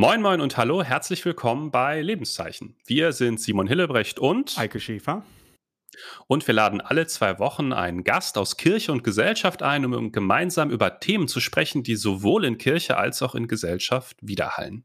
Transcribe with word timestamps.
Moin, 0.00 0.22
moin 0.22 0.40
und 0.40 0.56
hallo, 0.56 0.84
herzlich 0.84 1.24
willkommen 1.24 1.72
bei 1.72 2.00
Lebenszeichen. 2.00 2.76
Wir 2.86 3.10
sind 3.10 3.40
Simon 3.40 3.66
Hillebrecht 3.66 4.20
und 4.20 4.56
Eike 4.56 4.78
Schäfer. 4.78 5.24
Und 6.28 6.46
wir 6.46 6.54
laden 6.54 6.80
alle 6.80 7.08
zwei 7.08 7.40
Wochen 7.40 7.72
einen 7.72 8.04
Gast 8.04 8.38
aus 8.38 8.56
Kirche 8.56 8.92
und 8.92 9.02
Gesellschaft 9.02 9.64
ein, 9.64 9.84
um 9.84 10.12
gemeinsam 10.12 10.70
über 10.70 11.00
Themen 11.00 11.26
zu 11.26 11.40
sprechen, 11.40 11.82
die 11.82 11.96
sowohl 11.96 12.44
in 12.44 12.58
Kirche 12.58 12.96
als 12.96 13.22
auch 13.22 13.34
in 13.34 13.48
Gesellschaft 13.48 14.16
widerhallen. 14.20 14.84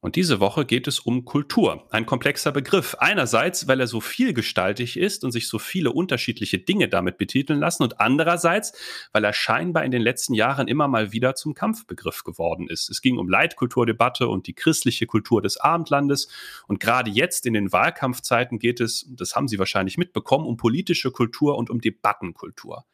Und 0.00 0.16
diese 0.16 0.40
Woche 0.40 0.64
geht 0.64 0.88
es 0.88 0.98
um 0.98 1.26
Kultur, 1.26 1.86
ein 1.90 2.06
komplexer 2.06 2.52
Begriff. 2.52 2.96
Einerseits, 2.98 3.68
weil 3.68 3.80
er 3.80 3.86
so 3.86 4.00
vielgestaltig 4.00 4.96
ist 4.96 5.24
und 5.24 5.32
sich 5.32 5.46
so 5.46 5.58
viele 5.58 5.92
unterschiedliche 5.92 6.58
Dinge 6.58 6.88
damit 6.88 7.18
betiteln 7.18 7.60
lassen 7.60 7.82
und 7.82 8.00
andererseits, 8.00 8.72
weil 9.12 9.24
er 9.24 9.34
scheinbar 9.34 9.84
in 9.84 9.90
den 9.90 10.00
letzten 10.00 10.32
Jahren 10.32 10.68
immer 10.68 10.88
mal 10.88 11.12
wieder 11.12 11.34
zum 11.34 11.52
Kampfbegriff 11.52 12.24
geworden 12.24 12.66
ist. 12.68 12.88
Es 12.88 13.02
ging 13.02 13.18
um 13.18 13.28
Leitkulturdebatte 13.28 14.28
und 14.28 14.46
die 14.46 14.54
christliche 14.54 15.06
Kultur 15.06 15.42
des 15.42 15.58
Abendlandes 15.58 16.28
und 16.66 16.80
gerade 16.80 17.10
jetzt 17.10 17.44
in 17.44 17.52
den 17.52 17.70
Wahlkampfzeiten 17.70 18.58
geht 18.58 18.80
es, 18.80 19.06
das 19.10 19.36
haben 19.36 19.48
Sie 19.48 19.58
wahrscheinlich 19.58 19.98
mitbekommen, 19.98 20.46
um 20.46 20.56
politische 20.56 21.10
Kultur 21.10 21.58
und 21.58 21.68
um 21.68 21.80
Debattenkultur. 21.80 22.86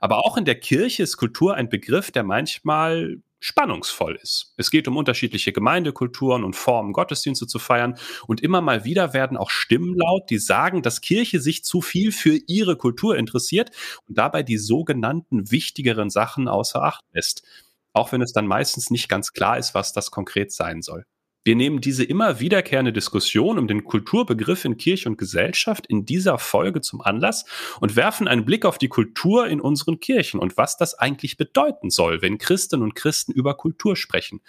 Aber 0.00 0.26
auch 0.26 0.36
in 0.36 0.44
der 0.44 0.60
Kirche 0.60 1.04
ist 1.04 1.16
Kultur 1.16 1.54
ein 1.54 1.70
Begriff, 1.70 2.10
der 2.10 2.22
manchmal 2.22 3.22
spannungsvoll 3.40 4.16
ist. 4.22 4.52
Es 4.56 4.70
geht 4.70 4.86
um 4.86 4.96
unterschiedliche 4.96 5.52
Gemeindekulturen 5.52 6.44
und 6.44 6.54
Formen, 6.54 6.92
Gottesdienste 6.92 7.46
zu 7.46 7.58
feiern. 7.58 7.96
Und 8.26 8.42
immer 8.42 8.60
mal 8.60 8.84
wieder 8.84 9.14
werden 9.14 9.36
auch 9.36 9.50
Stimmen 9.50 9.94
laut, 9.96 10.28
die 10.30 10.38
sagen, 10.38 10.82
dass 10.82 11.00
Kirche 11.00 11.40
sich 11.40 11.64
zu 11.64 11.80
viel 11.80 12.12
für 12.12 12.38
ihre 12.46 12.76
Kultur 12.76 13.16
interessiert 13.16 13.70
und 14.06 14.18
dabei 14.18 14.42
die 14.42 14.58
sogenannten 14.58 15.50
wichtigeren 15.50 16.10
Sachen 16.10 16.48
außer 16.48 16.82
Acht 16.82 17.04
lässt. 17.12 17.42
Auch 17.92 18.12
wenn 18.12 18.22
es 18.22 18.32
dann 18.32 18.46
meistens 18.46 18.90
nicht 18.90 19.08
ganz 19.08 19.32
klar 19.32 19.58
ist, 19.58 19.74
was 19.74 19.92
das 19.92 20.10
konkret 20.10 20.52
sein 20.52 20.82
soll. 20.82 21.04
Wir 21.42 21.56
nehmen 21.56 21.80
diese 21.80 22.04
immer 22.04 22.38
wiederkehrende 22.38 22.92
Diskussion 22.92 23.58
um 23.58 23.66
den 23.66 23.84
Kulturbegriff 23.84 24.66
in 24.66 24.76
Kirche 24.76 25.08
und 25.08 25.16
Gesellschaft 25.16 25.86
in 25.86 26.04
dieser 26.04 26.38
Folge 26.38 26.82
zum 26.82 27.00
Anlass 27.00 27.46
und 27.80 27.96
werfen 27.96 28.28
einen 28.28 28.44
Blick 28.44 28.66
auf 28.66 28.76
die 28.76 28.88
Kultur 28.88 29.46
in 29.46 29.60
unseren 29.60 30.00
Kirchen 30.00 30.38
und 30.38 30.58
was 30.58 30.76
das 30.76 30.94
eigentlich 30.94 31.38
bedeuten 31.38 31.88
soll, 31.88 32.20
wenn 32.20 32.36
Christinnen 32.36 32.84
und 32.84 32.94
Christen 32.94 33.32
über 33.32 33.54
Kultur 33.56 33.96
sprechen 33.96 34.42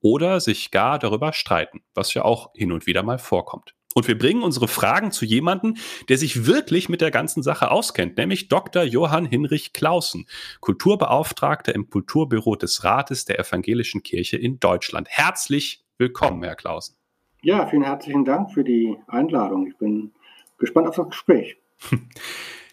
oder 0.00 0.38
sich 0.38 0.70
gar 0.70 1.00
darüber 1.00 1.32
streiten, 1.32 1.82
was 1.94 2.14
ja 2.14 2.22
auch 2.24 2.50
hin 2.54 2.70
und 2.70 2.86
wieder 2.86 3.02
mal 3.02 3.18
vorkommt. 3.18 3.74
Und 3.96 4.06
wir 4.06 4.18
bringen 4.18 4.42
unsere 4.42 4.68
Fragen 4.68 5.10
zu 5.10 5.24
jemandem, 5.24 5.78
der 6.10 6.18
sich 6.18 6.44
wirklich 6.44 6.90
mit 6.90 7.00
der 7.00 7.10
ganzen 7.10 7.42
Sache 7.42 7.70
auskennt, 7.70 8.18
nämlich 8.18 8.48
Dr. 8.48 8.82
Johann 8.82 9.24
Hinrich 9.24 9.72
Clausen, 9.72 10.26
Kulturbeauftragter 10.60 11.74
im 11.74 11.88
Kulturbüro 11.88 12.56
des 12.56 12.84
Rates 12.84 13.24
der 13.24 13.40
Evangelischen 13.40 14.02
Kirche 14.02 14.36
in 14.36 14.60
Deutschland. 14.60 15.08
Herzlich 15.10 15.85
Willkommen, 15.98 16.42
Herr 16.42 16.56
Klausen. 16.56 16.94
Ja, 17.42 17.66
vielen 17.66 17.82
herzlichen 17.82 18.26
Dank 18.26 18.52
für 18.52 18.64
die 18.64 18.98
Einladung. 19.06 19.66
Ich 19.66 19.78
bin 19.78 20.12
gespannt 20.58 20.88
auf 20.88 20.96
das 20.96 21.08
Gespräch. 21.08 21.56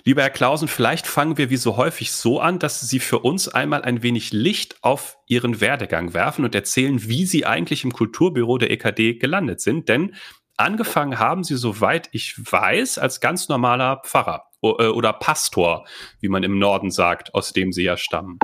Lieber 0.04 0.24
Herr 0.24 0.30
Klausen, 0.30 0.68
vielleicht 0.68 1.08
fangen 1.08 1.38
wir 1.38 1.50
wie 1.50 1.56
so 1.56 1.78
häufig 1.78 2.12
so 2.12 2.42
an, 2.42 2.60
dass 2.60 2.82
Sie 2.82 3.00
für 3.00 3.20
uns 3.20 3.48
einmal 3.48 3.84
ein 3.84 4.04
wenig 4.04 4.34
Licht 4.34 4.76
auf 4.82 5.18
Ihren 5.28 5.62
Werdegang 5.62 6.14
werfen 6.14 6.44
und 6.44 6.54
erzählen, 6.54 7.02
wie 7.08 7.26
Sie 7.26 7.46
eigentlich 7.46 7.86
im 7.86 7.94
Kulturbüro 7.94 8.58
der 8.58 8.72
EKD 8.72 9.14
gelandet 9.14 9.62
sind. 9.62 9.88
Denn 9.88 10.16
angefangen 10.58 11.18
haben 11.18 11.46
Sie, 11.46 11.56
soweit 11.56 12.10
ich 12.12 12.36
weiß, 12.38 12.98
als 12.98 13.22
ganz 13.22 13.48
normaler 13.48 14.02
Pfarrer 14.04 14.48
äh, 14.62 14.68
oder 14.68 15.14
Pastor, 15.14 15.86
wie 16.20 16.28
man 16.28 16.44
im 16.44 16.59
Norden 16.59 16.92
sagt, 16.92 17.34
aus 17.34 17.53
dem 17.53 17.72
Sie 17.72 17.84
ja 17.84 17.96
stammen. 17.96 18.40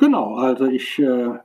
Genau, 0.00 0.34
also 0.34 0.66
ich 0.66 0.98
äh, 0.98 1.38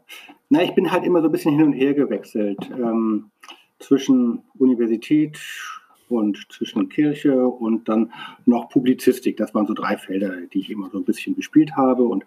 na, 0.49 0.63
ich 0.63 0.73
bin 0.73 0.91
halt 0.91 1.05
immer 1.05 1.21
so 1.21 1.27
ein 1.27 1.31
bisschen 1.31 1.55
hin 1.55 1.67
und 1.67 1.73
her 1.73 1.93
gewechselt 1.93 2.57
ähm, 2.71 3.31
zwischen 3.79 4.43
Universität 4.57 5.39
und 6.09 6.47
zwischen 6.51 6.89
Kirche 6.89 7.47
und 7.47 7.87
dann 7.87 8.11
noch 8.45 8.69
Publizistik. 8.69 9.37
Das 9.37 9.53
waren 9.53 9.67
so 9.67 9.73
drei 9.75 9.95
Felder, 9.97 10.41
die 10.47 10.59
ich 10.59 10.71
immer 10.71 10.89
so 10.89 10.97
ein 10.97 11.05
bisschen 11.05 11.35
gespielt 11.35 11.75
habe 11.75 12.03
und 12.03 12.25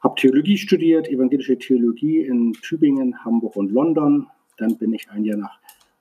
habe 0.00 0.14
Theologie 0.14 0.58
studiert, 0.58 1.08
evangelische 1.08 1.58
Theologie 1.58 2.20
in 2.20 2.52
Tübingen, 2.52 3.24
Hamburg 3.24 3.56
und 3.56 3.72
London. 3.72 4.28
Dann 4.58 4.78
bin 4.78 4.94
ich 4.94 5.10
ein 5.10 5.24
Jahr 5.24 5.38
nach 5.38 5.58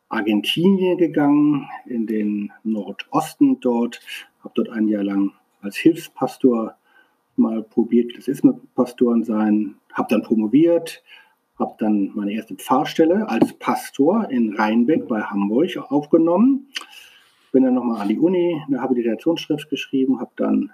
Argentinien 0.10 0.98
gegangen, 0.98 1.68
in 1.88 2.06
den 2.06 2.52
Nordosten 2.64 3.60
dort, 3.60 4.02
habe 4.44 4.54
dort 4.56 4.70
ein 4.70 4.88
Jahr 4.88 5.04
lang 5.04 5.32
als 5.62 5.78
Hilfspastor 5.78 6.76
mal 7.38 7.64
probiert, 7.64 8.10
wie 8.10 8.14
das 8.14 8.28
ist 8.28 8.44
mit 8.44 8.56
Pastoren 8.76 9.24
sein, 9.24 9.76
habe 9.94 10.08
dann 10.10 10.22
promoviert, 10.22 11.04
habe 11.58 11.76
dann 11.80 12.12
meine 12.16 12.34
erste 12.34 12.56
Pfarrstelle 12.56 13.30
als 13.30 13.54
Pastor 13.54 14.30
in 14.30 14.56
Rheinbeck 14.56 15.08
bei 15.08 15.22
Hamburg 15.22 15.78
aufgenommen. 15.90 16.68
Bin 17.52 17.64
dann 17.64 17.76
nochmal 17.76 18.02
an 18.02 18.10
die 18.10 18.20
Uni 18.20 18.62
eine 18.68 18.82
Habilitationsschrift 18.82 19.70
geschrieben, 19.70 20.20
habe 20.20 20.32
dann 20.36 20.72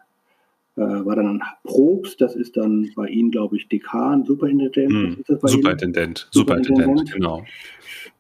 äh, 0.78 0.81
war 0.81 1.16
dann 1.18 1.28
ein 1.28 1.44
Probst, 1.64 2.22
das 2.22 2.36
ist 2.36 2.56
dann 2.56 2.90
bei 2.96 3.08
Ihnen, 3.08 3.30
glaube 3.30 3.58
ich, 3.58 3.68
Dekan, 3.68 4.24
Superintendent. 4.24 4.91
Hm. 4.91 5.24
Superintendent, 5.28 6.28
Superintendent, 6.31 7.12
genau. 7.12 7.44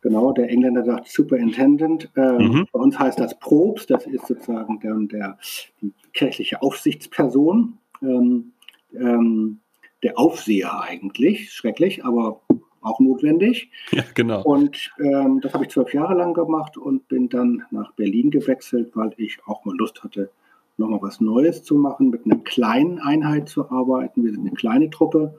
Genau, 0.01 0.31
der 0.33 0.49
Engländer 0.49 0.83
sagt 0.83 1.07
Superintendent. 1.07 2.09
Äh, 2.15 2.39
mhm. 2.39 2.67
Bei 2.71 2.79
uns 2.79 2.97
heißt 2.97 3.19
das 3.19 3.37
Probst, 3.39 3.89
das 3.89 4.05
ist 4.07 4.27
sozusagen 4.27 4.79
der, 4.79 4.95
der 4.95 5.37
die 5.79 5.93
kirchliche 6.13 6.61
Aufsichtsperson. 6.61 7.77
Ähm, 8.01 8.51
ähm, 8.93 9.59
der 10.03 10.17
Aufseher 10.17 10.81
eigentlich. 10.81 11.51
Schrecklich, 11.51 12.03
aber 12.05 12.41
auch 12.81 12.99
notwendig. 12.99 13.69
Ja, 13.91 14.03
genau. 14.13 14.41
Und 14.43 14.91
ähm, 14.99 15.41
das 15.41 15.53
habe 15.53 15.65
ich 15.65 15.71
zwölf 15.71 15.93
Jahre 15.93 16.15
lang 16.15 16.33
gemacht 16.33 16.77
und 16.77 17.07
bin 17.07 17.29
dann 17.29 17.63
nach 17.71 17.91
Berlin 17.93 18.31
gewechselt, 18.31 18.91
weil 18.95 19.13
ich 19.17 19.37
auch 19.45 19.65
mal 19.65 19.75
Lust 19.75 20.03
hatte, 20.03 20.31
nochmal 20.77 21.01
was 21.01 21.19
Neues 21.19 21.63
zu 21.63 21.75
machen, 21.75 22.09
mit 22.09 22.25
einer 22.25 22.37
kleinen 22.37 22.99
Einheit 22.99 23.49
zu 23.49 23.69
arbeiten. 23.69 24.23
Wir 24.23 24.31
sind 24.31 24.41
eine 24.41 24.55
kleine 24.55 24.89
Truppe. 24.89 25.35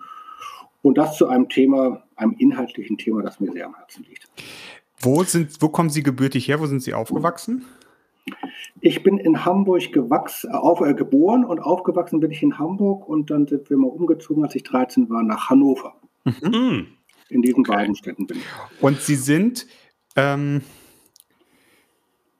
Und 0.83 0.99
das 0.99 1.17
zu 1.17 1.29
einem 1.29 1.49
Thema, 1.49 2.03
einem 2.17 2.34
inhaltlichen 2.39 2.99
Thema, 2.99 3.23
das 3.23 3.41
mir 3.41 3.53
sehr 3.53 3.67
am 3.67 3.77
Herzen 3.77 4.05
liegt. 4.09 4.29
Wo, 5.00 5.23
sind, 5.23 5.61
wo 5.61 5.69
kommen 5.69 5.91
Sie 5.91 6.03
gebürtig 6.03 6.49
her? 6.49 6.61
Wo 6.61 6.67
sind 6.67 6.83
Sie 6.83 6.94
aufgewachsen? 6.94 7.65
Ich 8.81 9.03
bin 9.03 9.19
in 9.19 9.44
Hamburg 9.44 9.93
gewachsen, 9.93 10.53
auf, 10.53 10.81
äh, 10.81 10.94
geboren 10.94 11.44
und 11.44 11.60
aufgewachsen 11.60 12.21
bin 12.21 12.31
ich 12.31 12.43
in 12.43 12.59
Hamburg 12.59 13.09
und 13.09 13.31
dann 13.31 13.47
sind 13.47 13.69
wir 13.71 13.77
mal 13.77 13.88
umgezogen, 13.88 14.44
als 14.44 14.55
ich 14.55 14.62
13 14.62 15.09
war, 15.09 15.22
nach 15.22 15.50
Hannover. 15.50 15.94
Mhm. 16.25 16.87
In 17.28 17.43
diesen 17.43 17.61
okay. 17.61 17.72
beiden 17.72 17.94
Städten 17.94 18.27
bin 18.27 18.38
ich. 18.38 18.44
Und 18.82 19.00
Sie 19.00 19.16
sind, 19.16 19.66
ähm, 20.16 20.62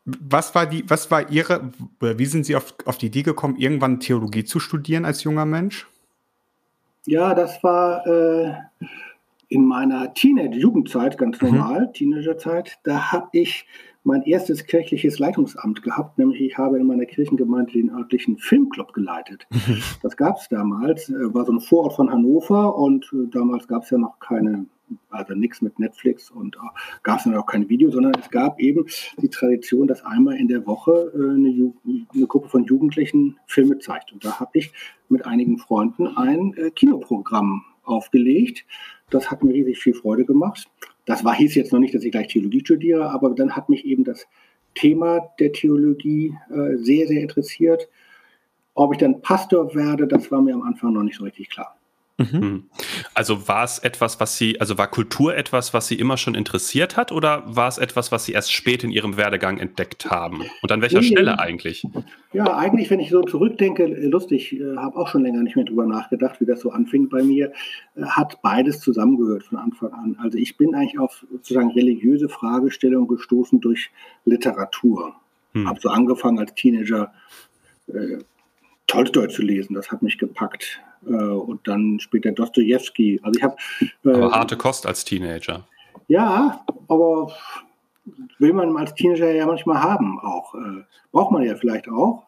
was 0.04 0.54
war 0.54 0.66
die, 0.66 0.88
was 0.88 1.10
war 1.10 1.31
Ihre, 1.31 1.72
wie 2.00 2.26
sind 2.26 2.44
Sie 2.44 2.56
auf, 2.56 2.75
auf 2.84 2.98
die 2.98 3.06
Idee 3.06 3.22
gekommen, 3.22 3.56
irgendwann 3.56 4.00
Theologie 4.00 4.44
zu 4.44 4.60
studieren 4.60 5.04
als 5.04 5.25
junger 5.25 5.47
Mensch? 5.47 5.87
Ja, 7.06 7.34
das 7.34 7.62
war 7.62 8.06
äh, 8.06 8.54
in 9.48 9.66
meiner 9.66 10.15
Teenage-Jugendzeit 10.15 11.19
ganz 11.19 11.41
mhm. 11.41 11.48
normal, 11.48 11.87
mhm. 11.87 11.92
Teenagerzeit. 11.92 12.78
Da 12.84 13.12
habe 13.12 13.28
ich 13.32 13.66
mein 14.05 14.23
erstes 14.23 14.67
kirchliches 14.67 15.19
Leitungsamt 15.19 15.83
gehabt, 15.83 16.19
nämlich 16.19 16.41
ich 16.41 16.59
habe 16.59 16.79
in 16.79 16.87
meiner 16.87 17.07
Kirchengemeinde 17.07 17.73
den 17.73 17.91
örtlichen 17.91 18.37
Filmclub 18.39 18.93
geleitet. 18.93 19.47
Das 20.03 20.17
gab 20.17 20.39
es 20.39 20.49
damals, 20.49 21.09
äh, 21.09 21.35
war 21.35 21.45
so 21.45 21.53
ein 21.53 21.61
Vorort 21.61 21.95
von 21.95 22.11
Hannover 22.11 22.77
und 22.77 23.13
äh, 23.13 23.29
damals 23.31 23.69
gab 23.69 23.85
es 23.85 23.91
ja 23.91 23.99
noch 23.99 24.19
keine, 24.19 24.67
also 25.11 25.35
nichts 25.35 25.63
mit 25.63 25.79
Netflix 25.79 26.31
und 26.31 26.57
äh, 26.57 26.59
gab 27.03 27.19
es 27.19 27.25
dann 27.25 27.37
auch 27.37 27.47
kein 27.47 27.69
Video, 27.69 27.91
sondern 27.91 28.13
es 28.19 28.31
gab 28.31 28.59
eben 28.59 28.87
die 29.19 29.28
Tradition, 29.28 29.87
dass 29.87 30.05
einmal 30.05 30.37
in 30.37 30.48
der 30.48 30.66
Woche 30.66 31.13
eine, 31.15 31.72
eine 32.15 32.27
Gruppe 32.27 32.48
von 32.48 32.65
Jugendlichen 32.65 33.39
Filme 33.47 33.78
zeigt. 33.78 34.13
Und 34.13 34.25
da 34.25 34.41
habe 34.41 34.51
ich 34.55 34.72
mit 35.09 35.25
einigen 35.25 35.59
Freunden 35.59 36.09
ein 36.09 36.55
Kinoprogramm 36.75 37.65
aufgelegt. 37.84 38.65
Das 39.10 39.31
hat 39.31 39.45
mir 39.45 39.53
riesig 39.53 39.78
viel 39.78 39.95
Freude 39.95 40.25
gemacht. 40.25 40.69
Das 41.04 41.25
war, 41.25 41.34
hieß 41.34 41.54
jetzt 41.54 41.72
noch 41.72 41.81
nicht, 41.81 41.95
dass 41.95 42.04
ich 42.04 42.13
gleich 42.13 42.28
Theologie 42.28 42.60
studiere, 42.60 43.10
aber 43.10 43.31
dann 43.31 43.57
hat 43.57 43.69
mich 43.69 43.84
eben 43.84 44.04
das 44.04 44.27
Thema 44.75 45.21
der 45.39 45.53
Theologie 45.53 46.34
äh, 46.51 46.77
sehr, 46.77 47.07
sehr 47.07 47.22
interessiert. 47.22 47.89
Ob 48.75 48.93
ich 48.93 48.99
dann 48.99 49.21
Pastor 49.21 49.75
werde, 49.75 50.07
das 50.07 50.31
war 50.31 50.41
mir 50.41 50.54
am 50.54 50.63
Anfang 50.63 50.93
noch 50.93 51.03
nicht 51.03 51.16
so 51.16 51.25
richtig 51.25 51.51
klar. 51.51 51.77
Mhm. 52.18 52.41
Hm. 52.41 52.62
Also 53.14 53.48
war 53.48 53.64
es 53.64 53.78
etwas, 53.78 54.20
was 54.20 54.36
Sie, 54.36 54.60
also 54.60 54.78
war 54.78 54.88
Kultur 54.88 55.34
etwas, 55.36 55.72
was 55.72 55.88
Sie 55.88 55.94
immer 55.94 56.16
schon 56.16 56.34
interessiert 56.34 56.97
hat, 56.97 57.12
oder 57.12 57.42
war 57.47 57.68
es 57.68 57.78
etwas, 57.78 58.12
was 58.12 58.24
Sie 58.24 58.32
erst 58.32 58.53
spät 58.53 58.84
in 58.84 58.91
Ihrem 58.91 59.16
Werdegang 59.16 59.59
entdeckt 59.59 60.10
haben? 60.10 60.42
Und 60.62 60.72
an 60.72 60.80
welcher 60.82 61.00
nee, 61.00 61.06
Stelle 61.06 61.38
eigentlich? 61.38 61.86
Ja, 62.32 62.56
eigentlich, 62.56 62.91
wenn 62.91 63.00
ich 63.00 63.10
so 63.10 63.22
zurückdenke, 63.22 63.86
lustig, 63.86 64.59
äh, 64.59 64.76
habe 64.76 64.97
auch 64.97 65.09
schon 65.09 65.22
länger 65.22 65.42
nicht 65.42 65.56
mehr 65.56 65.64
drüber 65.64 65.86
nachgedacht, 65.86 66.41
wie 66.41 66.47
das 66.47 66.60
so 66.60 66.70
anfing 66.70 67.09
bei 67.09 67.22
mir, 67.22 67.53
äh, 67.97 68.03
hat 68.04 68.42
beides 68.42 68.80
zusammengehört 68.80 69.44
von 69.44 69.59
Anfang 69.59 69.92
an. 69.92 70.16
Also 70.20 70.38
ich 70.38 70.56
bin 70.56 70.74
eigentlich 70.74 70.98
auf 70.98 71.24
sozusagen 71.30 71.70
religiöse 71.70 72.28
Fragestellungen 72.28 73.09
gestoßen 73.09 73.60
durch 73.60 73.91
Literatur. 74.24 75.14
Hm. 75.54 75.68
Habe 75.68 75.80
so 75.80 75.88
angefangen 75.88 76.38
als 76.38 76.54
Teenager 76.54 77.12
äh, 77.88 78.18
Tolstoi 78.86 79.28
zu 79.28 79.42
lesen, 79.42 79.74
das 79.74 79.91
hat 79.91 80.03
mich 80.03 80.18
gepackt. 80.18 80.80
Äh, 81.07 81.13
und 81.13 81.66
dann 81.66 81.99
später 82.01 82.33
Dostoevsky. 82.33 83.21
Also 83.22 83.39
ich 83.39 83.43
habe. 83.43 83.57
Äh, 84.04 84.31
harte 84.31 84.57
Kost 84.57 84.87
als 84.87 85.04
Teenager. 85.04 85.66
Ja, 86.09 86.65
aber 86.89 87.33
will 88.39 88.53
man 88.53 88.77
als 88.77 88.95
Teenager 88.95 89.31
ja 89.31 89.47
manchmal 89.47 89.83
haben 89.83 90.19
auch. 90.21 90.54
Äh, 90.54 90.84
braucht 91.13 91.33
man 91.33 91.43
ja 91.43 91.54
vielleicht 91.57 91.89
auch. 91.89 92.27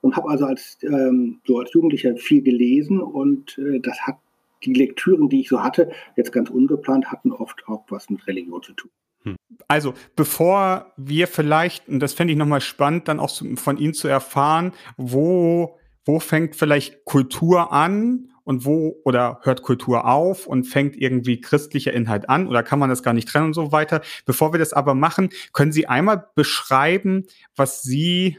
Und 0.00 0.16
habe 0.16 0.28
also 0.28 0.46
als, 0.46 0.78
ähm, 0.82 1.40
so 1.46 1.58
als 1.58 1.72
Jugendlicher 1.72 2.16
viel 2.16 2.42
gelesen 2.42 3.00
und 3.00 3.56
äh, 3.58 3.78
das 3.80 4.00
hat 4.00 4.16
die 4.64 4.74
Lektüren, 4.74 5.28
die 5.28 5.40
ich 5.40 5.48
so 5.48 5.62
hatte, 5.62 5.90
jetzt 6.16 6.32
ganz 6.32 6.50
ungeplant, 6.50 7.10
hatten 7.10 7.32
oft 7.32 7.66
auch 7.66 7.84
was 7.88 8.10
mit 8.10 8.26
Religion 8.26 8.62
zu 8.62 8.72
tun. 8.72 8.90
Hm. 9.24 9.36
Also, 9.68 9.94
bevor 10.16 10.92
wir 10.96 11.26
vielleicht, 11.26 11.88
und 11.88 12.00
das 12.00 12.14
fände 12.14 12.32
ich 12.32 12.38
nochmal 12.38 12.60
spannend, 12.60 13.08
dann 13.08 13.20
auch 13.20 13.30
von 13.56 13.76
Ihnen 13.76 13.94
zu 13.94 14.08
erfahren, 14.08 14.72
wo, 14.96 15.78
wo 16.04 16.20
fängt 16.20 16.56
vielleicht 16.56 17.04
Kultur 17.04 17.72
an 17.72 18.32
und 18.44 18.64
wo 18.64 19.00
oder 19.04 19.40
hört 19.42 19.62
Kultur 19.62 20.04
auf 20.06 20.46
und 20.46 20.64
fängt 20.64 20.96
irgendwie 20.96 21.40
christlicher 21.40 21.92
Inhalt 21.92 22.28
an 22.28 22.48
oder 22.48 22.62
kann 22.62 22.78
man 22.78 22.90
das 22.90 23.02
gar 23.02 23.14
nicht 23.14 23.28
trennen 23.28 23.46
und 23.46 23.54
so 23.54 23.72
weiter. 23.72 24.00
Bevor 24.26 24.52
wir 24.52 24.58
das 24.58 24.72
aber 24.72 24.94
machen, 24.94 25.30
können 25.52 25.72
Sie 25.72 25.86
einmal 25.86 26.26
beschreiben, 26.34 27.26
was 27.54 27.82
Sie 27.82 28.38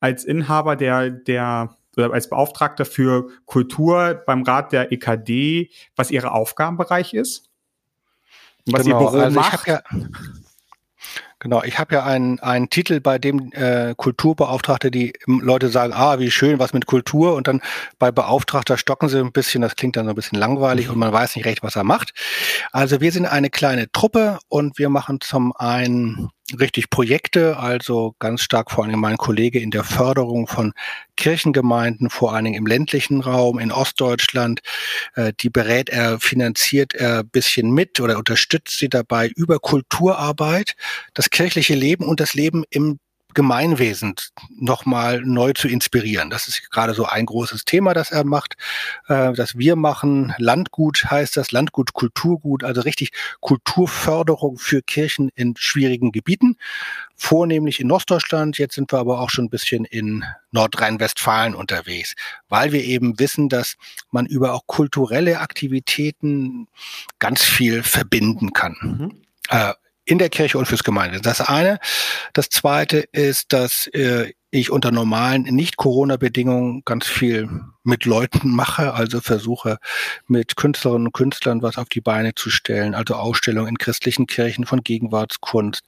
als 0.00 0.24
Inhaber 0.24 0.76
der, 0.76 1.10
der 1.10 1.76
oder 1.96 2.12
als 2.12 2.28
Beauftragter 2.28 2.84
für 2.84 3.28
Kultur 3.46 4.22
beim 4.26 4.42
Rat 4.42 4.72
der 4.72 4.92
EKD, 4.92 5.70
was 5.96 6.10
Ihre 6.10 6.32
Aufgabenbereich 6.32 7.14
ist? 7.14 7.50
Was 8.66 8.84
genau, 8.84 9.00
Ihr 9.00 9.10
Büro 9.10 9.18
also 9.22 9.40
macht? 9.40 9.66
Genau, 11.46 11.62
ich 11.62 11.78
habe 11.78 11.94
ja 11.94 12.02
einen, 12.02 12.40
einen 12.40 12.70
Titel, 12.70 12.98
bei 12.98 13.20
dem 13.20 13.52
äh, 13.52 13.94
Kulturbeauftragte, 13.96 14.90
die 14.90 15.12
Leute 15.28 15.68
sagen, 15.68 15.92
ah, 15.94 16.18
wie 16.18 16.32
schön, 16.32 16.58
was 16.58 16.72
mit 16.72 16.86
Kultur 16.86 17.36
und 17.36 17.46
dann 17.46 17.60
bei 18.00 18.10
Beauftragter 18.10 18.76
stocken 18.76 19.08
sie 19.08 19.20
ein 19.20 19.30
bisschen, 19.30 19.62
das 19.62 19.76
klingt 19.76 19.96
dann 19.96 20.06
so 20.06 20.10
ein 20.10 20.16
bisschen 20.16 20.40
langweilig 20.40 20.88
und 20.88 20.98
man 20.98 21.12
weiß 21.12 21.36
nicht 21.36 21.44
recht, 21.44 21.62
was 21.62 21.76
er 21.76 21.84
macht. 21.84 22.14
Also 22.72 23.00
wir 23.00 23.12
sind 23.12 23.26
eine 23.26 23.48
kleine 23.48 23.88
Truppe 23.92 24.40
und 24.48 24.76
wir 24.80 24.88
machen 24.88 25.20
zum 25.20 25.52
einen 25.56 26.30
richtig 26.58 26.90
Projekte, 26.90 27.56
also 27.58 28.14
ganz 28.18 28.42
stark 28.42 28.70
vor 28.70 28.84
allem 28.84 29.00
mein 29.00 29.16
Kollege 29.16 29.58
in 29.58 29.70
der 29.70 29.84
Förderung 29.84 30.46
von 30.46 30.72
Kirchengemeinden, 31.16 32.10
vor 32.10 32.34
allen 32.34 32.44
Dingen 32.44 32.58
im 32.58 32.66
ländlichen 32.66 33.20
Raum 33.20 33.58
in 33.58 33.72
Ostdeutschland. 33.72 34.60
Äh, 35.14 35.32
die 35.40 35.50
berät 35.50 35.88
er, 35.88 36.20
finanziert 36.20 36.94
er 36.94 37.24
bisschen 37.24 37.70
mit 37.70 38.00
oder 38.00 38.18
unterstützt 38.18 38.78
sie 38.78 38.88
dabei 38.88 39.28
über 39.28 39.58
Kulturarbeit, 39.58 40.76
das 41.14 41.30
kirchliche 41.30 41.74
Leben 41.74 42.04
und 42.04 42.20
das 42.20 42.34
Leben 42.34 42.64
im 42.70 42.98
Gemeinwesen 43.36 44.14
nochmal 44.58 45.20
neu 45.20 45.52
zu 45.52 45.68
inspirieren. 45.68 46.30
Das 46.30 46.48
ist 46.48 46.70
gerade 46.70 46.94
so 46.94 47.04
ein 47.04 47.26
großes 47.26 47.66
Thema, 47.66 47.92
das 47.92 48.10
er 48.10 48.24
macht, 48.24 48.56
äh, 49.08 49.34
das 49.34 49.58
wir 49.58 49.76
machen. 49.76 50.34
Landgut 50.38 51.04
heißt 51.04 51.36
das, 51.36 51.52
Landgut 51.52 51.92
Kulturgut, 51.92 52.64
also 52.64 52.80
richtig 52.80 53.10
Kulturförderung 53.40 54.56
für 54.56 54.80
Kirchen 54.80 55.28
in 55.34 55.54
schwierigen 55.58 56.12
Gebieten, 56.12 56.56
vornehmlich 57.14 57.78
in 57.78 57.88
Norddeutschland. 57.88 58.56
Jetzt 58.56 58.74
sind 58.74 58.90
wir 58.90 58.98
aber 58.98 59.20
auch 59.20 59.28
schon 59.28 59.44
ein 59.44 59.50
bisschen 59.50 59.84
in 59.84 60.24
Nordrhein-Westfalen 60.52 61.54
unterwegs, 61.54 62.14
weil 62.48 62.72
wir 62.72 62.84
eben 62.84 63.18
wissen, 63.18 63.50
dass 63.50 63.76
man 64.10 64.24
über 64.24 64.54
auch 64.54 64.66
kulturelle 64.66 65.40
Aktivitäten 65.40 66.68
ganz 67.18 67.42
viel 67.42 67.82
verbinden 67.82 68.54
kann. 68.54 68.76
Mhm. 68.80 69.22
Äh, 69.50 69.74
in 70.06 70.18
der 70.18 70.30
Kirche 70.30 70.56
und 70.56 70.66
fürs 70.66 70.84
Gemeinde. 70.84 71.20
Das 71.20 71.40
eine. 71.40 71.78
Das 72.32 72.48
zweite 72.48 72.98
ist, 73.12 73.52
dass 73.52 73.88
äh, 73.88 74.32
ich 74.50 74.70
unter 74.70 74.92
normalen 74.92 75.42
Nicht-Corona-Bedingungen 75.42 76.82
ganz 76.84 77.06
viel 77.06 77.48
mit 77.82 78.04
Leuten 78.04 78.50
mache, 78.50 78.94
also 78.94 79.20
versuche 79.20 79.78
mit 80.26 80.56
Künstlerinnen 80.56 81.08
und 81.08 81.12
Künstlern 81.12 81.60
was 81.60 81.76
auf 81.76 81.88
die 81.88 82.00
Beine 82.00 82.34
zu 82.34 82.48
stellen, 82.48 82.94
also 82.94 83.14
Ausstellungen 83.14 83.70
in 83.70 83.78
christlichen 83.78 84.26
Kirchen 84.26 84.64
von 84.64 84.82
Gegenwartskunst, 84.82 85.82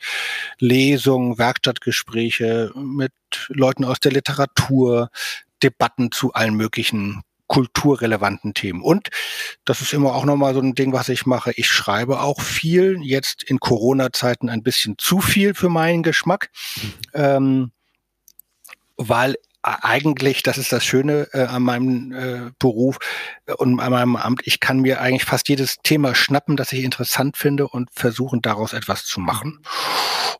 Lesungen, 0.58 1.38
Werkstattgespräche 1.38 2.72
mit 2.74 3.12
Leuten 3.48 3.84
aus 3.84 4.00
der 4.00 4.12
Literatur, 4.12 5.10
Debatten 5.62 6.12
zu 6.12 6.32
allen 6.34 6.54
möglichen 6.54 7.22
kulturrelevanten 7.48 8.54
Themen. 8.54 8.82
Und 8.82 9.08
das 9.64 9.80
ist 9.80 9.92
immer 9.92 10.14
auch 10.14 10.24
nochmal 10.24 10.54
so 10.54 10.60
ein 10.60 10.74
Ding, 10.74 10.92
was 10.92 11.08
ich 11.08 11.26
mache. 11.26 11.52
Ich 11.56 11.66
schreibe 11.66 12.20
auch 12.20 12.40
viel, 12.40 12.98
jetzt 13.02 13.42
in 13.42 13.58
Corona-Zeiten 13.58 14.48
ein 14.48 14.62
bisschen 14.62 14.96
zu 14.98 15.20
viel 15.20 15.54
für 15.54 15.68
meinen 15.68 16.02
Geschmack, 16.02 16.50
mhm. 16.76 16.92
ähm, 17.14 17.72
weil 18.96 19.36
eigentlich, 19.62 20.42
das 20.42 20.56
ist 20.56 20.72
das 20.72 20.84
Schöne 20.84 21.28
äh, 21.32 21.42
an 21.42 21.62
meinem 21.62 22.12
äh, 22.12 22.50
Beruf 22.58 22.98
äh, 23.46 23.54
und 23.54 23.80
an 23.80 23.90
meinem 23.90 24.16
Amt, 24.16 24.42
ich 24.44 24.60
kann 24.60 24.80
mir 24.80 25.00
eigentlich 25.00 25.24
fast 25.24 25.48
jedes 25.48 25.78
Thema 25.82 26.14
schnappen, 26.14 26.56
das 26.56 26.72
ich 26.72 26.84
interessant 26.84 27.36
finde 27.36 27.66
und 27.66 27.90
versuchen, 27.92 28.40
daraus 28.40 28.72
etwas 28.72 29.04
zu 29.04 29.20
machen. 29.20 29.60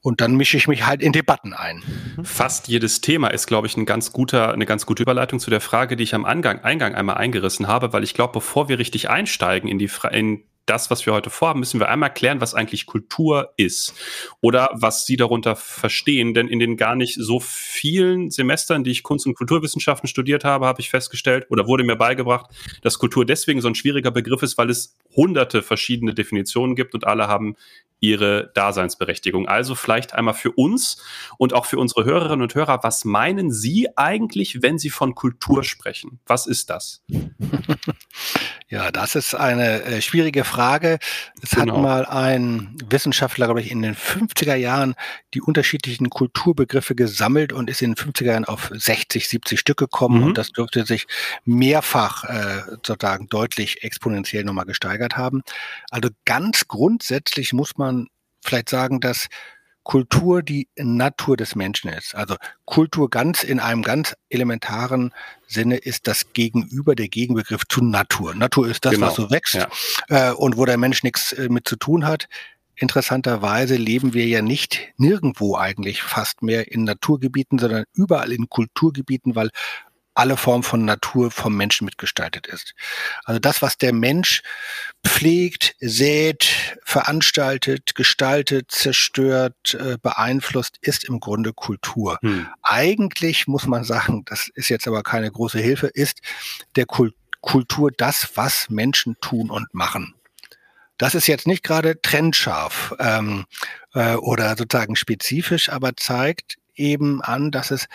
Und 0.01 0.21
dann 0.21 0.37
mische 0.37 0.57
ich 0.57 0.69
mich 0.69 0.87
halt 0.87 1.03
in 1.03 1.13
Debatten 1.13 1.53
ein. 1.53 1.83
Fast 2.23 2.69
jedes 2.69 3.01
Thema 3.01 3.29
ist, 3.29 3.47
glaube 3.47 3.67
ich, 3.67 3.77
ein 3.77 3.87
ganz 3.87 4.13
guter, 4.13 4.53
eine 4.53 4.67
ganz 4.67 4.87
gute 4.87 5.03
Überleitung 5.03 5.41
zu 5.41 5.51
der 5.51 5.61
Frage, 5.61 5.97
die 5.97 6.05
ich 6.05 6.15
am 6.15 6.25
Angang, 6.25 6.61
Eingang 6.61 6.95
einmal 6.95 7.17
eingerissen 7.17 7.67
habe, 7.67 7.93
weil 7.93 8.05
ich 8.05 8.15
glaube, 8.15 8.33
bevor 8.33 8.69
wir 8.69 8.79
richtig 8.79 9.11
einsteigen 9.11 9.69
in 9.69 9.79
die, 9.79 9.91
in 10.13 10.45
das, 10.69 10.91
was 10.91 11.07
wir 11.07 11.13
heute 11.13 11.31
vorhaben, 11.31 11.61
müssen 11.61 11.81
wir 11.81 11.89
einmal 11.89 12.13
klären, 12.13 12.41
was 12.41 12.55
eigentlich 12.55 12.87
Kultur 12.87 13.53
ist 13.57 13.95
oder 14.41 14.71
was 14.75 15.07
Sie 15.07 15.17
darunter 15.17 15.57
verstehen. 15.57 16.35
Denn 16.35 16.49
in 16.49 16.59
den 16.59 16.77
gar 16.77 16.95
nicht 16.95 17.17
so 17.19 17.41
vielen 17.41 18.31
Semestern, 18.31 18.85
die 18.85 18.91
ich 18.91 19.03
Kunst- 19.03 19.27
und 19.27 19.35
Kulturwissenschaften 19.35 20.09
studiert 20.09 20.45
habe, 20.45 20.67
habe 20.67 20.81
ich 20.81 20.91
festgestellt 20.91 21.47
oder 21.51 21.67
wurde 21.67 21.85
mir 21.85 21.97
beigebracht, 21.97 22.51
dass 22.83 22.99
Kultur 22.99 23.25
deswegen 23.25 23.61
so 23.61 23.69
ein 23.69 23.75
schwieriger 23.75 24.11
Begriff 24.11 24.43
ist, 24.43 24.59
weil 24.59 24.71
es 24.71 24.97
hunderte 25.15 25.63
verschiedene 25.63 26.15
Definitionen 26.15 26.77
gibt 26.77 26.95
und 26.95 27.07
alle 27.07 27.29
haben 27.29 27.57
ihre 28.01 28.53
Daseinsberechtigung. 28.55 29.49
Also 29.49 29.75
vielleicht 29.75 30.15
einmal 30.15 30.35
für 30.35 30.53
uns 30.53 31.03
und 31.37 31.53
auch 31.53 31.67
für 31.67 31.79
unsere 31.79 32.05
Hörerinnen 32.05 32.43
und 32.43 32.55
Hörer, 32.55 32.81
was 32.83 33.05
meinen 33.05 33.51
Sie 33.51 33.89
eigentlich, 33.97 34.63
wenn 34.63 34.79
Sie 34.79 34.91
von 34.91 35.15
Kultur 35.15 35.65
sprechen? 35.65 36.21
Was 36.27 36.47
ist 36.47 36.71
das? 36.71 37.03
Ja, 38.71 38.91
das 38.91 39.15
ist 39.15 39.35
eine 39.35 39.83
äh, 39.83 40.03
schwierige 40.03 40.45
Frage. 40.45 40.99
Es 41.43 41.51
genau. 41.51 41.77
hat 41.77 41.83
mal 41.83 42.05
ein 42.05 42.77
Wissenschaftler, 42.91 43.47
glaube 43.47 43.63
ich, 43.63 43.71
in 43.71 43.81
den 43.81 43.95
50er 43.95 44.57
Jahren 44.57 44.95
die 45.33 45.41
unterschiedlichen 45.41 46.11
Kulturbegriffe 46.11 46.95
gesammelt 46.95 47.55
und 47.55 47.71
ist 47.71 47.81
in 47.81 47.95
den 47.95 48.13
50er 48.13 48.27
Jahren 48.27 48.45
auf 48.45 48.71
60, 48.75 49.27
70 49.27 49.59
Stück 49.59 49.79
gekommen. 49.79 50.21
Mhm. 50.21 50.27
Und 50.29 50.39
das 50.39 50.51
dürfte 50.51 50.85
sich 50.85 51.07
mehrfach 51.47 52.25
äh, 52.25 52.63
sozusagen 52.85 53.29
deutlich 53.29 53.83
exponentiell 53.85 54.45
nochmal 54.45 54.67
gesteigert 54.67 55.17
haben. 55.17 55.43
Also 55.91 56.11
ganz 56.27 56.69
grundsätzlich 56.69 57.55
muss 57.55 57.79
man 57.79 58.09
vielleicht 58.45 58.69
sagen, 58.69 59.01
dass 59.01 59.29
Kultur 59.89 60.43
die 60.43 60.69
Natur 60.77 61.39
des 61.39 61.55
Menschen 61.55 61.89
ist. 61.89 62.15
Also 62.15 62.37
Kultur 62.67 63.09
ganz 63.09 63.43
in 63.43 63.59
einem 63.59 63.81
ganz 63.81 64.15
elementaren 64.29 65.15
Sinne 65.47 65.79
ist 65.79 66.07
das 66.07 66.35
Gegenüber, 66.35 66.95
der 66.95 67.09
Gegenbegriff 67.09 67.63
zu 67.67 67.83
Natur. 67.83 68.35
Natur 68.35 68.69
ist 68.69 68.85
das, 68.85 68.93
genau. 68.93 69.07
was 69.07 69.15
so 69.15 69.31
wächst 69.31 69.55
ja. 69.55 69.69
äh, 70.09 70.35
und 70.35 70.59
wo 70.59 70.67
der 70.67 70.77
Mensch 70.77 71.03
nichts 71.05 71.33
äh, 71.33 71.49
mit 71.49 71.67
zu 71.67 71.77
tun 71.77 72.07
hat. 72.07 72.29
Interessanterweise 72.75 73.77
leben 73.77 74.13
wir 74.13 74.27
ja 74.27 74.43
nicht 74.43 74.93
nirgendwo 74.99 75.57
eigentlich 75.57 76.03
fast 76.03 76.43
mehr 76.43 76.71
in 76.71 76.85
Naturgebieten, 76.85 77.59
sondern 77.59 77.85
überall 77.95 78.31
in 78.31 78.51
Kulturgebieten, 78.51 79.37
weil 79.37 79.49
alle 80.19 80.37
Form 80.37 80.65
von 80.65 80.85
Natur 80.85 81.31
vom 81.31 81.57
Menschen 81.57 81.85
mitgestaltet 81.85 82.49
ist. 82.49 82.75
Also 83.25 83.39
das, 83.39 83.63
was 83.63 83.79
der 83.79 83.93
Mensch 83.93 84.43
pflegt, 85.07 85.77
sät, 85.79 86.79
veranstaltet, 86.85 87.95
gestaltet, 87.95 88.71
zerstört, 88.71 89.75
äh, 89.75 89.97
beeinflusst, 90.03 90.79
ist 90.81 91.05
im 91.05 91.21
Grunde 91.21 91.53
Kultur. 91.53 92.19
Hm. 92.23 92.49
Eigentlich 92.63 93.47
muss 93.47 93.67
man 93.67 93.85
sagen, 93.85 94.25
das 94.27 94.49
ist 94.55 94.69
jetzt 94.69 94.89
aber 94.89 95.05
keine 95.05 95.31
große 95.31 95.61
Hilfe, 95.61 95.87
ist 95.87 96.21
der 96.77 96.87
Kult 96.87 97.15
Kultur 97.41 97.93
das, 97.97 98.33
was 98.35 98.69
Menschen 98.69 99.17
tun 99.21 99.49
und 99.49 99.73
machen. 99.73 100.15
Das 100.99 101.15
ist 101.15 101.29
jetzt 101.29 101.47
nicht 101.47 101.63
gerade 101.63 102.03
trennscharf 102.03 102.97
ähm, 102.99 103.47
äh, 103.95 104.17
oder 104.17 104.57
sozusagen 104.57 104.97
spezifisch, 104.97 105.71
aber 105.71 105.97
zeigt 105.97 106.57
eben 106.75 107.23
an, 107.23 107.53
dass 107.53 107.71
es 107.71 107.87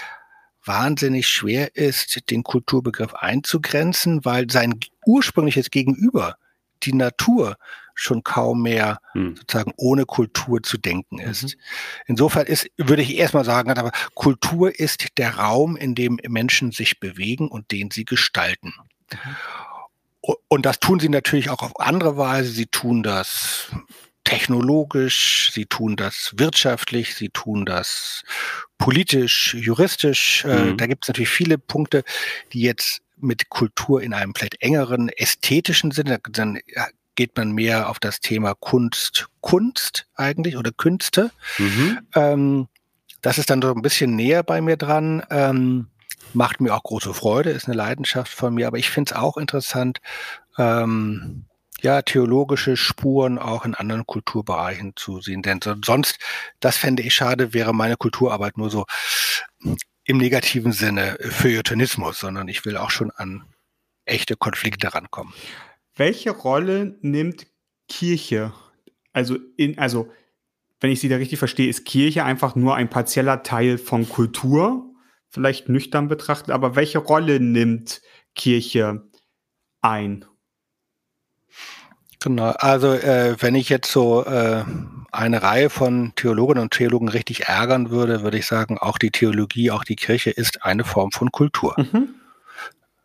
wahnsinnig 0.66 1.28
schwer 1.28 1.76
ist, 1.76 2.30
den 2.30 2.44
Kulturbegriff 2.44 3.14
einzugrenzen, 3.14 4.26
weil 4.26 4.50
sein 4.50 4.80
ursprüngliches 5.06 5.72
Gegenüber, 5.72 6.38
die 6.84 6.94
Natur, 6.94 7.58
schon 7.96 8.24
kaum 8.24 8.64
mehr 8.64 9.00
hm. 9.14 9.36
sozusagen 9.36 9.72
ohne 9.78 10.06
Kultur 10.06 10.64
zu 10.64 10.78
denken 10.78 11.20
ist. 11.20 11.44
Mhm. 11.44 11.62
Insofern 12.08 12.48
ist, 12.48 12.68
würde 12.78 13.04
ich 13.04 13.16
erstmal 13.16 13.46
sagen, 13.46 13.72
aber 13.72 13.92
Kultur 14.16 14.80
ist 14.80 15.18
der 15.18 15.36
Raum, 15.36 15.78
in 15.78 15.96
dem 15.96 16.20
Menschen 16.28 16.72
sich 16.72 17.00
bewegen 17.00 17.50
und 17.50 17.72
den 17.72 17.92
sie 17.92 18.06
gestalten. 18.06 18.74
Mhm. 19.12 19.36
Und 20.48 20.66
das 20.66 20.80
tun 20.80 21.00
sie 21.00 21.10
natürlich 21.10 21.50
auch 21.50 21.62
auf 21.62 21.80
andere 21.80 22.18
Weise. 22.18 22.50
Sie 22.50 22.68
tun 22.68 23.04
das 23.04 23.70
technologisch, 24.24 25.52
sie 25.54 25.66
tun 25.66 25.98
das 25.98 26.34
wirtschaftlich, 26.38 27.14
sie 27.16 27.30
tun 27.30 27.66
das 27.66 28.24
politisch, 28.84 29.54
juristisch. 29.54 30.44
Äh, 30.44 30.66
mhm. 30.66 30.78
da 30.78 30.88
gibt 30.88 31.06
es 31.06 31.08
natürlich 31.08 31.30
viele 31.30 31.58
Punkte, 31.58 32.04
die 32.52 32.60
jetzt 32.60 33.02
mit 33.16 33.48
Kultur 33.48 34.02
in 34.02 34.14
einem 34.14 34.36
vielleicht 34.36 34.62
engeren 34.62 35.08
ästhetischen 35.08 35.92
Sinne, 35.92 36.20
dann 36.30 36.60
geht 37.16 37.38
man 37.38 37.54
mehr 37.54 37.90
auf 37.90 38.00
das 38.00 38.20
Thema 38.20 38.56
Kunst, 38.56 39.28
Kunst 39.40 40.08
eigentlich 40.16 40.58
oder 40.58 40.72
Künste. 40.74 41.32
Mhm. 41.60 42.00
Ähm, 42.14 42.68
das 43.22 43.38
ist 43.38 43.50
dann 43.50 43.62
so 43.62 43.74
ein 43.74 43.82
bisschen 43.82 44.18
näher 44.18 44.44
bei 44.44 44.60
mir 44.60 44.76
dran. 44.76 45.24
Ähm, 45.30 45.88
macht 46.34 46.60
mir 46.60 46.76
auch 46.76 46.84
große 46.84 47.14
Freude, 47.14 47.52
ist 47.52 47.70
eine 47.70 47.78
Leidenschaft 47.78 48.34
von 48.34 48.54
mir, 48.54 48.68
aber 48.68 48.80
ich 48.80 48.90
finde 48.90 49.14
es 49.14 49.18
auch 49.18 49.38
interessant, 49.38 50.00
ähm, 50.58 51.46
ja, 51.84 52.02
theologische 52.02 52.78
Spuren 52.78 53.38
auch 53.38 53.66
in 53.66 53.76
anderen 53.76 54.06
Kulturbereichen 54.06 54.94
zu 54.96 55.20
sehen. 55.22 55.42
Denn 55.42 55.60
sonst, 55.84 56.18
das 56.60 56.78
fände 56.78 57.04
ich 57.04 57.14
schade, 57.14 57.54
wäre 57.54 57.74
meine 57.74 57.98
Kulturarbeit 57.98 58.58
nur 58.58 58.70
so 58.70 58.86
im 60.06 60.18
negativen 60.18 60.72
Sinne 60.72 61.18
Feuilletonismus, 61.22 62.20
sondern 62.20 62.48
ich 62.48 62.66
will 62.66 62.78
auch 62.78 62.90
schon 62.90 63.12
an 63.12 63.44
echte 64.06 64.36
Konflikte 64.36 64.94
rankommen. 64.94 65.34
Welche 65.96 66.32
Rolle 66.32 66.98
nimmt 67.02 67.48
Kirche? 67.88 68.54
Also 69.12 69.38
in, 69.58 69.78
also, 69.78 70.10
wenn 70.80 70.92
ich 70.92 71.00
Sie 71.00 71.10
da 71.10 71.18
richtig 71.18 71.40
verstehe, 71.40 71.70
ist 71.70 71.86
Kirche 71.86 72.24
einfach 72.24 72.56
nur 72.56 72.76
ein 72.76 72.90
partieller 72.90 73.44
Teil 73.44 73.78
von 73.78 74.10
Kultur, 74.10 74.94
vielleicht 75.30 75.70
nüchtern 75.70 76.08
betrachtet, 76.08 76.52
aber 76.52 76.76
welche 76.76 77.00
Rolle 77.00 77.40
nimmt 77.40 78.02
Kirche 78.36 79.10
ein? 79.82 80.26
Genau, 82.24 82.52
also 82.58 82.94
äh, 82.94 83.36
wenn 83.40 83.54
ich 83.54 83.68
jetzt 83.68 83.92
so 83.92 84.24
äh, 84.24 84.64
eine 85.12 85.44
Reihe 85.44 85.70
von 85.70 86.14
Theologinnen 86.16 86.64
und 86.64 86.72
Theologen 86.72 87.10
richtig 87.10 87.50
ärgern 87.50 87.90
würde, 87.90 88.24
würde 88.24 88.38
ich 88.38 88.46
sagen, 88.46 88.78
auch 88.78 88.98
die 88.98 89.12
Theologie, 89.12 89.72
auch 89.72 89.84
die 89.84 89.98
Kirche 89.98 90.30
ist 90.30 90.64
eine 90.64 90.86
Form 90.86 91.12
von 91.12 91.34
Kultur. 91.34 91.76
Mhm. 91.78 92.16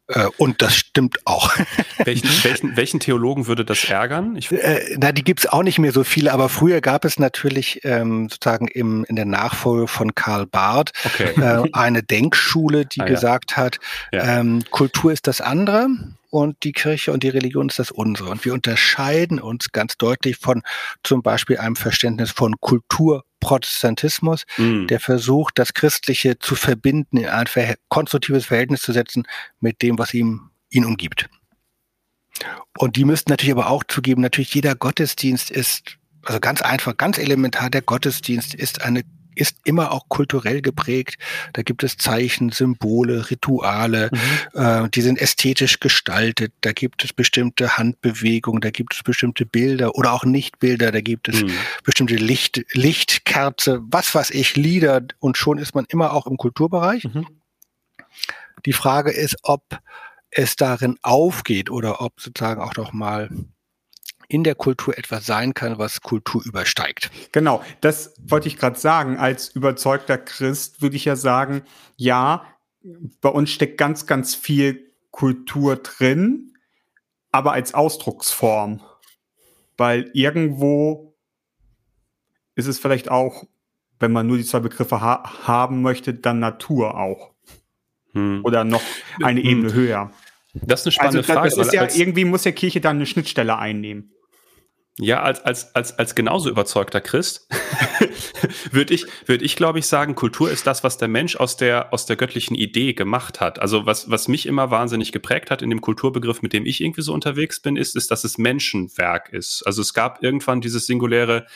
Äh, 0.07 0.27
und 0.37 0.63
das 0.63 0.77
stimmt 0.77 1.19
auch. 1.25 1.53
Welchen, 2.05 2.29
welchen, 2.45 2.77
welchen 2.77 3.01
Theologen 3.01 3.49
würde 3.49 3.65
das 3.65 3.83
ärgern? 3.85 4.37
Ich 4.37 4.53
äh, 4.53 4.97
na, 4.97 5.11
die 5.11 5.25
gibt's 5.25 5.47
auch 5.47 5.65
nicht 5.65 5.81
mehr 5.81 5.91
so 5.91 6.05
viele, 6.05 6.33
aber 6.33 6.49
früher 6.49 6.81
gab 6.81 7.05
es 7.05 7.19
natürlich 7.19 7.81
ähm, 7.83 8.29
sozusagen 8.29 8.69
im, 8.69 9.05
in 9.09 9.17
der 9.17 9.25
Nachfolge 9.25 9.89
von 9.89 10.15
Karl 10.15 10.47
Barth 10.47 10.93
okay. 11.05 11.33
äh, 11.41 11.69
eine 11.73 12.05
Denkschule, 12.05 12.87
die 12.87 13.01
ah, 13.01 13.07
gesagt 13.07 13.51
ja. 13.51 13.57
hat, 13.57 13.81
ja. 14.13 14.39
Ähm, 14.39 14.63
Kultur 14.71 15.13
ist 15.13 15.27
das 15.27 15.41
andere 15.41 15.89
und 16.31 16.63
die 16.63 16.73
Kirche 16.73 17.13
und 17.13 17.23
die 17.23 17.29
Religion 17.29 17.69
ist 17.69 17.79
das 17.79 17.91
unsere. 17.91 18.31
Und 18.31 18.45
wir 18.45 18.53
unterscheiden 18.53 19.41
uns 19.41 19.73
ganz 19.73 19.97
deutlich 19.97 20.37
von 20.37 20.63
zum 21.03 21.23
Beispiel 21.23 21.59
einem 21.59 21.77
Verständnis 21.77 22.31
von 22.31 22.61
Kulturprotestantismus, 22.61 24.45
mm. 24.57 24.87
der 24.87 25.01
versucht, 25.01 25.59
das 25.59 25.75
Christliche 25.75 26.39
zu 26.39 26.55
verbinden, 26.55 27.19
in 27.19 27.27
ein 27.27 27.47
ver 27.47 27.77
konstruktives 27.89 28.47
Verhältnis 28.47 28.83
zu 28.83 28.93
setzen 28.93 29.25
mit 29.61 29.83
dem, 29.83 29.99
was 29.99 30.13
ihm, 30.13 30.51
ihn 30.71 30.85
umgibt. 30.85 31.29
Und 32.77 32.97
die 32.97 33.05
müssten 33.05 33.31
natürlich 33.31 33.53
aber 33.53 33.71
auch 33.71 33.85
zugeben, 33.85 34.23
natürlich 34.23 34.55
jeder 34.55 34.75
Gottesdienst 34.75 35.51
ist, 35.51 35.99
also 36.23 36.41
ganz 36.41 36.63
einfach, 36.63 36.97
ganz 36.97 37.19
elementar, 37.19 37.71
der 37.71 37.83
Gottesdienst 37.83 38.55
ist 38.55 38.83
eine 38.83 39.03
ist 39.38 39.57
immer 39.64 39.92
auch 39.92 40.09
kulturell 40.09 40.62
geprägt. 40.62 41.18
Da 41.52 41.62
gibt 41.62 41.83
es 41.83 41.97
Zeichen, 41.97 42.50
Symbole, 42.50 43.30
Rituale, 43.30 44.11
mhm. 44.12 44.61
äh, 44.61 44.88
die 44.90 45.00
sind 45.00 45.21
ästhetisch 45.21 45.80
gestaltet. 45.80 46.52
Da 46.61 46.73
gibt 46.73 47.04
es 47.04 47.12
bestimmte 47.12 47.78
Handbewegungen, 47.78 48.61
da 48.61 48.71
gibt 48.71 48.95
es 48.95 49.02
bestimmte 49.02 49.47
Bilder 49.47 49.95
oder 49.95 50.12
auch 50.12 50.25
Nichtbilder, 50.25 50.92
da 50.92 51.00
gibt 51.00 51.28
es 51.28 51.42
mhm. 51.42 51.50
bestimmte 51.85 52.16
Licht, 52.16 52.64
Lichtkerze, 52.73 53.80
was 53.83 54.14
weiß 54.14 54.30
ich, 54.30 54.57
Lieder 54.57 55.02
und 55.21 55.37
schon 55.37 55.59
ist 55.59 55.75
man 55.75 55.87
immer 55.88 56.12
auch 56.12 56.26
im 56.26 56.37
Kulturbereich. 56.37 57.04
Mhm. 57.04 57.26
Die 58.66 58.73
Frage 58.73 59.12
ist, 59.12 59.37
ob 59.42 59.62
es 60.30 60.57
darin 60.57 60.99
aufgeht 61.02 61.71
oder 61.71 62.00
ob 62.00 62.21
sozusagen 62.21 62.61
auch 62.61 62.76
noch 62.76 62.92
mal 62.92 63.30
in 64.29 64.45
der 64.45 64.55
Kultur 64.55 64.97
etwas 64.97 65.27
sein 65.27 65.55
kann, 65.55 65.79
was 65.79 66.03
Kultur 66.03 66.45
übersteigt. 66.45 67.11
Genau, 67.33 67.63
das 67.81 68.15
wollte 68.23 68.49
ich 68.49 68.59
gerade 68.59 68.79
sagen. 68.79 69.17
Als 69.17 69.49
überzeugter 69.49 70.19
Christ 70.19 70.83
würde 70.83 70.97
ich 70.97 71.07
ja 71.07 71.17
sagen, 71.17 71.63
ja, 71.97 72.45
bei 73.21 73.31
uns 73.31 73.51
steckt 73.51 73.79
ganz, 73.79 74.07
ganz 74.07 74.35
viel 74.35 74.93
Kultur 75.11 75.77
drin, 75.77 76.53
aber 77.33 77.53
als 77.53 77.75
Ausdrucksform. 77.75 78.83
Weil 79.77 80.11
irgendwo 80.13 81.17
ist 82.55 82.67
es 82.67 82.79
vielleicht 82.79 83.11
auch, 83.11 83.45
wenn 83.99 84.13
man 84.13 84.27
nur 84.27 84.37
die 84.37 84.45
zwei 84.45 84.61
Begriffe 84.61 85.01
ha 85.01 85.47
haben 85.47 85.83
möchte, 85.83 86.13
dann 86.13 86.39
Natur 86.39 86.99
auch. 86.99 87.33
Hm. 88.13 88.43
Oder 88.45 88.65
noch 88.65 88.83
eine 89.23 89.41
hm. 89.41 89.49
Ebene 89.49 89.73
höher. 89.73 90.11
Das 90.55 90.81
ist 90.81 90.87
eine 90.87 90.93
spannende 90.93 91.19
also, 91.19 91.33
Frage. 91.33 91.49
Das 91.57 91.67
ist 91.67 91.73
ja, 91.73 91.89
irgendwie 91.95 92.25
muss 92.25 92.45
ja 92.45 92.53
Kirche 92.53 92.81
dann 92.81 92.97
eine 92.97 93.07
Schnittstelle 93.07 93.59
einnehmen. 93.59 94.13
Ja, 95.00 95.23
als, 95.23 95.40
als, 95.43 95.75
als, 95.76 95.97
als 95.97 96.17
genauso 96.17 96.50
überzeugter 96.50 97.00
Christ 97.00 97.47
würde 98.73 98.93
ich, 98.93 99.07
würde 99.26 99.45
ich, 99.45 99.55
glaube 99.55 99.78
ich, 99.78 99.87
sagen, 99.87 100.17
Kultur 100.17 100.50
ist 100.50 100.67
das, 100.67 100.83
was 100.83 100.99
der 100.99 101.07
Mensch 101.07 101.37
aus 101.37 101.57
der, 101.57 101.93
aus 101.93 102.05
der 102.05 102.17
göttlichen 102.17 102.57
Idee 102.57 102.95
gemacht 102.95 103.40
hat. 103.40 103.61
Also 103.61 103.87
was, 103.87 104.11
was 104.11 104.26
mich 104.26 104.47
immer 104.47 104.73
wahnsinnig 104.73 105.12
geprägt 105.12 105.52
hat 105.52 105.62
in 105.62 105.71
dem 105.71 105.81
Kulturbegriff, 105.81 106.43
mit 106.43 106.52
dem 106.52 106.67
ich 106.67 106.81
irgendwie 106.81 107.02
so 107.02 107.12
unterwegs 107.12 107.61
bin, 107.61 107.76
ist, 107.76 107.95
ist, 107.95 108.11
dass 108.11 108.25
es 108.25 108.38
Menschenwerk 108.38 109.33
ist. 109.33 109.62
Also 109.64 109.83
es 109.83 109.95
gab 109.95 110.21
irgendwann 110.21 110.61
dieses 110.61 110.87
singuläre 110.87 111.47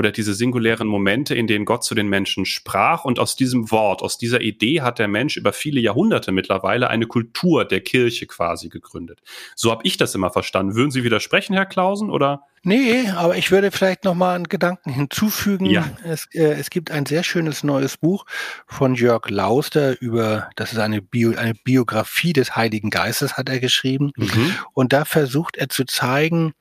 oder 0.00 0.12
diese 0.12 0.32
singulären 0.32 0.88
Momente, 0.88 1.34
in 1.34 1.46
denen 1.46 1.66
Gott 1.66 1.84
zu 1.84 1.94
den 1.94 2.08
Menschen 2.08 2.46
sprach 2.46 3.04
und 3.04 3.18
aus 3.18 3.36
diesem 3.36 3.70
Wort, 3.70 4.00
aus 4.00 4.16
dieser 4.16 4.40
Idee 4.40 4.80
hat 4.80 4.98
der 4.98 5.08
Mensch 5.08 5.36
über 5.36 5.52
viele 5.52 5.78
Jahrhunderte 5.78 6.32
mittlerweile 6.32 6.88
eine 6.88 7.06
Kultur 7.06 7.66
der 7.66 7.82
Kirche 7.82 8.26
quasi 8.26 8.70
gegründet. 8.70 9.20
So 9.54 9.70
habe 9.70 9.82
ich 9.84 9.98
das 9.98 10.14
immer 10.14 10.30
verstanden. 10.30 10.74
Würden 10.74 10.90
Sie 10.90 11.04
widersprechen, 11.04 11.52
Herr 11.52 11.66
Klausen, 11.66 12.08
oder? 12.08 12.46
Nee, 12.62 13.10
aber 13.10 13.36
ich 13.36 13.50
würde 13.50 13.70
vielleicht 13.70 14.04
noch 14.04 14.14
mal 14.14 14.36
einen 14.36 14.48
Gedanken 14.48 14.90
hinzufügen. 14.90 15.66
Ja. 15.66 15.86
Es, 16.02 16.26
äh, 16.32 16.52
es 16.52 16.70
gibt 16.70 16.90
ein 16.90 17.04
sehr 17.04 17.22
schönes 17.22 17.62
neues 17.62 17.98
Buch 17.98 18.24
von 18.66 18.94
Jörg 18.94 19.28
Lauster 19.28 20.00
über, 20.00 20.48
das 20.56 20.72
ist 20.72 20.78
eine, 20.78 21.02
Bio, 21.02 21.36
eine 21.36 21.52
Biografie 21.54 22.32
des 22.32 22.56
Heiligen 22.56 22.88
Geistes, 22.88 23.36
hat 23.36 23.50
er 23.50 23.60
geschrieben. 23.60 24.12
Mhm. 24.16 24.54
Und 24.72 24.94
da 24.94 25.04
versucht 25.04 25.58
er 25.58 25.68
zu 25.68 25.84
zeigen, 25.84 26.54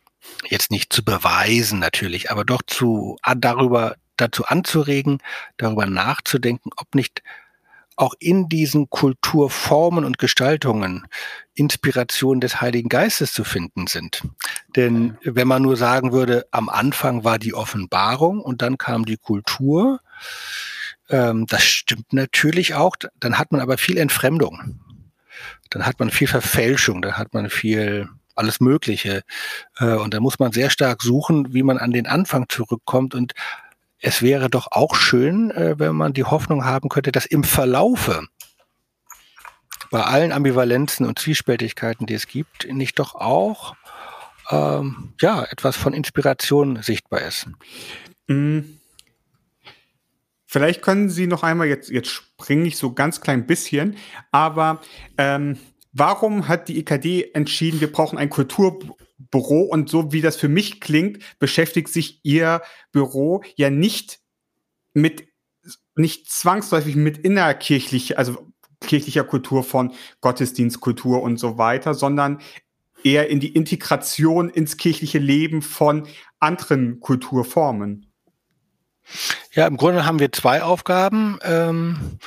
jetzt 0.48 0.72
nicht 0.72 0.94
zu 0.94 1.04
beweisen 1.04 1.80
natürlich, 1.80 2.32
aber 2.32 2.46
doch 2.46 2.62
zu, 2.66 3.18
darüber, 3.38 3.96
dazu 4.18 4.46
anzuregen, 4.46 5.20
darüber 5.58 5.86
nachzudenken, 5.86 6.72
ob 6.76 6.96
nicht 6.96 7.22
auch 8.00 8.14
in 8.20 8.48
diesen 8.48 8.90
Kulturformen 8.90 10.06
und 10.06 10.18
Gestaltungen 10.18 11.06
Inspiration 11.54 12.40
des 12.40 12.62
Heiligen 12.62 12.88
Geistes 12.88 13.34
zu 13.34 13.44
finden 13.44 13.88
sind. 13.88 14.24
Denn 14.78 15.18
wenn 15.22 15.50
man 15.50 15.62
nur 15.62 15.76
sagen 15.76 16.14
würde, 16.14 16.48
am 16.52 16.70
Anfang 16.70 17.26
war 17.26 17.38
die 17.40 17.54
Offenbarung 17.54 18.40
und 18.40 18.62
dann 18.62 18.78
kam 18.78 19.04
die 19.04 19.18
Kultur, 19.18 20.00
ähm, 21.10 21.46
das 21.48 21.64
stimmt 21.66 22.14
natürlich 22.14 22.74
auch, 22.74 22.96
dann 23.20 23.38
hat 23.38 23.52
man 23.52 23.60
aber 23.60 23.78
viel 23.78 23.98
Entfremdung. 23.98 24.80
Dann 25.70 25.86
hat 25.86 26.00
man 26.00 26.10
viel 26.10 26.28
Verfälschung, 26.28 27.02
dann 27.02 27.18
hat 27.18 27.34
man 27.34 27.50
viel 27.50 28.08
alles 28.40 28.60
Mögliche. 28.60 29.24
Äh, 29.78 29.94
und 29.96 30.14
da 30.14 30.20
muss 30.20 30.40
man 30.40 30.52
sehr 30.52 30.70
stark 30.70 31.02
suchen, 31.02 31.54
wie 31.54 31.64
man 31.64 31.78
an 31.78 31.92
den 31.92 32.08
Anfang 32.08 32.48
zurückkommt 32.50 33.14
und 33.14 33.34
es 34.02 34.22
wäre 34.22 34.50
doch 34.50 34.72
auch 34.72 34.96
schön, 34.96 35.52
äh, 35.52 35.78
wenn 35.78 35.96
man 35.96 36.14
die 36.14 36.24
Hoffnung 36.24 36.66
haben 36.66 36.90
könnte, 36.90 37.12
dass 37.12 37.26
im 37.26 37.44
Verlaufe 37.44 38.26
bei 39.92 40.02
allen 40.04 40.32
Ambivalenzen 40.32 41.06
und 41.06 41.20
Zwiespältigkeiten, 41.20 42.06
die 42.06 42.14
es 42.14 42.28
gibt, 42.28 42.72
nicht 42.72 43.00
doch 43.00 43.16
auch 43.16 43.76
ähm, 44.50 45.14
ja 45.22 45.44
etwas 45.44 45.76
von 45.76 45.94
Inspiration 45.94 46.82
sichtbar 46.82 47.22
ist. 47.22 47.48
Mhm. 48.28 48.80
Vielleicht 50.46 50.82
können 50.82 51.10
Sie 51.10 51.28
noch 51.28 51.44
einmal 51.44 51.68
jetzt 51.68 51.90
jetzt 51.90 52.10
springe 52.10 52.68
ich 52.68 52.78
so 52.78 52.94
ganz 52.94 53.22
klein 53.22 53.46
bisschen, 53.46 53.98
aber 54.32 54.82
ähm, 55.18 55.60
warum 55.92 56.48
hat 56.48 56.68
die 56.68 56.80
EKD 56.80 57.32
entschieden, 57.34 57.82
wir 57.82 57.92
brauchen 57.92 58.18
ein 58.18 58.30
Kultur 58.30 58.80
Büro 59.32 59.64
und 59.64 59.90
so 59.90 60.12
wie 60.12 60.22
das 60.22 60.38
für 60.38 60.48
mich 60.48 60.80
klingt, 60.80 61.20
beschäftigt 61.40 61.90
sich 61.90 62.20
Ihr 62.24 62.62
Büro 62.92 63.44
ja 63.56 63.70
nicht 63.70 64.20
mit, 64.94 65.28
nicht 65.96 66.32
zwangsläufig 66.32 66.96
mit 66.96 67.18
innerkirchlicher, 67.18 68.18
also 68.18 68.48
kirchlicher 68.82 69.26
Kultur 69.26 69.64
von 69.64 69.94
Gottesdienstkultur 70.22 71.22
und 71.22 71.38
so 71.38 71.58
weiter, 71.58 71.94
sondern 71.94 72.40
eher 73.04 73.30
in 73.30 73.40
die 73.40 73.54
Integration 73.54 74.50
ins 74.50 74.78
kirchliche 74.78 75.20
Leben 75.20 75.62
von 75.62 76.08
anderen 76.40 77.00
Kulturformen. 77.00 78.12
Ja, 79.54 79.68
im 79.68 79.78
Grunde 79.78 80.06
haben 80.06 80.20
wir 80.20 80.32
zwei 80.32 80.64
Aufgaben. 80.64 81.40
Ähm 81.44 82.20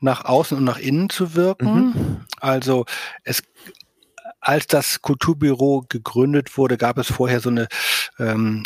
nach 0.00 0.24
außen 0.24 0.56
und 0.56 0.64
nach 0.64 0.78
innen 0.78 1.10
zu 1.10 1.34
wirken. 1.34 1.74
Mhm. 1.74 2.20
Also 2.40 2.86
es 3.24 3.42
als 4.42 4.66
das 4.66 5.02
Kulturbüro 5.02 5.84
gegründet 5.88 6.56
wurde, 6.56 6.78
gab 6.78 6.96
es 6.96 7.08
vorher 7.08 7.40
so 7.40 7.50
eine 7.50 7.68
ähm, 8.18 8.64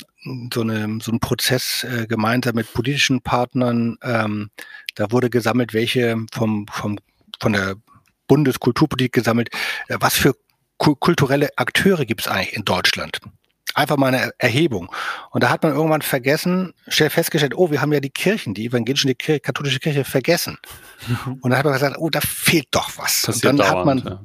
so, 0.53 0.63
eine, 0.63 0.99
so 1.03 1.13
ein 1.13 1.21
Prozess 1.21 1.85
äh, 1.85 2.07
gemeinsam 2.07 2.55
mit 2.55 2.73
politischen 2.73 3.21
Partnern. 3.21 3.99
Ähm, 4.03 4.51
da 4.95 5.11
wurde 5.11 5.31
gesammelt, 5.31 5.75
welche 5.75 6.17
vom, 6.33 6.67
vom, 6.71 6.99
von 7.41 7.53
der 7.53 7.77
Bundeskulturpolitik 8.27 9.13
gesammelt, 9.13 9.51
äh, 9.89 9.97
was 10.01 10.15
für 10.15 10.35
ku 10.79 10.95
kulturelle 10.95 11.51
Akteure 11.57 12.05
gibt 12.05 12.23
es 12.23 12.29
eigentlich 12.29 12.57
in 12.57 12.65
Deutschland? 12.65 13.21
Einfach 13.75 13.97
mal 13.97 14.15
eine 14.15 14.33
Erhebung. 14.39 14.91
Und 15.31 15.43
da 15.43 15.51
hat 15.51 15.63
man 15.63 15.75
irgendwann 15.75 16.03
vergessen, 16.03 16.73
schnell 16.89 17.11
festgestellt, 17.11 17.55
oh, 17.57 17.71
wir 17.71 17.81
haben 17.81 17.93
ja 17.93 18.01
die 18.01 18.11
Kirchen, 18.11 18.55
die 18.55 18.67
evangelische, 18.67 19.07
die 19.07 19.15
Kirche, 19.15 19.41
katholische 19.41 19.81
Kirche 19.81 20.05
vergessen. 20.05 20.59
Und 21.41 21.51
dann 21.51 21.59
hat 21.59 21.65
man 21.65 21.75
gesagt, 21.75 21.97
oh, 21.99 22.11
da 22.11 22.21
fehlt 22.21 22.69
doch 22.71 22.91
was. 22.97 23.23
Passiert 23.23 23.53
und 23.53 23.59
dann 23.59 23.67
dauernd, 23.67 24.05
hat 24.05 24.05
man, 24.05 24.13
ja. 24.13 24.21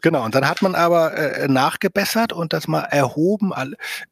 genau, 0.00 0.24
und 0.24 0.34
dann 0.34 0.48
hat 0.48 0.62
man 0.62 0.74
aber 0.74 1.14
äh, 1.16 1.48
nachgebessert 1.48 2.32
und 2.32 2.52
das 2.52 2.66
mal 2.68 2.80
erhoben. 2.80 3.52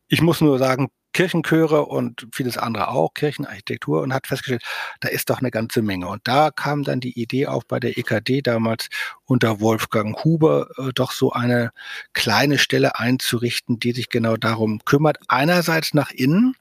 Ich 0.08 0.20
muss 0.20 0.40
nur 0.40 0.58
sagen, 0.58 0.88
Kirchenchöre 1.12 1.87
und 1.87 2.26
vieles 2.33 2.59
andere 2.59 2.88
auch, 2.88 3.14
Kirchenarchitektur 3.14 4.02
und 4.02 4.12
hat 4.12 4.26
festgestellt, 4.26 4.64
da 5.00 5.09
ist 5.09 5.31
doch 5.31 5.38
eine 5.38 5.50
ganze 5.50 5.83
Menge. 5.83 6.09
Und 6.09 6.23
da 6.25 6.50
kam 6.50 6.83
dann 6.83 7.00
die 7.00 7.21
Idee 7.21 7.47
auf 7.47 7.66
bei 7.66 7.81
der 7.81 7.99
EKD 7.99 8.42
damals 8.42 8.88
unter 9.25 9.61
Wolfgang 9.61 10.23
Huber, 10.25 10.69
äh, 10.78 10.92
doch 10.95 11.12
so 11.12 11.33
eine 11.33 11.73
kleine 12.12 12.59
Stelle 12.59 12.99
einzurichten, 12.99 13.78
die 13.78 13.92
sich 13.92 14.09
genau 14.09 14.37
darum 14.37 14.85
kümmert. 14.85 15.19
Einerseits 15.28 15.95
nach 15.95 16.11
innen, 16.11 16.54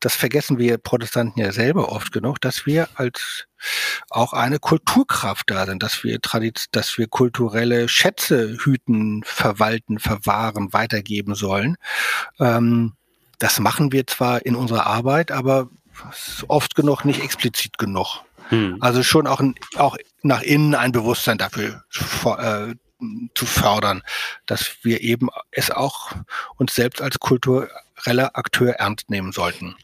das 0.00 0.14
vergessen 0.16 0.58
wir 0.58 0.78
Protestanten 0.78 1.40
ja 1.40 1.52
selber 1.52 1.92
oft 1.92 2.10
genug, 2.10 2.40
dass 2.40 2.64
wir 2.64 2.88
als 2.94 3.46
auch 4.08 4.32
eine 4.32 4.58
Kulturkraft 4.58 5.50
da 5.50 5.66
sind, 5.66 5.82
dass 5.82 6.02
wir 6.02 6.20
Tradiz 6.22 6.66
dass 6.72 6.96
wir 6.96 7.06
kulturelle 7.06 7.86
Schätze 7.88 8.56
hüten, 8.64 9.22
verwalten, 9.24 9.98
verwahren, 9.98 10.72
weitergeben 10.72 11.34
sollen. 11.34 11.76
Ähm, 12.38 12.94
das 13.40 13.58
machen 13.58 13.90
wir 13.90 14.06
zwar 14.06 14.46
in 14.46 14.54
unserer 14.54 14.86
Arbeit, 14.86 15.32
aber 15.32 15.68
oft 16.46 16.76
genug 16.76 17.04
nicht 17.04 17.22
explizit 17.22 17.78
genug. 17.78 18.22
Hm. 18.50 18.76
Also 18.80 19.02
schon 19.02 19.26
auch, 19.26 19.42
auch 19.76 19.96
nach 20.22 20.42
innen 20.42 20.74
ein 20.74 20.92
Bewusstsein 20.92 21.38
dafür 21.38 21.84
äh, 22.38 22.74
zu 23.34 23.46
fördern, 23.46 24.02
dass 24.46 24.76
wir 24.82 25.00
eben 25.00 25.28
es 25.50 25.70
auch 25.70 26.12
uns 26.56 26.74
selbst 26.74 27.00
als 27.00 27.18
kultureller 27.18 28.36
Akteur 28.36 28.74
ernst 28.74 29.08
nehmen 29.08 29.32
sollten. 29.32 29.74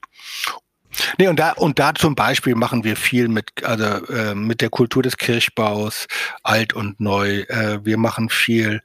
Nee, 1.19 1.29
und 1.29 1.38
da, 1.38 1.53
und 1.53 1.79
da 1.79 1.95
zum 1.95 2.15
Beispiel 2.15 2.55
machen 2.55 2.85
wir 2.85 2.97
viel 2.97 3.29
mit, 3.29 3.65
also, 3.65 3.85
äh, 4.12 4.35
mit 4.35 4.61
der 4.61 4.71
Kultur 4.71 5.03
des 5.03 5.17
Kirchbaus, 5.17 6.07
alt 6.43 6.73
und 6.73 7.00
neu. 7.00 7.41
Äh, 7.49 7.85
wir 7.85 7.99
machen 7.99 8.29
viel 8.29 8.83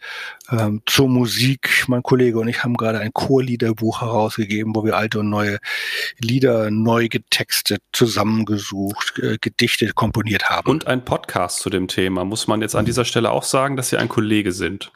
ähm, 0.52 0.82
zur 0.86 1.10
Musik. 1.10 1.86
Mein 1.88 2.04
Kollege 2.04 2.40
und 2.40 2.48
ich 2.48 2.64
haben 2.64 2.76
gerade 2.76 3.00
ein 3.00 3.14
Chorliederbuch 3.14 4.02
herausgegeben, 4.02 4.76
wo 4.76 4.84
wir 4.84 4.96
alte 4.96 5.20
und 5.20 5.30
neue 5.30 5.60
Lieder 6.20 6.72
neu 6.72 7.08
getextet, 7.08 7.82
zusammengesucht, 7.94 9.20
äh, 9.20 9.38
gedichtet, 9.40 9.96
komponiert 9.96 10.50
haben. 10.50 10.70
Und 10.70 10.88
ein 10.88 11.04
Podcast 11.06 11.60
zu 11.60 11.70
dem 11.70 11.88
Thema. 11.88 12.26
Muss 12.26 12.48
man 12.48 12.62
jetzt 12.62 12.76
an 12.76 12.86
dieser 12.86 13.06
Stelle 13.06 13.32
auch 13.32 13.44
sagen, 13.44 13.76
dass 13.76 13.90
Sie 13.90 13.98
ein 13.98 14.10
Kollege 14.10 14.52
sind. 14.52 14.92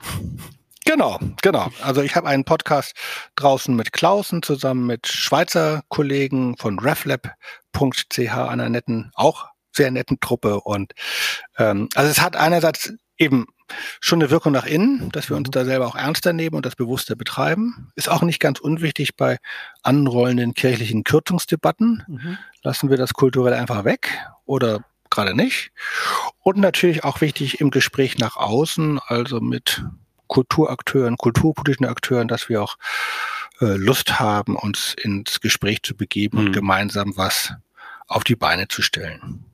Genau, 0.85 1.19
genau. 1.41 1.69
Also 1.81 2.01
ich 2.01 2.15
habe 2.15 2.27
einen 2.27 2.45
Podcast 2.45 2.93
draußen 3.35 3.75
mit 3.75 3.91
Klausen 3.91 4.43
zusammen 4.43 4.85
mit 4.85 5.07
Schweizer 5.07 5.83
Kollegen 5.89 6.55
von 6.57 6.77
reflab.ch, 6.77 8.19
einer 8.19 8.69
netten, 8.69 9.11
auch 9.15 9.47
sehr 9.71 9.89
netten 9.89 10.19
Truppe. 10.19 10.61
Und 10.61 10.93
ähm, 11.57 11.89
also 11.95 12.09
es 12.09 12.21
hat 12.21 12.35
einerseits 12.35 12.93
eben 13.17 13.47
schon 13.99 14.21
eine 14.21 14.29
Wirkung 14.29 14.51
nach 14.51 14.67
innen, 14.67 15.09
dass 15.11 15.29
wir 15.29 15.37
uns 15.37 15.49
da 15.49 15.65
selber 15.65 15.87
auch 15.87 15.95
ernster 15.95 16.33
nehmen 16.33 16.55
und 16.55 16.67
das 16.67 16.75
bewusster 16.75 17.15
betreiben. 17.15 17.91
Ist 17.95 18.09
auch 18.09 18.21
nicht 18.21 18.39
ganz 18.39 18.59
unwichtig 18.59 19.15
bei 19.15 19.37
anrollenden 19.81 20.53
kirchlichen 20.53 21.03
Kürzungsdebatten. 21.03 22.37
Lassen 22.61 22.91
wir 22.91 22.97
das 22.97 23.13
kulturell 23.13 23.53
einfach 23.53 23.85
weg 23.85 24.11
oder 24.45 24.85
gerade 25.09 25.35
nicht. 25.35 25.71
Und 26.43 26.57
natürlich 26.57 27.03
auch 27.03 27.21
wichtig 27.21 27.59
im 27.59 27.71
Gespräch 27.71 28.19
nach 28.19 28.37
außen, 28.37 28.99
also 29.07 29.39
mit 29.41 29.83
Kulturakteuren, 30.27 31.17
kulturpolitischen 31.17 31.85
Akteuren, 31.85 32.27
dass 32.27 32.49
wir 32.49 32.61
auch 32.61 32.77
äh, 33.61 33.75
Lust 33.75 34.19
haben, 34.19 34.55
uns 34.55 34.95
ins 35.01 35.39
Gespräch 35.41 35.83
zu 35.83 35.95
begeben 35.95 36.39
Mhm. 36.39 36.45
und 36.47 36.51
gemeinsam 36.53 37.13
was 37.15 37.53
auf 38.07 38.23
die 38.23 38.35
Beine 38.35 38.67
zu 38.67 38.81
stellen. 38.81 39.45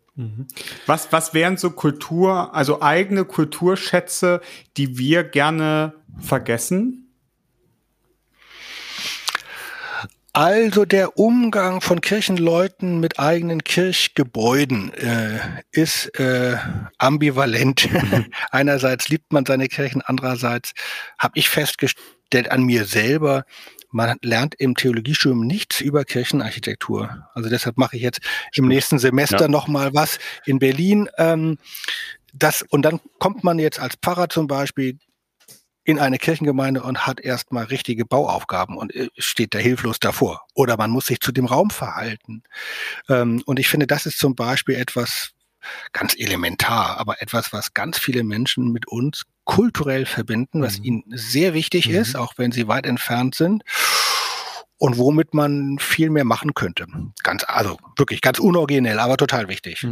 Was, 0.86 1.12
was 1.12 1.34
wären 1.34 1.58
so 1.58 1.72
Kultur, 1.72 2.54
also 2.54 2.82
eigene 2.82 3.26
Kulturschätze, 3.26 4.42
die 4.78 4.98
wir 4.98 5.24
gerne 5.24 5.94
vergessen? 6.20 7.01
Also 10.34 10.86
der 10.86 11.18
Umgang 11.18 11.82
von 11.82 12.00
Kirchenleuten 12.00 13.02
mit 13.02 13.20
eigenen 13.20 13.66
Kirchgebäuden 13.66 14.94
äh, 14.94 15.40
ist 15.72 16.18
äh, 16.20 16.56
ambivalent. 16.98 17.90
Einerseits 18.52 19.10
liebt 19.10 19.34
man 19.34 19.46
seine 19.46 19.68
Kirchen, 19.68 20.02
andererseits 20.02 20.72
habe 21.20 21.34
ich 21.38 21.50
festgestellt 21.50 22.50
an 22.50 22.64
mir 22.64 22.86
selber, 22.86 23.44
man 23.90 24.18
lernt 24.22 24.56
im 24.56 24.76
Theologiestudium 24.76 25.46
nichts 25.46 25.82
über 25.82 26.06
Kirchenarchitektur. 26.06 27.28
Also 27.34 27.50
deshalb 27.50 27.78
mache 27.78 27.98
ich 27.98 28.02
jetzt 28.02 28.22
im 28.54 28.70
nächsten 28.70 29.00
Semester 29.00 29.42
Ja. 29.42 29.48
noch 29.50 29.68
mal 29.68 29.94
was 29.94 30.18
in 30.46 30.60
Berlin. 30.60 31.10
Ähm, 31.18 31.58
das, 32.34 32.62
und 32.62 32.84
dann 32.84 33.02
kommt 33.20 33.44
man 33.44 33.60
jetzt 33.60 33.82
als 33.82 33.96
Pfarrer 34.02 34.30
zum 34.30 34.48
Beispiel 34.48 34.98
in 35.92 36.00
eine 36.00 36.18
Kirchengemeinde 36.18 36.82
und 36.84 37.06
hat 37.06 37.20
erstmal 37.20 37.66
richtige 37.66 38.06
Bauaufgaben 38.06 38.78
und 38.78 38.94
äh, 38.96 39.10
steht 39.18 39.54
da 39.54 39.60
hilflos 39.60 40.00
davor. 40.00 40.42
Oder 40.54 40.78
man 40.78 40.90
muss 40.90 41.06
sich 41.06 41.20
zu 41.20 41.32
dem 41.32 41.46
Raum 41.46 41.70
verhalten. 41.70 42.44
Ähm, 43.10 43.44
und 43.46 43.60
ich 43.60 43.68
finde, 43.68 43.88
das 43.88 44.06
ist 44.06 44.18
zum 44.18 44.36
Beispiel 44.36 44.76
etwas 44.76 45.32
ganz 45.94 46.16
elementar, 46.18 46.98
aber 46.98 47.22
etwas, 47.22 47.54
was 47.54 47.74
ganz 47.76 48.00
viele 48.00 48.24
Menschen 48.24 48.72
mit 48.72 48.88
uns 48.88 49.24
kulturell 49.44 50.06
verbinden, 50.08 50.62
was 50.62 50.80
Mhm. 50.80 50.84
ihnen 50.86 51.04
sehr 51.10 51.54
wichtig 51.54 51.88
Mhm. 51.90 51.96
ist, 51.96 52.16
auch 52.16 52.34
wenn 52.38 52.52
sie 52.52 52.68
weit 52.68 52.86
entfernt 52.86 53.36
sind. 53.36 53.64
Und 54.78 54.98
womit 54.98 55.36
man 55.36 55.78
viel 55.78 56.10
mehr 56.10 56.24
machen 56.26 56.56
könnte. 56.56 56.88
Ganz, 57.22 57.44
also 57.48 57.78
wirklich 57.98 58.20
ganz 58.22 58.40
unoriginell, 58.40 58.98
aber 58.98 59.16
total 59.16 59.48
wichtig. 59.48 59.86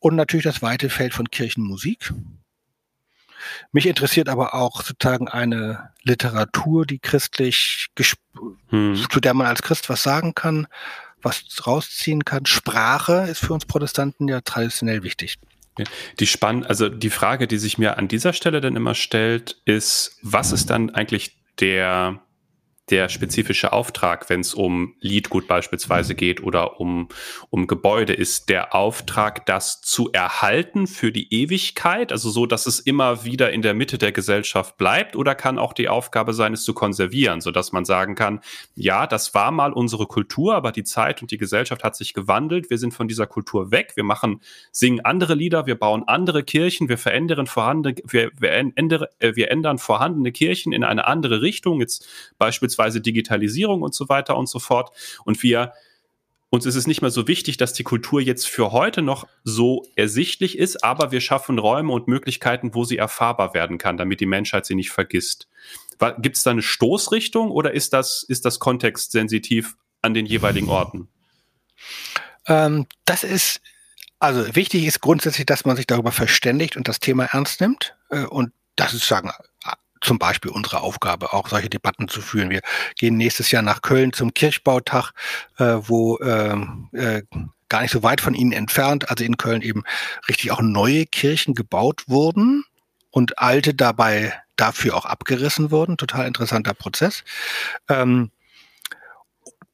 Und 0.00 0.16
natürlich 0.16 0.44
das 0.44 0.60
weite 0.60 0.90
Feld 0.90 1.14
von 1.14 1.30
Kirchenmusik. 1.30 2.12
Mich 3.72 3.86
interessiert 3.86 4.28
aber 4.28 4.54
auch 4.54 4.82
sozusagen 4.82 5.28
eine 5.28 5.90
Literatur, 6.02 6.86
die 6.86 6.98
christlich, 6.98 7.88
Hm. 8.68 8.96
zu 9.10 9.20
der 9.20 9.34
man 9.34 9.46
als 9.46 9.62
Christ 9.62 9.88
was 9.88 10.02
sagen 10.02 10.34
kann, 10.34 10.66
was 11.20 11.44
rausziehen 11.66 12.24
kann. 12.24 12.46
Sprache 12.46 13.26
ist 13.28 13.40
für 13.44 13.52
uns 13.52 13.66
Protestanten 13.66 14.28
ja 14.28 14.40
traditionell 14.40 15.02
wichtig. 15.02 15.38
Die 16.20 16.26
spann 16.26 16.64
also 16.64 16.88
die 16.88 17.10
Frage, 17.10 17.46
die 17.46 17.58
sich 17.58 17.78
mir 17.78 17.96
an 17.96 18.08
dieser 18.08 18.32
Stelle 18.32 18.60
dann 18.60 18.76
immer 18.76 18.94
stellt, 18.94 19.58
ist, 19.64 20.18
was 20.22 20.52
ist 20.52 20.70
dann 20.70 20.90
eigentlich 20.90 21.36
der, 21.60 22.20
der 22.90 23.08
spezifische 23.08 23.72
Auftrag, 23.72 24.28
wenn 24.28 24.40
es 24.40 24.54
um 24.54 24.94
Liedgut 25.00 25.46
beispielsweise 25.46 26.14
geht 26.14 26.42
oder 26.42 26.80
um, 26.80 27.08
um 27.48 27.66
Gebäude? 27.68 28.12
Ist 28.12 28.48
der 28.48 28.74
Auftrag, 28.74 29.46
das 29.46 29.80
zu 29.80 30.10
erhalten 30.12 30.88
für 30.88 31.12
die 31.12 31.32
Ewigkeit, 31.32 32.10
also 32.10 32.30
so, 32.30 32.44
dass 32.44 32.66
es 32.66 32.80
immer 32.80 33.24
wieder 33.24 33.52
in 33.52 33.62
der 33.62 33.74
Mitte 33.74 33.98
der 33.98 34.10
Gesellschaft 34.10 34.76
bleibt? 34.78 35.14
Oder 35.14 35.34
kann 35.36 35.58
auch 35.58 35.72
die 35.72 35.88
Aufgabe 35.88 36.34
sein, 36.34 36.52
es 36.52 36.64
zu 36.64 36.74
konservieren, 36.74 37.40
sodass 37.40 37.70
man 37.72 37.84
sagen 37.84 38.16
kann, 38.16 38.40
ja, 38.74 39.06
das 39.06 39.32
war 39.32 39.52
mal 39.52 39.72
unsere 39.72 40.06
Kultur, 40.06 40.54
aber 40.54 40.72
die 40.72 40.84
Zeit 40.84 41.22
und 41.22 41.30
die 41.30 41.38
Gesellschaft 41.38 41.84
hat 41.84 41.94
sich 41.94 42.14
gewandelt. 42.14 42.68
Wir 42.68 42.78
sind 42.78 42.92
von 42.94 43.06
dieser 43.06 43.28
Kultur 43.28 43.70
weg. 43.70 43.92
Wir 43.94 44.04
machen, 44.04 44.40
singen 44.72 45.04
andere 45.04 45.34
Lieder, 45.34 45.66
wir 45.66 45.76
bauen 45.76 46.02
andere 46.06 46.42
Kirchen, 46.42 46.88
wir 46.88 46.98
verändern 46.98 47.46
vorhandene, 47.46 47.94
wir, 48.04 48.32
wir, 48.38 48.52
ändere, 48.52 49.08
äh, 49.20 49.36
wir 49.36 49.52
ändern 49.52 49.78
vorhandene 49.78 50.32
Kirchen 50.32 50.72
in 50.72 50.82
eine 50.82 51.06
andere 51.06 51.42
Richtung, 51.42 51.80
jetzt 51.80 52.08
beispielsweise 52.38 52.71
Digitalisierung 53.00 53.82
und 53.82 53.94
so 53.94 54.08
weiter 54.08 54.36
und 54.36 54.48
so 54.48 54.58
fort. 54.58 54.90
Und 55.24 55.42
wir 55.42 55.72
uns 56.54 56.66
ist 56.66 56.74
es 56.74 56.86
nicht 56.86 57.00
mehr 57.00 57.10
so 57.10 57.28
wichtig, 57.28 57.56
dass 57.56 57.72
die 57.72 57.82
Kultur 57.82 58.20
jetzt 58.20 58.46
für 58.46 58.72
heute 58.72 59.00
noch 59.00 59.26
so 59.42 59.86
ersichtlich 59.96 60.58
ist, 60.58 60.84
aber 60.84 61.10
wir 61.10 61.22
schaffen 61.22 61.58
Räume 61.58 61.94
und 61.94 62.08
Möglichkeiten, 62.08 62.74
wo 62.74 62.84
sie 62.84 62.98
erfahrbar 62.98 63.54
werden 63.54 63.78
kann, 63.78 63.96
damit 63.96 64.20
die 64.20 64.26
Menschheit 64.26 64.66
sie 64.66 64.74
nicht 64.74 64.90
vergisst. 64.90 65.48
Gibt 66.18 66.36
es 66.36 66.42
da 66.42 66.50
eine 66.50 66.60
Stoßrichtung 66.60 67.50
oder 67.50 67.72
ist 67.72 67.94
das, 67.94 68.22
ist 68.22 68.44
das 68.44 68.58
kontextsensitiv 68.58 69.76
an 70.02 70.12
den 70.12 70.26
jeweiligen 70.26 70.68
Orten? 70.68 71.08
Ähm, 72.46 72.86
das 73.06 73.24
ist, 73.24 73.62
also 74.18 74.54
wichtig 74.54 74.84
ist 74.84 75.00
grundsätzlich, 75.00 75.46
dass 75.46 75.64
man 75.64 75.76
sich 75.76 75.86
darüber 75.86 76.12
verständigt 76.12 76.76
und 76.76 76.86
das 76.86 77.00
Thema 77.00 77.24
ernst 77.32 77.62
nimmt. 77.62 77.96
Äh, 78.10 78.24
und 78.24 78.52
das 78.76 78.92
ist, 78.92 79.08
sagen, 79.08 79.30
zum 80.02 80.18
Beispiel 80.18 80.50
unsere 80.50 80.80
Aufgabe, 80.80 81.32
auch 81.32 81.48
solche 81.48 81.70
Debatten 81.70 82.08
zu 82.08 82.20
führen. 82.20 82.50
Wir 82.50 82.60
gehen 82.96 83.16
nächstes 83.16 83.50
Jahr 83.50 83.62
nach 83.62 83.82
Köln 83.82 84.12
zum 84.12 84.34
Kirchbautag, 84.34 85.12
äh, 85.58 85.76
wo 85.80 86.18
ähm, 86.20 86.88
äh, 86.92 87.22
gar 87.68 87.80
nicht 87.80 87.92
so 87.92 88.02
weit 88.02 88.20
von 88.20 88.34
Ihnen 88.34 88.52
entfernt, 88.52 89.08
also 89.08 89.24
in 89.24 89.38
Köln 89.38 89.62
eben 89.62 89.84
richtig 90.28 90.50
auch 90.50 90.60
neue 90.60 91.06
Kirchen 91.06 91.54
gebaut 91.54 92.04
wurden 92.06 92.64
und 93.10 93.38
alte 93.38 93.74
dabei 93.74 94.34
dafür 94.56 94.96
auch 94.96 95.06
abgerissen 95.06 95.70
wurden. 95.70 95.96
Total 95.96 96.26
interessanter 96.26 96.74
Prozess. 96.74 97.24
Ähm, 97.88 98.30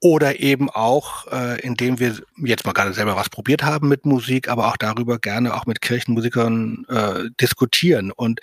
oder 0.01 0.41
eben 0.41 0.71
auch, 0.71 1.27
äh, 1.27 1.61
indem 1.61 1.99
wir 1.99 2.17
jetzt 2.37 2.65
mal 2.65 2.73
gerade 2.73 2.93
selber 2.93 3.17
was 3.17 3.29
probiert 3.29 3.63
haben 3.63 3.89
mit 3.89 4.07
Musik, 4.07 4.49
aber 4.49 4.69
auch 4.69 4.77
darüber 4.77 5.19
gerne 5.19 5.55
auch 5.55 5.67
mit 5.67 5.81
Kirchenmusikern 5.81 6.85
äh, 6.89 7.31
diskutieren. 7.41 8.13
Und 8.13 8.41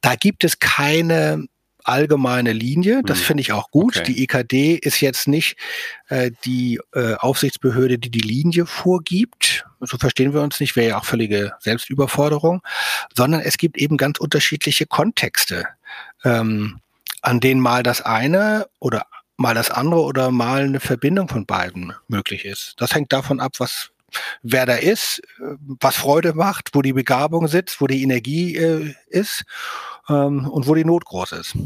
da 0.00 0.14
gibt 0.14 0.44
es 0.44 0.58
keine 0.58 1.46
allgemeine 1.84 2.52
Linie. 2.52 3.02
Das 3.04 3.18
hm. 3.18 3.24
finde 3.26 3.40
ich 3.42 3.52
auch 3.52 3.70
gut. 3.70 3.98
Okay. 3.98 4.12
Die 4.12 4.24
EKD 4.24 4.74
ist 4.76 5.00
jetzt 5.00 5.28
nicht 5.28 5.56
äh, 6.08 6.30
die 6.44 6.80
äh, 6.94 7.14
Aufsichtsbehörde, 7.14 7.98
die 7.98 8.10
die 8.10 8.20
Linie 8.20 8.64
vorgibt. 8.64 9.66
So 9.80 9.98
verstehen 9.98 10.32
wir 10.32 10.40
uns 10.40 10.60
nicht, 10.60 10.74
wäre 10.76 10.88
ja 10.88 10.98
auch 10.98 11.04
völlige 11.04 11.52
Selbstüberforderung, 11.60 12.62
sondern 13.14 13.42
es 13.42 13.58
gibt 13.58 13.76
eben 13.76 13.98
ganz 13.98 14.18
unterschiedliche 14.18 14.86
Kontexte, 14.86 15.66
ähm, 16.24 16.80
an 17.20 17.40
denen 17.40 17.60
mal 17.60 17.82
das 17.82 18.00
eine 18.00 18.66
oder 18.80 19.06
mal 19.36 19.54
das 19.54 19.70
andere 19.70 20.02
oder 20.02 20.30
mal 20.30 20.62
eine 20.62 20.80
Verbindung 20.80 21.28
von 21.28 21.46
beiden 21.46 21.92
möglich 22.08 22.44
ist. 22.44 22.74
Das 22.78 22.94
hängt 22.94 23.12
davon 23.12 23.40
ab, 23.40 23.52
was 23.58 23.90
wer 24.42 24.66
da 24.66 24.74
ist, 24.74 25.20
äh, 25.40 25.56
was 25.80 25.96
Freude 25.96 26.34
macht, 26.34 26.70
wo 26.74 26.82
die 26.82 26.92
Begabung 26.92 27.48
sitzt, 27.48 27.80
wo 27.80 27.86
die 27.86 28.02
Energie 28.02 28.56
äh, 28.56 28.94
ist 29.08 29.44
ähm, 30.08 30.48
und 30.48 30.66
wo 30.66 30.74
die 30.74 30.84
Not 30.84 31.04
groß 31.04 31.32
ist. 31.32 31.56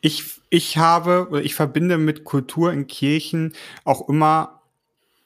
Ich, 0.00 0.24
ich 0.50 0.78
habe, 0.78 1.40
ich 1.42 1.54
verbinde 1.54 1.98
mit 1.98 2.24
Kultur 2.24 2.72
in 2.72 2.86
Kirchen 2.86 3.52
auch 3.84 4.08
immer 4.08 4.62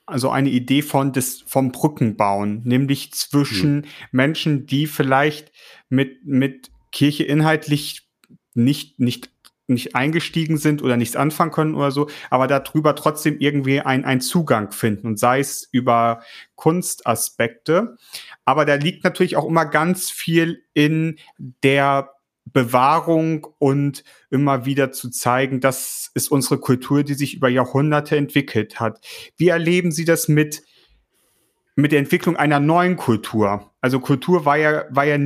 also 0.06 0.30
eine 0.30 0.50
Idee 0.50 0.82
von 0.82 1.12
des, 1.12 1.42
vom 1.46 1.70
Brückenbauen, 1.70 2.62
nämlich 2.64 3.12
zwischen 3.12 3.76
mhm. 3.76 3.84
Menschen, 4.10 4.66
die 4.66 4.88
vielleicht 4.88 5.52
mit, 5.88 6.26
mit 6.26 6.70
Kirche 6.90 7.22
inhaltlich 7.22 8.08
nicht, 8.54 8.98
nicht 8.98 9.30
nicht 9.70 9.94
eingestiegen 9.94 10.58
sind 10.58 10.82
oder 10.82 10.96
nichts 10.96 11.16
anfangen 11.16 11.52
können 11.52 11.74
oder 11.74 11.90
so, 11.90 12.08
aber 12.28 12.46
darüber 12.46 12.94
trotzdem 12.94 13.38
irgendwie 13.38 13.80
ein, 13.80 14.04
ein 14.04 14.20
Zugang 14.20 14.72
finden 14.72 15.06
und 15.06 15.18
sei 15.18 15.40
es 15.40 15.68
über 15.72 16.22
Kunstaspekte. 16.56 17.96
Aber 18.44 18.64
da 18.64 18.74
liegt 18.74 19.04
natürlich 19.04 19.36
auch 19.36 19.46
immer 19.46 19.66
ganz 19.66 20.10
viel 20.10 20.64
in 20.74 21.16
der 21.62 22.10
Bewahrung 22.52 23.46
und 23.58 24.04
immer 24.30 24.64
wieder 24.64 24.92
zu 24.92 25.10
zeigen, 25.10 25.60
das 25.60 26.10
ist 26.14 26.30
unsere 26.30 26.58
Kultur, 26.58 27.04
die 27.04 27.14
sich 27.14 27.34
über 27.34 27.48
Jahrhunderte 27.48 28.16
entwickelt 28.16 28.80
hat. 28.80 29.04
Wie 29.36 29.48
erleben 29.48 29.92
Sie 29.92 30.04
das 30.04 30.28
mit, 30.28 30.62
mit 31.76 31.92
der 31.92 32.00
Entwicklung 32.00 32.36
einer 32.36 32.60
neuen 32.60 32.96
Kultur? 32.96 33.72
Also 33.80 34.00
Kultur 34.00 34.44
war 34.44 34.56
ja, 34.56 34.84
war 34.90 35.04
ja, 35.04 35.18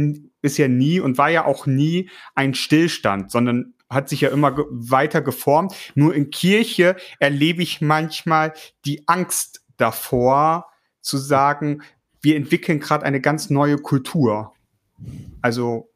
ist 0.42 0.58
ja 0.58 0.68
nie 0.68 1.00
und 1.00 1.18
war 1.18 1.30
ja 1.30 1.44
auch 1.44 1.66
nie 1.66 2.10
ein 2.34 2.54
Stillstand, 2.54 3.30
sondern 3.30 3.74
hat 3.94 4.08
sich 4.08 4.20
ja 4.20 4.30
immer 4.30 4.52
ge 4.52 4.64
weiter 4.70 5.22
geformt. 5.22 5.74
Nur 5.94 6.14
in 6.14 6.30
Kirche 6.30 6.96
erlebe 7.18 7.62
ich 7.62 7.80
manchmal 7.80 8.52
die 8.84 9.06
Angst 9.06 9.62
davor, 9.76 10.66
zu 11.00 11.18
sagen, 11.18 11.82
wir 12.22 12.36
entwickeln 12.36 12.80
gerade 12.80 13.04
eine 13.04 13.20
ganz 13.20 13.50
neue 13.50 13.76
Kultur. 13.76 14.52
Also. 15.42 15.90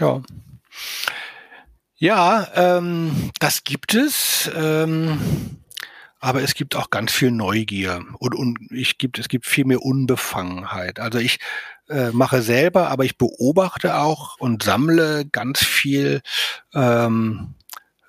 Ja. 0.00 0.22
Ja, 1.96 2.48
ähm, 2.54 3.30
das 3.38 3.64
gibt 3.64 3.94
es. 3.94 4.50
Ähm, 4.54 5.20
aber 6.18 6.42
es 6.42 6.54
gibt 6.54 6.74
auch 6.74 6.88
ganz 6.88 7.12
viel 7.12 7.30
Neugier 7.30 8.02
und, 8.18 8.34
und 8.34 8.58
ich 8.70 8.96
gibt, 8.96 9.18
es 9.18 9.28
gibt 9.28 9.44
viel 9.44 9.66
mehr 9.66 9.82
Unbefangenheit. 9.82 10.98
Also 10.98 11.18
ich 11.18 11.38
äh, 11.88 12.10
mache 12.10 12.42
selber, 12.42 12.90
aber 12.90 13.04
ich 13.04 13.18
beobachte 13.18 13.96
auch 13.96 14.38
und 14.38 14.62
sammle 14.62 15.26
ganz 15.26 15.64
viel 15.64 16.22
ähm, 16.74 17.54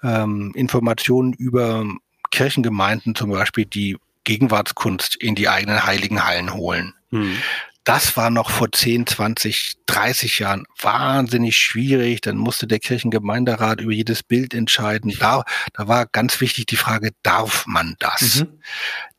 ähm, 0.03 0.51
Informationen 0.55 1.33
über 1.33 1.85
Kirchengemeinden 2.31 3.15
zum 3.15 3.31
Beispiel, 3.31 3.65
die 3.65 3.97
Gegenwartskunst 4.23 5.15
in 5.15 5.35
die 5.35 5.49
eigenen 5.49 5.85
heiligen 5.85 6.25
Hallen 6.25 6.53
holen. 6.53 6.93
Mhm. 7.11 7.37
Das 7.85 8.17
war 8.17 8.31
noch 8.31 8.49
vor 8.49 8.71
10, 8.71 9.05
20, 9.05 9.75
30 9.85 10.39
Jahren 10.39 10.65
wahnsinnig 10.81 11.55
schwierig. 11.55 12.19
Dann 12.21 12.35
musste 12.35 12.65
der 12.65 12.79
Kirchengemeinderat 12.79 13.79
über 13.79 13.93
jedes 13.93 14.23
Bild 14.23 14.55
entscheiden. 14.55 15.13
Da, 15.19 15.43
da 15.73 15.87
war 15.87 16.07
ganz 16.07 16.41
wichtig 16.41 16.65
die 16.65 16.77
Frage, 16.77 17.11
darf 17.21 17.65
man 17.67 17.95
das? 17.99 18.41
Mhm. 18.41 18.59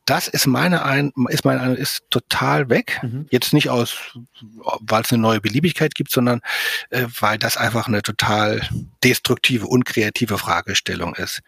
Das 0.03 0.27
ist 0.27 0.47
meine 0.47 0.83
ein, 0.83 1.13
ist 1.29 1.45
meine 1.45 1.61
ein, 1.61 1.75
ist 1.75 2.03
total 2.09 2.69
weg. 2.69 2.99
Mhm. 3.03 3.27
Jetzt 3.29 3.53
nicht 3.53 3.69
aus, 3.69 4.17
weil 4.81 5.01
es 5.01 5.13
eine 5.13 5.21
neue 5.21 5.39
Beliebigkeit 5.39 5.95
gibt, 5.95 6.11
sondern 6.11 6.41
äh, 6.89 7.05
weil 7.19 7.37
das 7.37 7.55
einfach 7.55 7.87
eine 7.87 8.01
total 8.01 8.61
destruktive, 9.01 9.67
unkreative 9.67 10.37
Fragestellung 10.37 11.15
ist. 11.15 11.41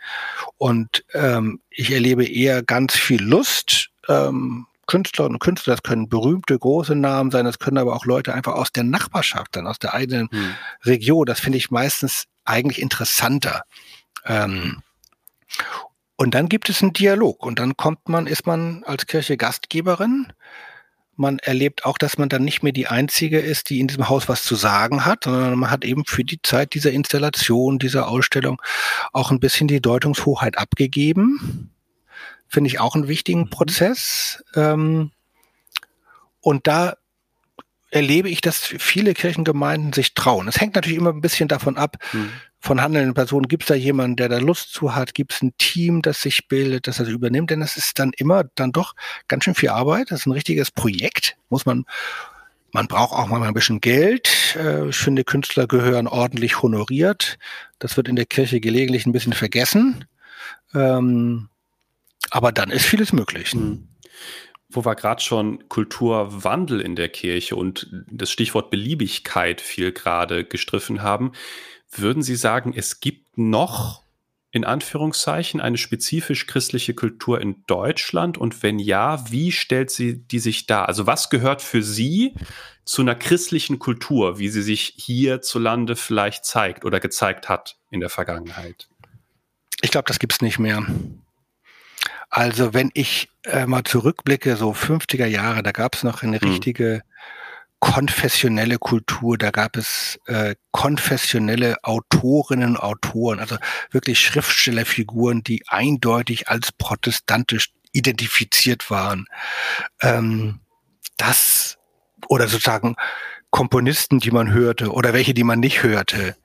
Und 0.58 1.04
ähm, 1.14 1.60
ich 1.70 1.92
erlebe 1.92 2.26
eher 2.26 2.64
ganz 2.64 2.96
viel 2.96 3.22
Lust. 3.22 3.90
Ähm, 4.08 4.68
Künstlerinnen 4.90 5.36
und 5.36 5.40
Künstler, 5.40 5.76
das 5.76 5.84
können 5.84 6.10
berühmte, 6.10 6.58
große 6.58 6.96
Namen 6.96 7.30
sein, 7.30 7.46
das 7.46 7.60
können 7.60 7.78
aber 7.78 7.96
auch 7.96 8.06
Leute 8.06 8.34
einfach 8.34 8.54
aus 8.54 8.72
der 8.72 8.84
Nachbarschaft 8.84 9.56
dann, 9.56 9.68
aus 9.68 9.78
der 9.78 9.94
eigenen 9.94 10.30
hm. 10.32 10.56
Region. 10.84 11.26
Das 11.28 11.40
finde 11.40 11.60
ich 11.60 11.70
meistens 11.70 12.26
eigentlich 12.44 12.82
interessanter. 12.82 13.64
Ähm, 14.26 14.82
und 16.16 16.34
dann 16.34 16.50
gibt 16.50 16.70
es 16.70 16.82
einen 16.82 16.94
Dialog 16.94 17.46
und 17.46 17.60
dann 17.60 17.78
kommt 17.78 18.10
man, 18.10 18.26
ist 18.26 18.48
man 18.48 18.84
als 18.84 19.06
Kirche 19.06 19.38
Gastgeberin. 19.38 20.34
Man 21.16 21.38
erlebt 21.38 21.86
auch, 21.86 22.00
dass 22.00 22.18
man 22.18 22.28
dann 22.28 22.44
nicht 22.44 22.64
mehr 22.64 22.72
die 22.74 22.88
Einzige 22.88 23.40
ist, 23.40 23.70
die 23.70 23.80
in 23.80 23.88
diesem 23.88 24.10
Haus 24.10 24.28
was 24.28 24.44
zu 24.44 24.56
sagen 24.56 25.06
hat, 25.06 25.26
sondern 25.26 25.60
man 25.60 25.70
hat 25.70 25.86
eben 25.86 26.04
für 26.06 26.24
die 26.24 26.42
Zeit 26.42 26.74
dieser 26.74 26.92
Installation, 26.92 27.78
dieser 27.78 28.08
Ausstellung 28.08 28.60
auch 29.14 29.30
ein 29.30 29.40
bisschen 29.40 29.68
die 29.68 29.82
Deutungshoheit 29.82 30.58
abgegeben 30.58 31.70
finde 32.50 32.68
ich 32.68 32.80
auch 32.80 32.96
einen 32.96 33.08
wichtigen 33.08 33.42
mhm. 33.42 33.50
Prozess. 33.50 34.44
Ähm, 34.56 35.12
und 36.42 36.68
da 36.68 36.96
erlebe 37.92 38.30
ich, 38.30 38.42
dass 38.42 38.60
viele 38.60 39.14
Kirchengemeinden 39.14 39.94
sich 39.94 40.14
trauen. 40.14 40.48
Es 40.48 40.60
hängt 40.60 40.76
natürlich 40.76 40.98
immer 40.98 41.12
ein 41.12 41.22
bisschen 41.22 41.48
davon 41.48 41.78
ab, 41.78 41.98
mhm. 42.14 42.30
von 42.60 42.82
handelnden 42.82 43.14
Personen. 43.14 43.48
Gibt 43.48 43.64
es 43.64 43.68
da 43.68 43.76
jemanden, 43.76 44.16
der 44.16 44.30
da 44.30 44.38
Lust 44.38 44.74
zu 44.74 44.96
hat? 44.96 45.14
Gibt 45.14 45.34
es 45.34 45.42
ein 45.42 45.54
Team, 45.58 46.02
das 46.02 46.22
sich 46.22 46.48
bildet, 46.48 46.88
das 46.88 46.98
das 46.98 47.08
übernimmt? 47.08 47.50
Denn 47.50 47.62
es 47.62 47.78
ist 47.78 48.00
dann 48.00 48.12
immer 48.18 48.44
dann 48.56 48.72
doch 48.72 48.96
ganz 49.28 49.44
schön 49.44 49.56
viel 49.56 49.70
Arbeit. 49.70 50.12
Das 50.12 50.22
ist 50.22 50.26
ein 50.28 50.34
richtiges 50.34 50.72
Projekt. 50.72 51.36
Muss 51.50 51.66
man, 51.66 51.86
man 52.72 52.88
braucht 52.88 53.14
auch 53.14 53.28
mal 53.28 53.42
ein 53.42 53.54
bisschen 53.54 53.82
Geld. 53.82 54.56
Äh, 54.56 54.90
ich 54.90 54.98
finde, 54.98 55.24
Künstler 55.24 55.68
gehören 55.68 56.08
ordentlich 56.08 56.62
honoriert. 56.62 57.40
Das 57.80 57.98
wird 57.98 58.08
in 58.08 58.16
der 58.16 58.26
Kirche 58.26 58.60
gelegentlich 58.60 59.08
ein 59.08 59.14
bisschen 59.14 59.34
vergessen. 59.34 60.06
Ähm, 60.76 61.50
aber 62.32 62.52
dann 62.52 62.70
ist 62.70 62.86
vieles 62.86 63.14
möglich. 63.14 63.54
Mhm. 63.54 63.88
Wo 64.70 64.86
wir 64.86 64.96
gerade 64.96 65.22
schon 65.22 65.68
Kulturwandel 65.68 66.80
in 66.80 66.96
der 66.96 67.10
Kirche 67.10 67.56
und 67.56 67.90
das 68.12 68.30
Stichwort 68.32 68.70
Beliebigkeit 68.70 69.62
viel 69.62 69.92
gerade 69.92 70.46
gestriffen 70.46 71.02
haben, 71.02 71.32
würden 71.90 72.22
Sie 72.22 72.36
sagen, 72.36 72.74
es 72.76 73.00
gibt 73.00 73.38
noch 73.38 74.04
in 74.52 74.66
Anführungszeichen 74.66 75.62
eine 75.62 75.78
spezifisch 75.78 76.48
christliche 76.48 76.94
Kultur 76.94 77.40
in 77.42 77.64
Deutschland? 77.68 78.38
Und 78.38 78.64
wenn 78.64 78.80
ja, 78.80 79.32
wie 79.32 79.52
stellt 79.52 79.92
sie 79.92 80.20
die 80.20 80.40
sich 80.40 80.66
dar? 80.66 80.88
Also 80.88 81.08
was 81.08 81.30
gehört 81.30 81.62
für 81.62 81.84
Sie 81.84 82.34
zu 82.84 83.04
einer 83.04 83.16
christlichen 83.16 83.78
Kultur, 83.78 84.40
wie 84.40 84.50
sie 84.50 84.64
sich 84.64 84.96
hierzulande 84.98 85.96
vielleicht 85.96 86.46
zeigt 86.46 86.86
oder 86.86 87.00
gezeigt 87.00 87.48
hat 87.48 87.78
in 87.92 88.00
der 88.00 88.10
Vergangenheit? 88.10 88.88
Ich 89.82 89.92
glaube, 89.92 90.08
das 90.08 90.18
gibt 90.18 90.34
es 90.34 90.42
nicht 90.42 90.58
mehr. 90.58 90.84
Also 92.30 92.74
wenn 92.74 92.92
ich 92.94 93.30
äh, 93.44 93.66
mal 93.66 93.84
zurückblicke, 93.84 94.56
so 94.56 94.72
50er 94.72 95.26
Jahre, 95.26 95.64
da 95.64 95.72
gab 95.72 95.96
es 95.96 96.04
noch 96.04 96.24
eine 96.24 96.40
hm. 96.40 96.50
richtige 96.50 97.02
konfessionelle 97.80 98.78
Kultur, 98.78 99.38
da 99.38 99.52
gab 99.52 99.78
es 99.78 100.20
äh, 100.28 100.56
konfessionelle 100.72 101.78
Autorinnen 101.84 102.76
und 102.76 102.78
Autoren, 102.78 103.40
also 103.40 103.58
wirklich 103.92 104.20
Schriftstellerfiguren, 104.20 105.44
die 105.44 105.64
eindeutig 105.68 106.50
als 106.50 106.74
protestantisch 106.74 107.72
identifiziert 107.94 108.92
waren. 108.92 109.26
Ähm, 110.02 110.60
das 111.18 111.78
oder 112.28 112.48
sozusagen 112.48 112.96
Komponisten, 113.50 114.20
die 114.20 114.32
man 114.32 114.52
hörte 114.52 114.92
oder 114.92 115.14
welche, 115.14 115.34
die 115.34 115.44
man 115.44 115.60
nicht 115.60 115.82
hörte. 115.82 116.36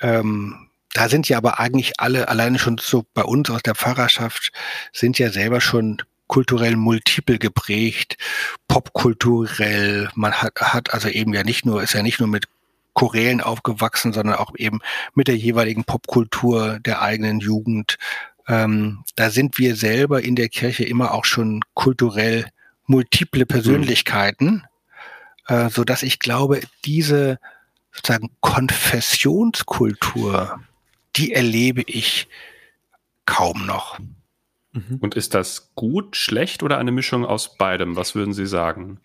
Ähm, 0.00 0.68
da 0.94 1.10
sind 1.10 1.28
ja 1.28 1.36
aber 1.36 1.60
eigentlich 1.60 2.00
alle, 2.00 2.28
alleine 2.28 2.58
schon 2.58 2.78
so 2.78 3.04
bei 3.12 3.24
uns 3.24 3.50
aus 3.50 3.62
der 3.62 3.74
Pfarrerschaft, 3.74 4.52
sind 4.92 5.18
ja 5.18 5.30
selber 5.30 5.60
schon 5.60 6.00
kulturell 6.28 6.76
multiple 6.76 7.38
geprägt, 7.38 8.16
popkulturell. 8.68 10.08
Man 10.14 10.32
hat, 10.32 10.54
hat 10.60 10.94
also 10.94 11.08
eben 11.08 11.34
ja 11.34 11.44
nicht 11.44 11.66
nur, 11.66 11.82
ist 11.82 11.94
ja 11.94 12.02
nicht 12.02 12.20
nur 12.20 12.28
mit 12.28 12.46
Chorälen 12.94 13.40
aufgewachsen, 13.40 14.12
sondern 14.12 14.36
auch 14.36 14.52
eben 14.56 14.78
mit 15.14 15.26
der 15.26 15.36
jeweiligen 15.36 15.82
Popkultur 15.84 16.78
der 16.78 17.02
eigenen 17.02 17.40
Jugend. 17.40 17.96
Ähm, 18.46 19.02
da 19.16 19.30
sind 19.30 19.58
wir 19.58 19.74
selber 19.74 20.22
in 20.22 20.36
der 20.36 20.48
Kirche 20.48 20.84
immer 20.84 21.12
auch 21.12 21.24
schon 21.24 21.62
kulturell 21.74 22.46
multiple 22.86 23.46
Persönlichkeiten, 23.46 24.62
mhm. 25.48 25.54
äh, 25.54 25.70
so 25.70 25.82
dass 25.82 26.04
ich 26.04 26.20
glaube, 26.20 26.60
diese 26.84 27.40
sozusagen 27.90 28.30
Konfessionskultur, 28.40 30.60
die 31.16 31.32
erlebe 31.32 31.82
ich 31.86 32.28
kaum 33.26 33.66
noch. 33.66 33.98
Mhm. 34.72 34.98
Und 35.00 35.14
ist 35.14 35.34
das 35.34 35.72
gut, 35.76 36.16
schlecht 36.16 36.62
oder 36.62 36.78
eine 36.78 36.90
Mischung 36.90 37.24
aus 37.24 37.56
beidem? 37.56 37.94
Was 37.94 38.14
würden 38.14 38.34
Sie 38.34 38.46
sagen? 38.46 39.00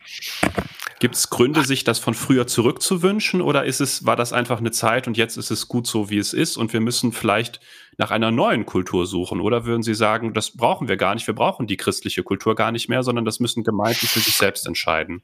Gibt 1.00 1.16
es 1.16 1.30
Gründe, 1.30 1.64
sich 1.64 1.84
das 1.84 2.00
von 2.00 2.16
früher 2.16 2.48
zurückzuwünschen 2.48 3.40
oder 3.40 3.64
ist 3.66 3.80
es, 3.80 4.06
war 4.06 4.16
das 4.16 4.34
einfach 4.34 4.58
eine 4.58 4.72
Zeit 4.72 5.08
und 5.08 5.16
jetzt 5.16 5.38
ist 5.38 5.52
es 5.52 5.68
gut 5.68 5.86
so, 5.88 6.10
wie 6.10 6.18
es 6.18 6.34
ist 6.34 6.58
und 6.58 6.74
wir 6.74 6.82
müssen 6.82 7.12
vielleicht 7.12 7.62
nach 7.98 8.12
einer 8.12 8.32
neuen 8.32 8.66
Kultur 8.66 9.06
suchen? 9.06 9.40
Oder 9.40 9.66
würden 9.66 9.84
Sie 9.84 9.94
sagen, 9.94 10.34
das 10.34 10.58
brauchen 10.58 10.88
wir 10.88 10.98
gar 10.98 11.14
nicht, 11.14 11.28
wir 11.28 11.36
brauchen 11.36 11.68
die 11.68 11.78
christliche 11.78 12.24
Kultur 12.24 12.56
gar 12.56 12.72
nicht 12.72 12.90
mehr, 12.90 13.04
sondern 13.04 13.26
das 13.26 13.40
müssen 13.40 13.64
Gemeinden 13.64 14.08
für 14.08 14.20
sich 14.20 14.36
selbst 14.36 14.66
entscheiden? 14.66 15.22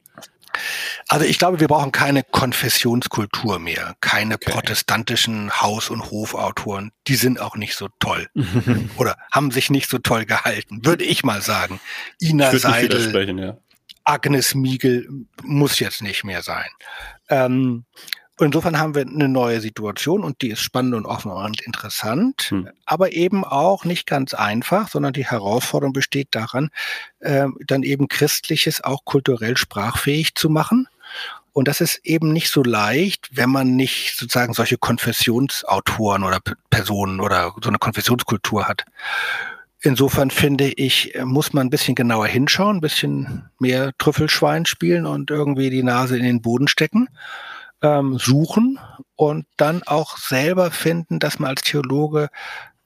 Also 1.08 1.26
ich 1.26 1.38
glaube, 1.38 1.60
wir 1.60 1.68
brauchen 1.68 1.91
keine 1.91 2.24
Konfessionskultur 2.24 3.60
mehr, 3.60 3.96
keine 4.02 4.36
okay. 4.36 4.52
protestantischen 4.52 5.62
Haus- 5.62 5.89
und 5.89 6.12
Hofautoren. 6.12 6.91
Die 7.08 7.15
sind 7.15 7.39
auch 7.39 7.56
nicht 7.56 7.76
so 7.76 7.89
toll 8.00 8.28
oder 8.98 9.18
haben 9.32 9.52
sich 9.52 9.70
nicht 9.70 9.89
so 9.89 9.98
toll 9.98 10.26
gehalten, 10.26 10.86
würde 10.86 11.04
ich 11.04 11.24
mal 11.24 11.41
sagen. 11.41 11.80
Ina 12.22 12.58
Seidel, 12.58 13.39
ja. 13.39 13.58
Agnes 14.04 14.56
Miegel 14.56 15.08
muss 15.44 15.80
jetzt 15.80 16.02
nicht 16.02 16.24
mehr 16.24 16.41
sein. 16.41 16.70
Ähm, 17.30 17.86
insofern 18.39 18.80
haben 18.80 18.95
wir 18.95 19.04
eine 19.04 19.30
neue 19.30 19.62
Situation 19.62 20.24
und 20.24 20.41
die 20.41 20.50
ist 20.50 20.62
spannend 20.62 20.95
und 20.95 21.06
offen 21.06 21.32
und 21.32 21.62
interessant, 21.62 22.48
hm. 22.50 22.69
aber 22.86 23.13
eben 23.13 23.43
auch 23.43 23.86
nicht 23.86 24.08
ganz 24.08 24.34
einfach, 24.34 24.89
sondern 24.89 25.13
die 25.13 25.26
Herausforderung 25.26 25.93
besteht 25.93 26.30
daran, 26.32 26.69
äh, 27.19 27.48
dann 27.65 27.84
eben 27.84 28.08
Christliches 28.08 28.84
auch 28.84 29.06
kulturell 29.06 29.58
sprachfähig 29.58 30.36
zu 30.36 30.50
machen. 30.50 30.88
Und 31.54 31.69
das 31.69 31.80
ist 31.80 32.02
eben 32.04 32.34
nicht 32.34 32.50
so 32.50 32.63
leicht, 32.63 33.30
wenn 33.32 33.50
man 33.50 33.78
nicht 33.78 34.17
sozusagen 34.17 34.54
solche 34.54 34.78
Konfessionsautoren 34.78 36.26
oder 36.26 36.41
P 36.41 36.52
Personen 36.69 37.21
oder 37.21 37.54
so 37.63 37.69
eine 37.69 37.78
Konfessionskultur 37.78 38.67
hat. 38.67 38.84
Insofern 39.80 40.32
finde 40.32 40.74
ich, 40.74 41.13
muss 41.24 41.54
man 41.54 41.67
ein 41.67 41.69
bisschen 41.69 41.95
genauer 41.95 42.28
hinschauen, 42.28 42.78
ein 42.78 42.82
bisschen 42.82 43.50
mehr 43.60 43.93
Trüffelschwein 44.00 44.65
spielen 44.65 45.06
und 45.06 45.30
irgendwie 45.32 45.69
die 45.69 45.84
Nase 45.84 46.17
in 46.17 46.24
den 46.24 46.41
Boden 46.41 46.67
stecken, 46.67 47.08
ähm, 47.82 48.18
suchen 48.18 48.80
und 49.16 49.46
dann 49.58 49.84
auch 49.84 50.18
selber 50.18 50.72
finden, 50.72 51.20
dass 51.20 51.40
man 51.40 51.50
als 51.50 51.62
Theologe 51.62 52.30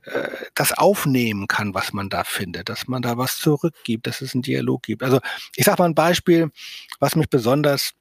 äh, 0.03 0.29
das 0.55 0.73
aufnehmen 0.73 1.47
kann, 1.47 1.73
was 1.73 1.93
man 1.93 2.09
da 2.09 2.23
findet, 2.23 2.69
dass 2.69 2.87
man 2.87 3.01
da 3.01 3.17
was 3.17 3.37
zurückgibt, 3.37 4.07
dass 4.07 4.21
es 4.21 4.33
einen 4.33 4.43
Dialog 4.43 4.83
gibt. 4.83 5.03
Also 5.03 5.19
ich 5.55 5.65
sage 5.65 5.81
mal 5.81 5.89
ein 5.89 5.95
Beispiel, 5.95 6.51
was 6.99 7.15
mich 7.15 7.29
besonders 7.29 7.93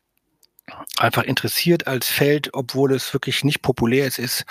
einfach 0.99 1.23
interessiert 1.23 1.87
als 1.87 2.09
Feld, 2.09 2.51
obwohl 2.53 2.93
es 2.93 3.13
wirklich 3.13 3.45
nicht 3.45 3.63
populär 3.63 4.07
ist, 4.07 4.19
ist, 4.19 4.45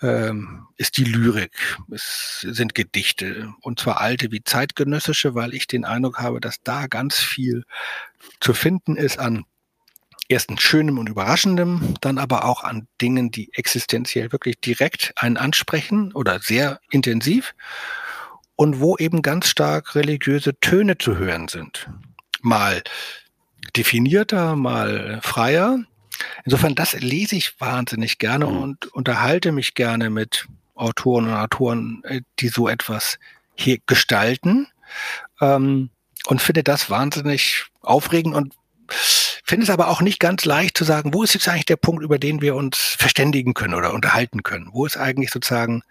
ähm, 0.00 0.66
ist 0.76 0.96
die 0.96 1.04
Lyrik. 1.04 1.78
Es 1.90 2.40
sind 2.40 2.74
Gedichte 2.74 3.52
und 3.60 3.80
zwar 3.80 4.00
alte 4.00 4.30
wie 4.32 4.42
zeitgenössische, 4.42 5.34
weil 5.34 5.54
ich 5.54 5.66
den 5.66 5.84
Eindruck 5.84 6.20
habe, 6.20 6.40
dass 6.40 6.62
da 6.62 6.86
ganz 6.86 7.16
viel 7.16 7.64
zu 8.40 8.54
finden 8.54 8.96
ist 8.96 9.18
an 9.18 9.44
erstens 10.32 10.62
schönem 10.62 10.98
und 10.98 11.08
überraschendem, 11.08 11.94
dann 12.00 12.18
aber 12.18 12.44
auch 12.46 12.64
an 12.64 12.88
Dingen, 13.00 13.30
die 13.30 13.52
existenziell 13.52 14.32
wirklich 14.32 14.58
direkt 14.60 15.12
einen 15.16 15.36
ansprechen 15.36 16.12
oder 16.12 16.40
sehr 16.40 16.80
intensiv 16.90 17.54
und 18.56 18.80
wo 18.80 18.96
eben 18.96 19.22
ganz 19.22 19.48
stark 19.48 19.94
religiöse 19.94 20.58
Töne 20.60 20.96
zu 20.96 21.16
hören 21.16 21.48
sind. 21.48 21.88
Mal 22.40 22.82
definierter, 23.76 24.56
mal 24.56 25.20
freier. 25.22 25.78
Insofern, 26.44 26.74
das 26.74 26.94
lese 26.94 27.36
ich 27.36 27.60
wahnsinnig 27.60 28.18
gerne 28.18 28.46
mhm. 28.46 28.56
und 28.56 28.86
unterhalte 28.86 29.52
mich 29.52 29.74
gerne 29.74 30.10
mit 30.10 30.46
Autoren 30.74 31.26
und 31.26 31.34
Autoren, 31.34 32.02
äh, 32.04 32.22
die 32.38 32.48
so 32.48 32.68
etwas 32.68 33.18
hier 33.54 33.78
gestalten. 33.86 34.68
Ähm, 35.40 35.90
und 36.26 36.40
finde 36.40 36.62
das 36.62 36.88
wahnsinnig 36.88 37.66
aufregend 37.80 38.34
und 38.34 38.54
finde 39.42 39.64
es 39.64 39.70
aber 39.70 39.88
auch 39.88 40.00
nicht 40.00 40.20
ganz 40.20 40.44
leicht 40.44 40.76
zu 40.76 40.84
sagen, 40.84 41.12
wo 41.14 41.22
ist 41.22 41.34
jetzt 41.34 41.48
eigentlich 41.48 41.66
der 41.66 41.76
Punkt, 41.76 42.02
über 42.02 42.18
den 42.18 42.40
wir 42.40 42.54
uns 42.54 42.78
verständigen 42.78 43.54
können 43.54 43.74
oder 43.74 43.92
unterhalten 43.92 44.42
können? 44.42 44.70
Wo 44.72 44.86
ist 44.86 44.96
eigentlich 44.96 45.30
sozusagen, 45.30 45.82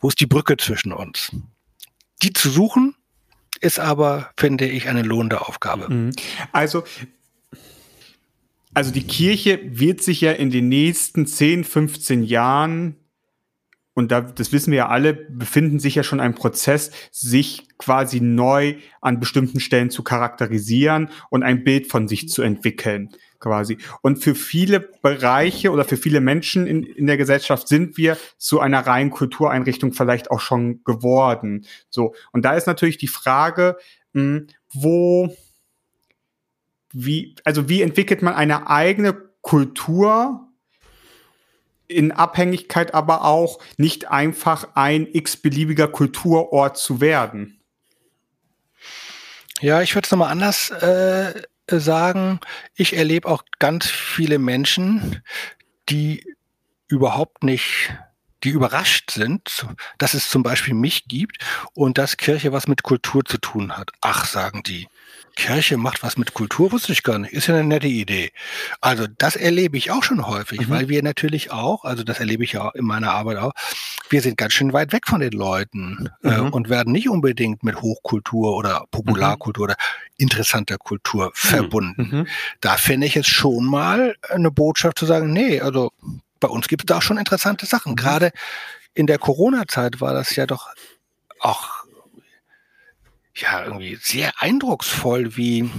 wo 0.00 0.08
ist 0.08 0.20
die 0.20 0.26
Brücke 0.26 0.56
zwischen 0.56 0.92
uns? 0.92 1.32
Die 2.22 2.32
zu 2.32 2.50
suchen 2.50 2.94
ist 3.60 3.78
aber, 3.78 4.30
finde 4.36 4.66
ich, 4.66 4.88
eine 4.88 5.02
lohnende 5.02 5.46
Aufgabe. 5.46 5.88
Mhm. 5.88 6.12
Also, 6.50 6.84
also 8.74 8.90
die 8.90 9.06
Kirche 9.06 9.60
wird 9.62 10.02
sich 10.02 10.20
ja 10.20 10.32
in 10.32 10.50
den 10.50 10.68
nächsten 10.68 11.26
10, 11.26 11.64
15 11.64 12.24
Jahren 12.24 12.96
und 13.94 14.10
da, 14.10 14.22
das 14.22 14.52
wissen 14.52 14.70
wir 14.70 14.78
ja 14.78 14.88
alle, 14.88 15.12
befinden 15.12 15.78
sich 15.78 15.94
ja 15.94 16.02
schon 16.02 16.20
ein 16.20 16.34
Prozess, 16.34 16.90
sich 17.10 17.68
quasi 17.76 18.20
neu 18.20 18.76
an 19.02 19.20
bestimmten 19.20 19.60
Stellen 19.60 19.90
zu 19.90 20.02
charakterisieren 20.02 21.10
und 21.28 21.42
ein 21.42 21.62
Bild 21.62 21.88
von 21.88 22.08
sich 22.08 22.28
zu 22.28 22.40
entwickeln, 22.40 23.10
quasi. 23.38 23.76
Und 24.00 24.22
für 24.22 24.34
viele 24.34 24.80
Bereiche 24.80 25.72
oder 25.72 25.84
für 25.84 25.98
viele 25.98 26.20
Menschen 26.20 26.66
in, 26.66 26.82
in 26.84 27.06
der 27.06 27.18
Gesellschaft 27.18 27.68
sind 27.68 27.98
wir 27.98 28.16
zu 28.38 28.60
einer 28.60 28.86
reinen 28.86 29.10
Kultureinrichtung 29.10 29.92
vielleicht 29.92 30.30
auch 30.30 30.40
schon 30.40 30.82
geworden. 30.84 31.66
So. 31.90 32.14
Und 32.32 32.46
da 32.46 32.54
ist 32.54 32.66
natürlich 32.66 32.96
die 32.96 33.08
Frage, 33.08 33.76
mh, 34.14 34.22
hm, 34.22 34.46
wo, 34.72 35.36
wie, 36.94 37.34
also 37.44 37.68
wie 37.68 37.82
entwickelt 37.82 38.22
man 38.22 38.32
eine 38.32 38.70
eigene 38.70 39.12
Kultur 39.42 40.48
in 41.92 42.12
Abhängigkeit 42.12 42.94
aber 42.94 43.24
auch 43.24 43.58
nicht 43.76 44.10
einfach 44.10 44.68
ein 44.74 45.06
x-beliebiger 45.12 45.88
Kulturort 45.88 46.76
zu 46.76 47.00
werden. 47.00 47.60
Ja, 49.60 49.80
ich 49.80 49.94
würde 49.94 50.06
es 50.06 50.10
nochmal 50.10 50.32
anders 50.32 50.70
äh, 50.70 51.42
sagen. 51.68 52.40
Ich 52.74 52.96
erlebe 52.96 53.28
auch 53.28 53.44
ganz 53.58 53.88
viele 53.88 54.38
Menschen, 54.38 55.22
die 55.88 56.24
überhaupt 56.88 57.44
nicht, 57.44 57.94
die 58.42 58.50
überrascht 58.50 59.12
sind, 59.12 59.66
dass 59.98 60.14
es 60.14 60.28
zum 60.28 60.42
Beispiel 60.42 60.74
mich 60.74 61.04
gibt 61.06 61.38
und 61.74 61.96
dass 61.96 62.16
Kirche 62.16 62.52
was 62.52 62.66
mit 62.66 62.82
Kultur 62.82 63.24
zu 63.24 63.38
tun 63.38 63.76
hat. 63.76 63.90
Ach, 64.00 64.26
sagen 64.26 64.62
die. 64.64 64.88
Kirche 65.36 65.76
macht 65.76 66.02
was 66.02 66.16
mit 66.16 66.34
Kultur, 66.34 66.72
wusste 66.72 66.92
ich 66.92 67.02
gar 67.02 67.18
nicht. 67.18 67.32
Ist 67.32 67.46
ja 67.46 67.54
eine 67.54 67.64
nette 67.64 67.86
Idee. 67.86 68.32
Also 68.80 69.06
das 69.18 69.36
erlebe 69.36 69.76
ich 69.76 69.90
auch 69.90 70.02
schon 70.02 70.26
häufig, 70.26 70.60
mhm. 70.60 70.70
weil 70.70 70.88
wir 70.88 71.02
natürlich 71.02 71.50
auch, 71.50 71.84
also 71.84 72.04
das 72.04 72.20
erlebe 72.20 72.44
ich 72.44 72.52
ja 72.52 72.70
in 72.74 72.84
meiner 72.84 73.12
Arbeit 73.12 73.38
auch, 73.38 73.52
wir 74.10 74.20
sind 74.20 74.36
ganz 74.36 74.52
schön 74.52 74.72
weit 74.72 74.92
weg 74.92 75.06
von 75.06 75.20
den 75.20 75.32
Leuten 75.32 76.10
äh, 76.22 76.28
mhm. 76.28 76.46
äh, 76.46 76.50
und 76.50 76.68
werden 76.68 76.92
nicht 76.92 77.08
unbedingt 77.08 77.62
mit 77.62 77.80
Hochkultur 77.80 78.54
oder 78.56 78.84
Popularkultur 78.90 79.66
mhm. 79.66 79.72
oder 79.72 79.76
interessanter 80.16 80.78
Kultur 80.78 81.26
mhm. 81.26 81.32
verbunden. 81.34 82.08
Mhm. 82.10 82.26
Da 82.60 82.76
finde 82.76 83.06
ich 83.06 83.16
es 83.16 83.26
schon 83.26 83.64
mal 83.64 84.14
eine 84.28 84.50
Botschaft 84.50 84.98
zu 84.98 85.06
sagen, 85.06 85.32
nee, 85.32 85.60
also 85.60 85.92
bei 86.40 86.48
uns 86.48 86.68
gibt 86.68 86.82
es 86.82 86.86
da 86.86 86.98
auch 86.98 87.02
schon 87.02 87.18
interessante 87.18 87.66
Sachen. 87.66 87.92
Mhm. 87.92 87.96
Gerade 87.96 88.32
in 88.94 89.06
der 89.06 89.18
Corona-Zeit 89.18 90.00
war 90.00 90.12
das 90.12 90.36
ja 90.36 90.46
doch 90.46 90.68
auch 91.40 91.81
ja 93.34 93.64
irgendwie 93.64 93.96
sehr 94.00 94.32
eindrucksvoll, 94.38 95.36
wie 95.36 95.70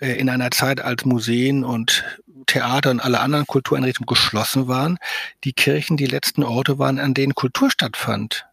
äh, 0.00 0.12
in 0.12 0.28
einer 0.28 0.50
Zeit, 0.50 0.80
als 0.80 1.04
Museen 1.04 1.64
und 1.64 2.04
Theater 2.46 2.90
und 2.90 3.00
alle 3.00 3.20
anderen 3.20 3.46
Kultureinrichtungen 3.46 4.06
geschlossen 4.06 4.68
waren, 4.68 4.98
die 5.44 5.52
Kirchen 5.52 5.96
die 5.96 6.06
letzten 6.06 6.42
Orte 6.42 6.78
waren, 6.78 6.98
an 6.98 7.14
denen 7.14 7.34
Kultur 7.34 7.70
stattfand. 7.70 8.46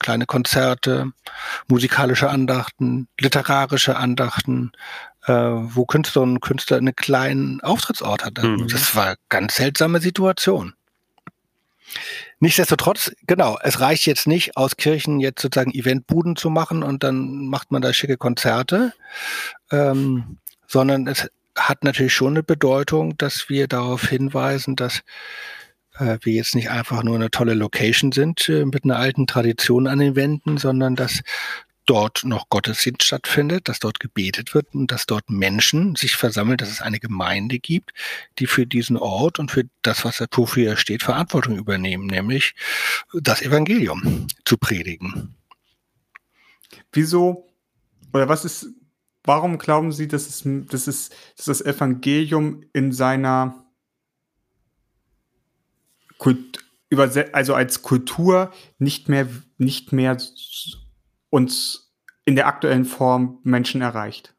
Kleine 0.00 0.26
Konzerte, 0.26 1.12
musikalische 1.66 2.30
Andachten, 2.30 3.08
literarische 3.18 3.96
Andachten, 3.96 4.72
äh, 5.26 5.32
wo 5.32 5.86
Künstlerinnen 5.86 6.36
und 6.36 6.40
Künstler 6.40 6.76
einen 6.76 6.94
kleinen 6.94 7.60
Auftrittsort 7.60 8.24
hatten. 8.24 8.52
Mhm. 8.52 8.68
Das 8.68 8.94
war 8.94 9.06
eine 9.06 9.16
ganz 9.28 9.56
seltsame 9.56 10.00
Situation. 10.00 10.74
Nichtsdestotrotz, 12.40 13.12
genau, 13.26 13.58
es 13.62 13.80
reicht 13.80 14.06
jetzt 14.06 14.26
nicht, 14.26 14.56
aus 14.56 14.76
Kirchen 14.76 15.18
jetzt 15.18 15.42
sozusagen 15.42 15.72
Eventbuden 15.72 16.36
zu 16.36 16.50
machen 16.50 16.82
und 16.82 17.02
dann 17.02 17.46
macht 17.46 17.72
man 17.72 17.82
da 17.82 17.92
schicke 17.92 18.16
Konzerte, 18.16 18.92
ähm, 19.72 20.38
sondern 20.66 21.06
es 21.08 21.28
hat 21.56 21.82
natürlich 21.82 22.14
schon 22.14 22.34
eine 22.34 22.44
Bedeutung, 22.44 23.18
dass 23.18 23.48
wir 23.48 23.66
darauf 23.66 24.08
hinweisen, 24.08 24.76
dass 24.76 25.02
äh, 25.98 26.18
wir 26.22 26.32
jetzt 26.34 26.54
nicht 26.54 26.70
einfach 26.70 27.02
nur 27.02 27.16
eine 27.16 27.30
tolle 27.30 27.54
Location 27.54 28.12
sind 28.12 28.48
äh, 28.48 28.64
mit 28.64 28.84
einer 28.84 28.98
alten 28.98 29.26
Tradition 29.26 29.88
an 29.88 29.98
den 29.98 30.14
Wänden, 30.14 30.58
sondern 30.58 30.94
dass 30.94 31.22
dort 31.88 32.24
noch 32.24 32.50
Gottesdienst 32.50 33.02
stattfindet, 33.02 33.68
dass 33.68 33.78
dort 33.78 33.98
gebetet 33.98 34.54
wird 34.54 34.74
und 34.74 34.92
dass 34.92 35.06
dort 35.06 35.30
Menschen 35.30 35.96
sich 35.96 36.16
versammeln, 36.16 36.58
dass 36.58 36.70
es 36.70 36.82
eine 36.82 37.00
Gemeinde 37.00 37.58
gibt, 37.58 37.92
die 38.38 38.46
für 38.46 38.66
diesen 38.66 38.96
Ort 38.96 39.38
und 39.38 39.50
für 39.50 39.64
das, 39.82 40.04
was 40.04 40.18
dafür 40.18 40.76
steht, 40.76 41.02
Verantwortung 41.02 41.56
übernehmen, 41.56 42.06
nämlich 42.06 42.54
das 43.14 43.40
Evangelium 43.40 44.26
zu 44.44 44.58
predigen. 44.58 45.34
Wieso 46.92 47.48
oder 48.12 48.28
was 48.28 48.44
ist, 48.44 48.66
warum 49.24 49.58
glauben 49.58 49.92
Sie, 49.92 50.08
dass, 50.08 50.28
es, 50.28 50.42
dass, 50.68 50.86
es, 50.86 51.10
dass 51.36 51.46
das 51.46 51.60
Evangelium 51.60 52.64
in 52.72 52.92
seiner 52.92 53.64
Kult, 56.18 56.58
also 57.32 57.54
als 57.54 57.82
Kultur 57.82 58.52
nicht 58.78 59.08
mehr, 59.08 59.28
nicht 59.56 59.92
mehr 59.92 60.18
uns 61.30 61.92
in 62.24 62.36
der 62.36 62.46
aktuellen 62.46 62.84
Form 62.84 63.38
Menschen 63.42 63.80
erreicht. 63.80 64.34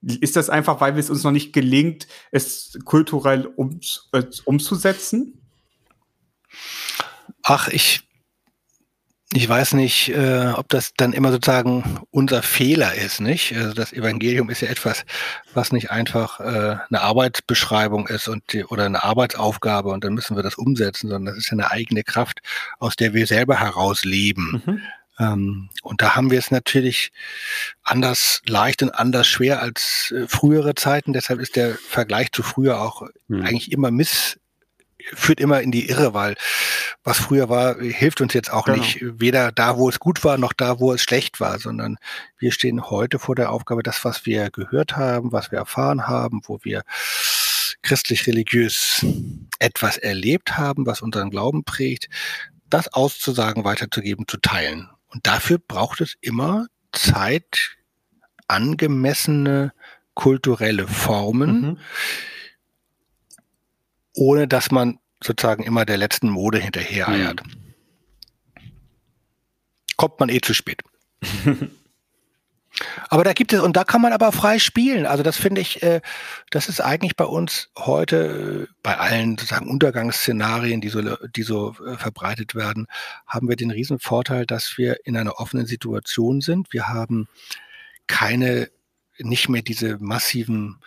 ist 0.00 0.36
das 0.36 0.50
einfach, 0.50 0.80
weil 0.80 0.98
es 0.98 1.10
uns 1.10 1.22
noch 1.22 1.30
nicht 1.30 1.52
gelingt, 1.52 2.06
es 2.30 2.78
kulturell 2.84 3.46
um, 3.46 3.80
äh, 4.12 4.24
umzusetzen? 4.44 5.40
Ach, 7.42 7.68
ich 7.68 8.04
ich 9.34 9.48
weiß 9.48 9.72
nicht, 9.74 10.10
äh, 10.10 10.52
ob 10.54 10.68
das 10.68 10.92
dann 10.94 11.14
immer 11.14 11.32
sozusagen 11.32 12.00
unser 12.10 12.42
Fehler 12.42 12.94
ist, 12.94 13.20
nicht? 13.20 13.56
Also 13.56 13.72
das 13.72 13.92
Evangelium 13.92 14.50
ist 14.50 14.60
ja 14.60 14.68
etwas, 14.68 15.04
was 15.54 15.72
nicht 15.72 15.90
einfach 15.90 16.40
äh, 16.40 16.76
eine 16.88 17.00
Arbeitsbeschreibung 17.00 18.08
ist 18.08 18.28
und 18.28 18.52
die, 18.52 18.64
oder 18.64 18.84
eine 18.84 19.02
Arbeitsaufgabe 19.02 19.88
und 19.88 20.04
dann 20.04 20.12
müssen 20.12 20.36
wir 20.36 20.42
das 20.42 20.56
umsetzen, 20.56 21.08
sondern 21.08 21.34
das 21.34 21.44
ist 21.44 21.50
ja 21.50 21.52
eine 21.52 21.70
eigene 21.70 22.02
Kraft, 22.04 22.40
aus 22.78 22.94
der 22.94 23.14
wir 23.14 23.26
selber 23.26 23.58
heraus 23.58 24.04
leben. 24.04 24.62
Mhm. 24.66 24.80
Ähm, 25.18 25.70
und 25.82 26.02
da 26.02 26.16
haben 26.16 26.30
wir 26.30 26.38
es 26.38 26.50
natürlich 26.50 27.12
anders 27.82 28.42
leicht 28.46 28.82
und 28.82 28.90
anders 28.90 29.26
schwer 29.26 29.60
als 29.62 30.12
äh, 30.16 30.26
frühere 30.26 30.74
Zeiten. 30.74 31.12
Deshalb 31.12 31.40
ist 31.40 31.56
der 31.56 31.74
Vergleich 31.74 32.32
zu 32.32 32.42
früher 32.42 32.80
auch 32.80 33.02
mhm. 33.28 33.42
eigentlich 33.42 33.72
immer 33.72 33.90
miss 33.90 34.38
führt 35.14 35.40
immer 35.40 35.60
in 35.60 35.72
die 35.72 35.88
Irre, 35.88 36.14
weil 36.14 36.36
was 37.04 37.18
früher 37.18 37.48
war, 37.48 37.80
hilft 37.80 38.20
uns 38.20 38.34
jetzt 38.34 38.52
auch 38.52 38.66
genau. 38.66 38.78
nicht, 38.78 38.98
weder 39.02 39.50
da, 39.52 39.76
wo 39.76 39.88
es 39.88 39.98
gut 39.98 40.22
war, 40.24 40.38
noch 40.38 40.52
da, 40.52 40.78
wo 40.78 40.92
es 40.92 41.02
schlecht 41.02 41.40
war, 41.40 41.58
sondern 41.58 41.98
wir 42.38 42.52
stehen 42.52 42.90
heute 42.90 43.18
vor 43.18 43.34
der 43.34 43.50
Aufgabe, 43.50 43.82
das, 43.82 44.04
was 44.04 44.26
wir 44.26 44.50
gehört 44.50 44.96
haben, 44.96 45.32
was 45.32 45.50
wir 45.50 45.58
erfahren 45.58 46.06
haben, 46.06 46.42
wo 46.44 46.60
wir 46.62 46.82
christlich-religiös 47.82 49.04
etwas 49.58 49.98
erlebt 49.98 50.56
haben, 50.56 50.86
was 50.86 51.02
unseren 51.02 51.30
Glauben 51.30 51.64
prägt, 51.64 52.08
das 52.70 52.92
auszusagen, 52.92 53.64
weiterzugeben, 53.64 54.26
zu 54.28 54.36
teilen. 54.38 54.88
Und 55.12 55.26
dafür 55.26 55.58
braucht 55.58 56.00
es 56.00 56.16
immer 56.20 56.66
Zeit, 56.92 57.76
angemessene 58.48 59.72
kulturelle 60.14 60.86
Formen, 60.86 61.60
mhm 61.60 61.78
ohne 64.14 64.48
dass 64.48 64.70
man 64.70 64.98
sozusagen 65.22 65.62
immer 65.62 65.84
der 65.84 65.96
letzten 65.96 66.28
Mode 66.28 66.58
hinterher 66.58 67.08
eiert. 67.08 67.42
Mhm. 67.46 67.52
Kommt 69.96 70.20
man 70.20 70.28
eh 70.28 70.40
zu 70.40 70.54
spät. 70.54 70.82
aber 73.08 73.24
da 73.24 73.32
gibt 73.32 73.52
es, 73.52 73.60
und 73.60 73.76
da 73.76 73.84
kann 73.84 74.00
man 74.00 74.12
aber 74.12 74.32
frei 74.32 74.58
spielen. 74.58 75.06
Also 75.06 75.22
das 75.22 75.36
finde 75.36 75.60
ich, 75.60 75.82
äh, 75.82 76.00
das 76.50 76.68
ist 76.68 76.80
eigentlich 76.80 77.16
bei 77.16 77.24
uns 77.24 77.70
heute, 77.78 78.68
äh, 78.68 78.74
bei 78.82 78.98
allen 78.98 79.38
sozusagen 79.38 79.68
Untergangsszenarien, 79.68 80.80
die 80.80 80.88
so, 80.88 81.00
die 81.26 81.42
so 81.42 81.74
äh, 81.86 81.96
verbreitet 81.96 82.54
werden, 82.54 82.86
haben 83.26 83.48
wir 83.48 83.56
den 83.56 83.70
riesen 83.70 83.98
Vorteil, 83.98 84.46
dass 84.46 84.78
wir 84.78 84.98
in 85.04 85.16
einer 85.16 85.38
offenen 85.38 85.66
Situation 85.66 86.40
sind. 86.40 86.72
Wir 86.72 86.88
haben 86.88 87.28
keine, 88.06 88.68
nicht 89.18 89.48
mehr 89.48 89.62
diese 89.62 89.98
massiven 89.98 90.80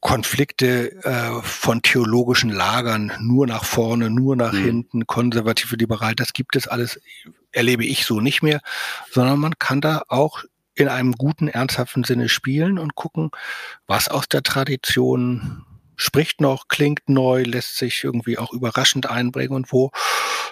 Konflikte 0.00 0.92
äh, 1.04 1.42
von 1.42 1.82
theologischen 1.82 2.50
Lagern, 2.50 3.12
nur 3.20 3.46
nach 3.46 3.64
vorne, 3.64 4.10
nur 4.10 4.36
nach 4.36 4.52
mhm. 4.52 4.64
hinten, 4.64 5.06
konservative, 5.06 5.76
liberal, 5.76 6.14
das 6.14 6.32
gibt 6.32 6.54
es 6.54 6.68
alles, 6.68 7.00
erlebe 7.52 7.84
ich 7.84 8.04
so 8.04 8.20
nicht 8.20 8.42
mehr, 8.42 8.60
sondern 9.10 9.38
man 9.38 9.58
kann 9.58 9.80
da 9.80 10.02
auch 10.08 10.44
in 10.74 10.88
einem 10.88 11.12
guten, 11.12 11.48
ernsthaften 11.48 12.04
Sinne 12.04 12.28
spielen 12.28 12.78
und 12.78 12.94
gucken, 12.94 13.30
was 13.86 14.08
aus 14.08 14.28
der 14.28 14.42
Tradition 14.42 15.64
spricht 15.96 16.42
noch, 16.42 16.68
klingt 16.68 17.08
neu, 17.08 17.42
lässt 17.42 17.78
sich 17.78 18.04
irgendwie 18.04 18.36
auch 18.36 18.52
überraschend 18.52 19.08
einbringen 19.08 19.54
und 19.54 19.72
wo 19.72 19.90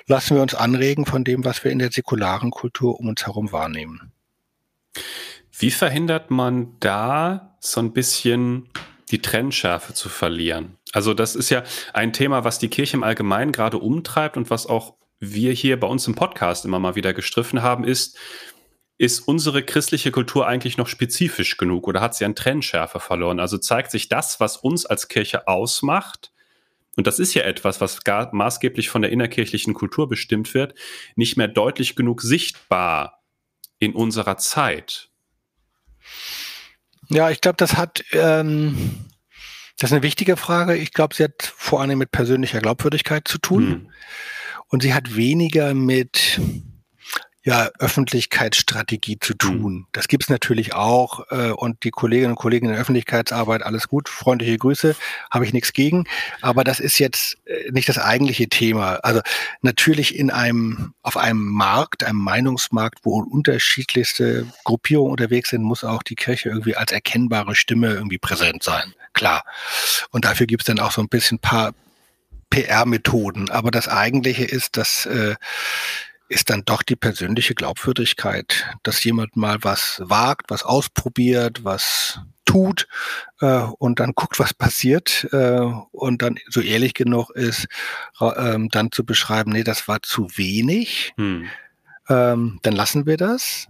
lassen 0.07 0.37
wir 0.37 0.43
uns 0.43 0.55
anregen 0.55 1.05
von 1.05 1.25
dem, 1.25 1.45
was 1.45 1.63
wir 1.63 1.71
in 1.71 1.79
der 1.79 1.93
säkularen 1.93 2.51
Kultur 2.51 2.99
um 2.99 3.09
uns 3.09 3.27
herum 3.27 3.53
wahrnehmen. 3.53 4.13
Wie 5.53 5.71
verhindert 5.71 6.31
man 6.31 6.79
da 6.81 7.57
so 7.61 7.81
ein 7.81 7.93
bisschen 7.93 8.71
die 9.11 9.23
Trennschärfe 9.23 9.95
zu 9.95 10.09
verlieren. 10.09 10.77
Also 10.93 11.15
das 11.15 11.37
ist 11.37 11.51
ja 11.51 11.63
ein 11.93 12.13
Thema, 12.13 12.45
was 12.45 12.59
die 12.59 12.69
Kirche 12.69 12.97
im 12.97 13.03
Allgemeinen 13.03 13.53
gerade 13.53 13.79
umtreibt 13.79 14.37
und 14.37 14.51
was 14.51 14.67
auch 14.67 14.95
wir 15.21 15.53
hier 15.53 15.79
bei 15.79 15.87
uns 15.87 16.07
im 16.07 16.15
Podcast 16.15 16.65
immer 16.65 16.79
mal 16.79 16.95
wieder 16.95 17.13
gestriffen 17.13 17.63
haben, 17.63 17.85
ist, 17.85 18.19
ist 18.99 19.21
unsere 19.21 19.63
christliche 19.63 20.11
Kultur 20.11 20.47
eigentlich 20.47 20.77
noch 20.77 20.89
spezifisch 20.89 21.57
genug 21.57 21.89
oder 21.89 22.01
hat 22.01 22.15
sie 22.15 22.25
an 22.25 22.35
Trennschärfe 22.35 23.01
verloren? 23.01 23.41
Also 23.41 23.59
zeigt 23.59 23.91
sich 23.91 24.09
das, 24.09 24.41
was 24.41 24.57
uns 24.57 24.87
als 24.87 25.09
Kirche 25.09 25.49
ausmacht, 25.49 26.33
und 26.97 27.07
das 27.07 27.19
ist 27.19 27.35
ja 27.35 27.43
etwas, 27.43 27.81
was 27.81 28.05
gar 28.05 28.33
maßgeblich 28.35 28.89
von 28.89 29.03
der 29.03 29.11
innerkirchlichen 29.11 29.75
Kultur 29.75 30.09
bestimmt 30.09 30.55
wird, 30.55 30.75
nicht 31.17 31.37
mehr 31.37 31.49
deutlich 31.49 31.97
genug 31.97 32.23
sichtbar 32.23 33.23
in 33.79 33.95
unserer 33.95 34.37
Zeit. 34.39 35.11
Ja, 37.09 37.31
ich 37.31 37.41
glaube, 37.41 37.57
das 37.57 37.77
hat, 37.77 38.05
ähm, 38.13 39.07
das 39.79 39.91
ist 39.91 39.95
eine 39.95 40.03
wichtige 40.03 40.37
Frage. 40.37 40.77
Ich 40.77 40.93
glaube, 40.93 41.15
sie 41.15 41.25
hat 41.25 41.53
vor 41.57 41.81
allem 41.81 41.99
mit 41.99 42.13
persönlicher 42.13 42.61
Glaubwürdigkeit 42.61 43.27
zu 43.27 43.39
tun. 43.39 43.67
Hm. 43.67 43.91
Und 44.69 44.83
sie 44.83 44.95
hat 44.95 45.17
weniger 45.17 45.75
mit 45.75 46.41
ja, 47.45 47.69
Öffentlichkeitsstrategie 47.79 49.19
zu 49.21 49.35
tun. 49.35 49.75
Mhm. 49.75 49.87
Das 49.93 50.09
gibt's 50.09 50.31
natürlich 50.31 50.73
auch. 50.75 51.31
Äh, 51.31 51.51
und 51.51 51.85
die 51.85 51.91
Kolleginnen 51.91 52.31
und 52.31 52.37
Kollegen 52.37 52.67
in 52.67 52.73
der 52.73 52.81
Öffentlichkeitsarbeit, 52.81 53.63
alles 53.63 53.87
gut, 53.87 54.09
freundliche 54.09 54.57
Grüße, 54.57 54.97
habe 55.31 55.45
ich 55.45 55.53
nichts 55.53 55.75
gegen. 55.75 56.05
Aber 56.41 56.65
das 56.65 56.81
ist 56.81 56.99
jetzt 56.99 57.37
äh, 57.45 57.71
nicht 57.71 57.89
das 57.89 57.99
eigentliche 57.99 58.49
Thema. 58.49 58.95
Also 59.03 59.21
natürlich 59.61 60.19
in 60.19 60.31
einem, 60.31 60.95
auf 61.03 61.19
einem 61.19 61.45
Markt, 61.45 62.03
einem 62.03 62.19
Meinungsmarkt, 62.19 63.01
wo 63.03 63.19
unterschiedlichste 63.19 64.47
Gruppierungen 64.65 65.11
unterwegs 65.11 65.51
sind, 65.51 65.63
muss 65.63 65.85
auch 65.85 66.03
die 66.03 66.17
Kirche 66.17 66.49
irgendwie 66.49 66.77
als 66.77 66.93
erkennbare 66.93 67.55
Stimme 67.55 67.89
irgendwie 67.89 68.19
präsent 68.19 68.63
sein. 68.63 68.95
Klar. 69.13 69.45
Und 70.11 70.25
dafür 70.25 70.47
gibt's 70.47 70.65
dann 70.65 70.81
auch 70.81 70.93
so 70.93 71.03
ein 71.03 71.09
bisschen 71.09 71.39
paar 71.39 71.75
PR-Methoden. 72.55 73.51
Aber 73.51 73.71
das 73.71 73.89
Eigentliche 73.89 74.45
ist, 74.45 74.77
dass 74.77 75.07
äh, 75.07 75.35
ist 76.29 76.51
dann 76.51 76.65
doch 76.65 76.83
die 76.83 76.97
persönliche 76.97 77.55
Glaubwürdigkeit, 77.55 78.65
dass 78.83 79.05
jemand 79.05 79.37
mal 79.37 79.59
was 79.63 80.01
wagt, 80.05 80.51
was 80.51 80.63
ausprobiert, 80.63 81.65
was 81.65 82.21
tut 82.45 82.87
äh, 83.41 83.61
und 83.79 84.01
dann 84.01 84.13
guckt, 84.15 84.39
was 84.39 84.55
passiert 84.55 85.29
äh, 85.33 85.61
und 85.93 86.23
dann 86.23 86.39
so 86.49 86.61
ehrlich 86.61 86.95
genug 86.95 87.31
ist, 87.31 87.67
äh, 88.21 88.59
dann 88.71 88.91
zu 88.91 89.05
beschreiben, 89.05 89.53
nee, 89.53 89.65
das 89.65 89.87
war 89.87 90.03
zu 90.03 90.29
wenig, 90.37 91.13
hm. 91.17 91.47
ähm, 92.09 92.59
dann 92.63 92.75
lassen 92.75 93.07
wir 93.07 93.17
das. 93.17 93.69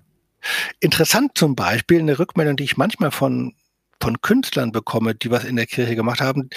Interessant 0.78 1.32
zum 1.34 1.56
Beispiel 1.56 1.98
eine 2.00 2.18
Rückmeldung, 2.18 2.56
die 2.56 2.64
ich 2.64 2.76
manchmal 2.76 3.10
von 3.10 3.54
von 4.00 4.20
Künstlern 4.20 4.72
bekomme, 4.72 5.14
die 5.14 5.30
was 5.30 5.44
in 5.44 5.56
der 5.56 5.66
Kirche 5.66 5.96
gemacht 5.96 6.20
haben, 6.20 6.50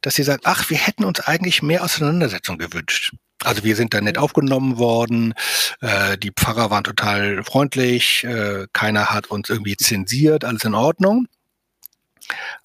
dass 0.00 0.14
sie 0.14 0.22
sagen, 0.22 0.42
ach, 0.44 0.70
wir 0.70 0.78
hätten 0.78 1.04
uns 1.04 1.20
eigentlich 1.20 1.62
mehr 1.62 1.84
Auseinandersetzung 1.84 2.58
gewünscht. 2.58 3.14
Also 3.44 3.64
wir 3.64 3.74
sind 3.74 3.92
da 3.92 4.00
nett 4.00 4.18
aufgenommen 4.18 4.78
worden, 4.78 5.34
äh, 5.80 6.16
die 6.16 6.30
Pfarrer 6.30 6.70
waren 6.70 6.84
total 6.84 7.42
freundlich, 7.42 8.24
äh, 8.24 8.66
keiner 8.72 9.06
hat 9.06 9.26
uns 9.26 9.50
irgendwie 9.50 9.76
zensiert, 9.76 10.44
alles 10.44 10.64
in 10.64 10.74
Ordnung. 10.74 11.26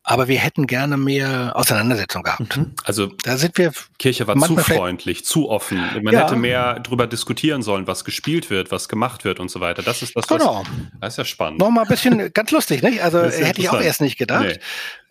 Aber 0.04 0.28
wir 0.28 0.40
hätten 0.40 0.68
gerne 0.68 0.98
mehr 0.98 1.52
Auseinandersetzung 1.56 2.24
gehabt. 2.24 2.58
Mhm. 2.58 2.74
Also 2.84 3.08
da 3.24 3.38
sind 3.38 3.58
wir. 3.58 3.72
Kirche 4.00 4.28
war 4.28 4.38
zu 4.38 4.58
freundlich, 4.58 5.26
zu 5.26 5.50
offen. 5.50 5.78
Man 6.02 6.14
ja. 6.14 6.22
hätte 6.22 6.36
mehr 6.36 6.80
darüber 6.80 7.08
diskutieren 7.08 7.62
sollen, 7.62 7.88
was 7.88 8.06
gespielt 8.06 8.50
wird, 8.50 8.72
was 8.72 8.88
gemacht 8.90 9.26
wird 9.26 9.40
und 9.40 9.50
so 9.50 9.60
weiter. 9.60 9.84
Das 9.84 10.02
ist 10.02 10.16
das. 10.16 10.28
Genau. 10.28 10.60
Was, 10.60 11.00
das 11.02 11.14
ist 11.14 11.18
ja 11.18 11.26
spannend. 11.26 11.60
Nochmal 11.60 11.84
ein 11.84 11.90
bisschen 11.90 12.32
ganz 12.34 12.52
lustig, 12.52 12.82
nicht? 12.84 13.04
Also 13.04 13.24
hätte 13.24 13.62
ich 13.62 13.70
auch 13.70 13.82
erst 13.82 14.02
nicht 14.02 14.18
gedacht. 14.18 14.60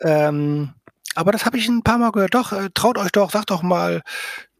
Nee. 0.03 0.11
Ähm, 0.11 0.73
aber 1.15 1.33
das 1.33 1.47
habe 1.47 1.59
ich 1.59 1.69
ein 1.69 1.83
paar 1.83 1.99
Mal 1.99 2.13
gehört. 2.13 2.35
Doch, 2.35 2.53
äh, 2.53 2.69
traut 2.75 2.99
euch 2.99 3.13
doch, 3.13 3.31
sagt 3.31 3.51
doch 3.51 3.63
mal, 3.63 4.03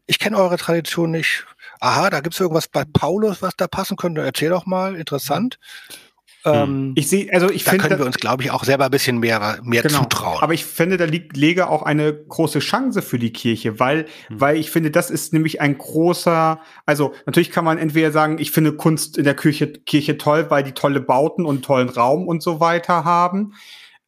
ich 0.07 0.19
kenne 0.19 0.37
eure 0.37 0.57
Tradition 0.57 1.11
nicht. 1.11 1.45
Aha, 1.79 2.09
da 2.09 2.21
gibt 2.21 2.33
es 2.33 2.39
irgendwas 2.39 2.67
bei 2.67 2.83
Paulus, 2.85 3.41
was 3.41 3.55
da 3.55 3.67
passen 3.67 3.97
könnte. 3.97 4.21
Erzähl 4.21 4.49
doch 4.49 4.65
mal, 4.65 4.95
interessant. 4.95 5.59
Hm. 5.87 6.06
Ähm, 6.47 6.93
ich 6.95 7.07
sehe, 7.07 7.31
also 7.31 7.49
ich 7.49 7.63
da 7.63 7.71
finde, 7.71 7.87
können 7.87 7.99
wir 7.99 8.05
uns, 8.05 8.17
glaube 8.17 8.43
ich, 8.43 8.51
auch 8.51 8.63
selber 8.63 8.85
ein 8.85 8.91
bisschen 8.91 9.19
mehr, 9.19 9.59
mehr 9.63 9.83
genau, 9.83 10.03
zutrauen. 10.03 10.41
Aber 10.41 10.53
ich 10.53 10.65
finde, 10.65 10.97
da 10.97 11.05
liegt 11.05 11.35
lege 11.35 11.69
auch 11.69 11.83
eine 11.83 12.13
große 12.13 12.59
Chance 12.59 13.01
für 13.01 13.19
die 13.19 13.33
Kirche, 13.33 13.79
weil, 13.79 14.05
hm. 14.27 14.41
weil 14.41 14.57
ich 14.57 14.71
finde, 14.71 14.91
das 14.91 15.09
ist 15.09 15.33
nämlich 15.33 15.61
ein 15.61 15.77
großer, 15.77 16.59
also 16.85 17.13
natürlich 17.25 17.51
kann 17.51 17.65
man 17.65 17.77
entweder 17.77 18.11
sagen, 18.11 18.37
ich 18.39 18.51
finde 18.51 18.73
Kunst 18.73 19.17
in 19.17 19.23
der 19.23 19.35
Kirche, 19.35 19.67
Kirche 19.67 20.17
toll, 20.17 20.47
weil 20.49 20.63
die 20.63 20.73
tolle 20.73 21.01
Bauten 21.01 21.45
und 21.45 21.63
tollen 21.63 21.89
Raum 21.89 22.27
und 22.27 22.41
so 22.41 22.59
weiter 22.59 23.03
haben. 23.03 23.53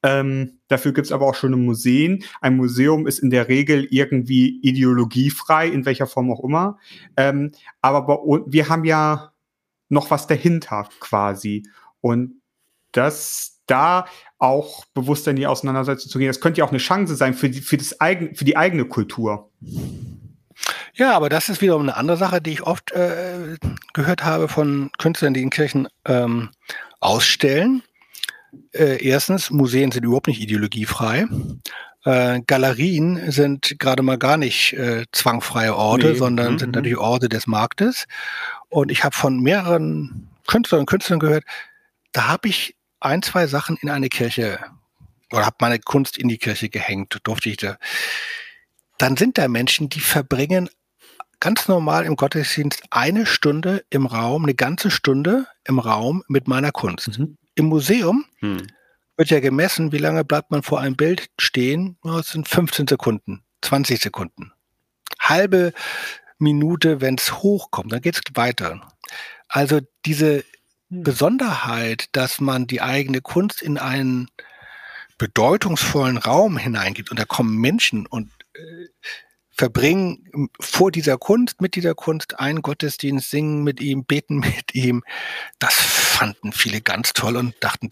Ähm, 0.02 0.60
dafür 0.70 0.94
gibt's 0.94 1.12
aber 1.12 1.28
auch 1.28 1.36
schöne 1.36 1.58
Museen. 1.58 2.24
Ein 2.40 2.56
Museum 2.56 3.06
ist 3.06 3.20
in 3.20 3.30
der 3.30 3.50
Regel 3.50 3.86
irgendwie 3.90 4.60
ideologiefrei, 4.62 5.68
in 5.68 5.86
welcher 5.86 6.08
Form 6.08 6.32
auch 6.32 6.44
immer. 6.44 6.78
Ähm, 7.18 7.52
aber 7.82 8.06
bei, 8.06 8.16
wir 8.46 8.70
haben 8.70 8.86
ja 8.86 9.34
noch 9.90 10.10
was 10.12 10.28
dahinter 10.28 10.88
quasi. 11.00 11.64
Und 12.02 12.42
das 12.92 13.62
da 13.68 14.06
auch 14.40 14.86
bewusst 14.94 15.28
in 15.28 15.36
die 15.36 15.48
Auseinandersetzung 15.48 16.10
zu 16.10 16.18
gehen, 16.18 16.28
das 16.28 16.42
könnte 16.42 16.60
ja 16.60 16.66
auch 16.66 16.72
eine 16.72 16.80
Chance 16.80 17.16
sein 17.16 17.34
für 17.34 17.50
die, 17.50 17.62
für 17.62 17.78
das 17.78 18.00
eigen, 18.02 18.36
für 18.36 18.46
die 18.46 18.58
eigene 18.58 18.86
Kultur. 18.86 19.52
Ja, 20.96 21.16
aber 21.16 21.30
das 21.30 21.50
ist 21.50 21.62
wiederum 21.62 21.84
eine 21.84 21.96
andere 21.96 22.18
Sache, 22.18 22.42
die 22.42 22.52
ich 22.52 22.64
oft 22.64 22.92
äh, 22.92 23.58
gehört 23.94 24.26
habe 24.26 24.48
von 24.48 24.92
Künstlern, 24.98 25.34
die 25.34 25.44
in 25.44 25.50
Kirchen 25.50 25.88
ähm, 26.06 26.50
ausstellen 27.00 27.84
äh, 28.74 29.06
erstens, 29.06 29.52
Museen 29.52 29.92
sind 29.92 30.06
überhaupt 30.06 30.28
nicht 30.28 30.42
ideologiefrei. 30.42 31.28
Äh, 32.06 32.42
Galerien 32.48 33.32
sind 33.32 33.76
gerade 33.80 34.04
mal 34.04 34.18
gar 34.18 34.38
nicht 34.38 34.74
äh, 34.74 35.06
zwangfreie 35.12 35.76
Orte, 35.76 36.12
nee. 36.12 36.16
sondern 36.18 36.54
mhm. 36.54 36.60
sind 36.60 36.76
natürlich 36.76 36.98
Orte 36.98 37.30
des 37.30 37.48
Marktes. 37.48 38.06
Und 38.70 38.92
ich 38.92 39.04
habe 39.04 39.16
von 39.16 39.40
mehreren 39.42 40.30
Künstlern 40.48 40.82
und 40.82 40.86
Künstlern 40.86 41.20
gehört, 41.20 41.44
da 42.12 42.28
habe 42.28 42.48
ich 42.48 42.76
ein, 43.00 43.22
zwei 43.22 43.48
Sachen 43.48 43.78
in 43.78 43.90
eine 43.90 44.10
Kirche 44.10 44.60
oder 45.32 45.46
habe 45.46 45.58
meine 45.62 45.80
Kunst 45.80 46.18
in 46.18 46.28
die 46.28 46.38
Kirche 46.38 46.70
gehängt, 46.70 47.20
durfte 47.24 47.50
ich 47.50 47.58
da. 47.58 47.78
Dann 48.98 49.16
sind 49.16 49.38
da 49.38 49.48
Menschen, 49.48 49.90
die 49.90 50.00
verbringen 50.02 50.70
ganz 51.40 51.68
normal 51.68 52.06
im 52.06 52.16
Gottesdienst 52.16 52.84
eine 52.90 53.26
Stunde 53.26 53.86
im 53.90 54.06
Raum, 54.06 54.44
eine 54.44 54.56
ganze 54.56 54.92
Stunde 54.92 55.48
im 55.64 55.80
Raum 55.80 56.24
mit 56.28 56.48
meiner 56.48 56.72
Kunst. 56.72 57.18
Mhm. 57.18 57.38
Im 57.56 57.66
Museum 57.66 58.26
mhm. 58.42 58.68
wird 59.16 59.30
ja 59.30 59.40
gemessen, 59.40 59.92
wie 59.92 59.98
lange 59.98 60.26
bleibt 60.26 60.52
man 60.52 60.64
vor 60.64 60.80
einem 60.82 60.96
Bild 60.96 61.30
stehen. 61.40 61.98
Das 62.04 62.30
sind 62.30 62.48
15 62.48 62.88
Sekunden, 62.88 63.44
20 63.62 64.02
Sekunden. 64.02 64.52
Halbe 65.20 65.74
Minute, 66.38 67.02
wenn 67.02 67.16
es 67.16 67.34
hochkommt, 67.42 67.92
dann 67.92 68.02
geht 68.02 68.16
es 68.16 68.22
weiter. 68.36 68.82
Also 69.48 69.80
diese. 70.06 70.44
Besonderheit, 70.90 72.08
dass 72.14 72.42
man 72.42 72.68
die 72.68 72.82
eigene 72.82 73.22
Kunst 73.22 73.62
in 73.62 73.78
einen 73.78 74.30
bedeutungsvollen 75.18 76.18
Raum 76.18 76.58
hineingibt 76.58 77.12
und 77.12 77.20
da 77.20 77.26
kommen 77.26 77.58
Menschen 77.58 78.06
und 78.06 78.32
äh, 78.54 78.88
verbringen 79.52 80.50
vor 80.60 80.90
dieser 80.90 81.18
Kunst, 81.18 81.62
mit 81.62 81.76
dieser 81.76 81.94
Kunst 81.94 82.40
einen 82.40 82.62
Gottesdienst, 82.62 83.30
singen 83.30 83.64
mit 83.64 83.82
ihm, 83.82 84.06
beten 84.06 84.40
mit 84.40 84.74
ihm. 84.74 85.04
Das 85.60 85.74
fanden 85.74 86.54
viele 86.54 86.82
ganz 86.82 87.14
toll 87.14 87.36
und 87.36 87.54
dachten, 87.60 87.90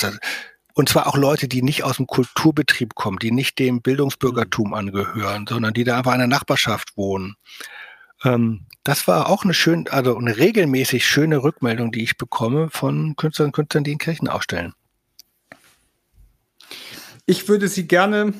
und 0.73 0.89
zwar 0.89 1.07
auch 1.07 1.17
Leute, 1.17 1.47
die 1.47 1.61
nicht 1.61 1.83
aus 1.83 1.97
dem 1.97 2.07
Kulturbetrieb 2.07 2.95
kommen, 2.95 3.19
die 3.19 3.31
nicht 3.31 3.59
dem 3.59 3.81
Bildungsbürgertum 3.81 4.73
angehören, 4.73 5.45
sondern 5.47 5.73
die 5.73 5.83
da 5.83 5.97
einfach 5.97 6.13
in 6.13 6.19
der 6.19 6.27
Nachbarschaft 6.27 6.95
wohnen. 6.95 7.35
Ähm, 8.23 8.65
das 8.87 9.05
war 9.05 9.29
auch 9.29 9.43
eine 9.43 9.53
schön, 9.53 9.89
also 9.89 10.15
eine 10.15 10.37
regelmäßig 10.37 11.05
schöne 11.05 11.43
Rückmeldung, 11.43 11.91
die 11.91 12.03
ich 12.03 12.17
bekomme 12.17 12.69
von 12.69 13.17
Künstlern 13.17 13.47
und 13.47 13.51
Künstlern, 13.51 13.83
die 13.83 13.91
in 13.91 13.97
Kirchen 13.97 14.29
ausstellen. 14.29 14.73
Ich 17.25 17.49
würde 17.49 17.67
Sie 17.67 17.85
gerne 17.85 18.33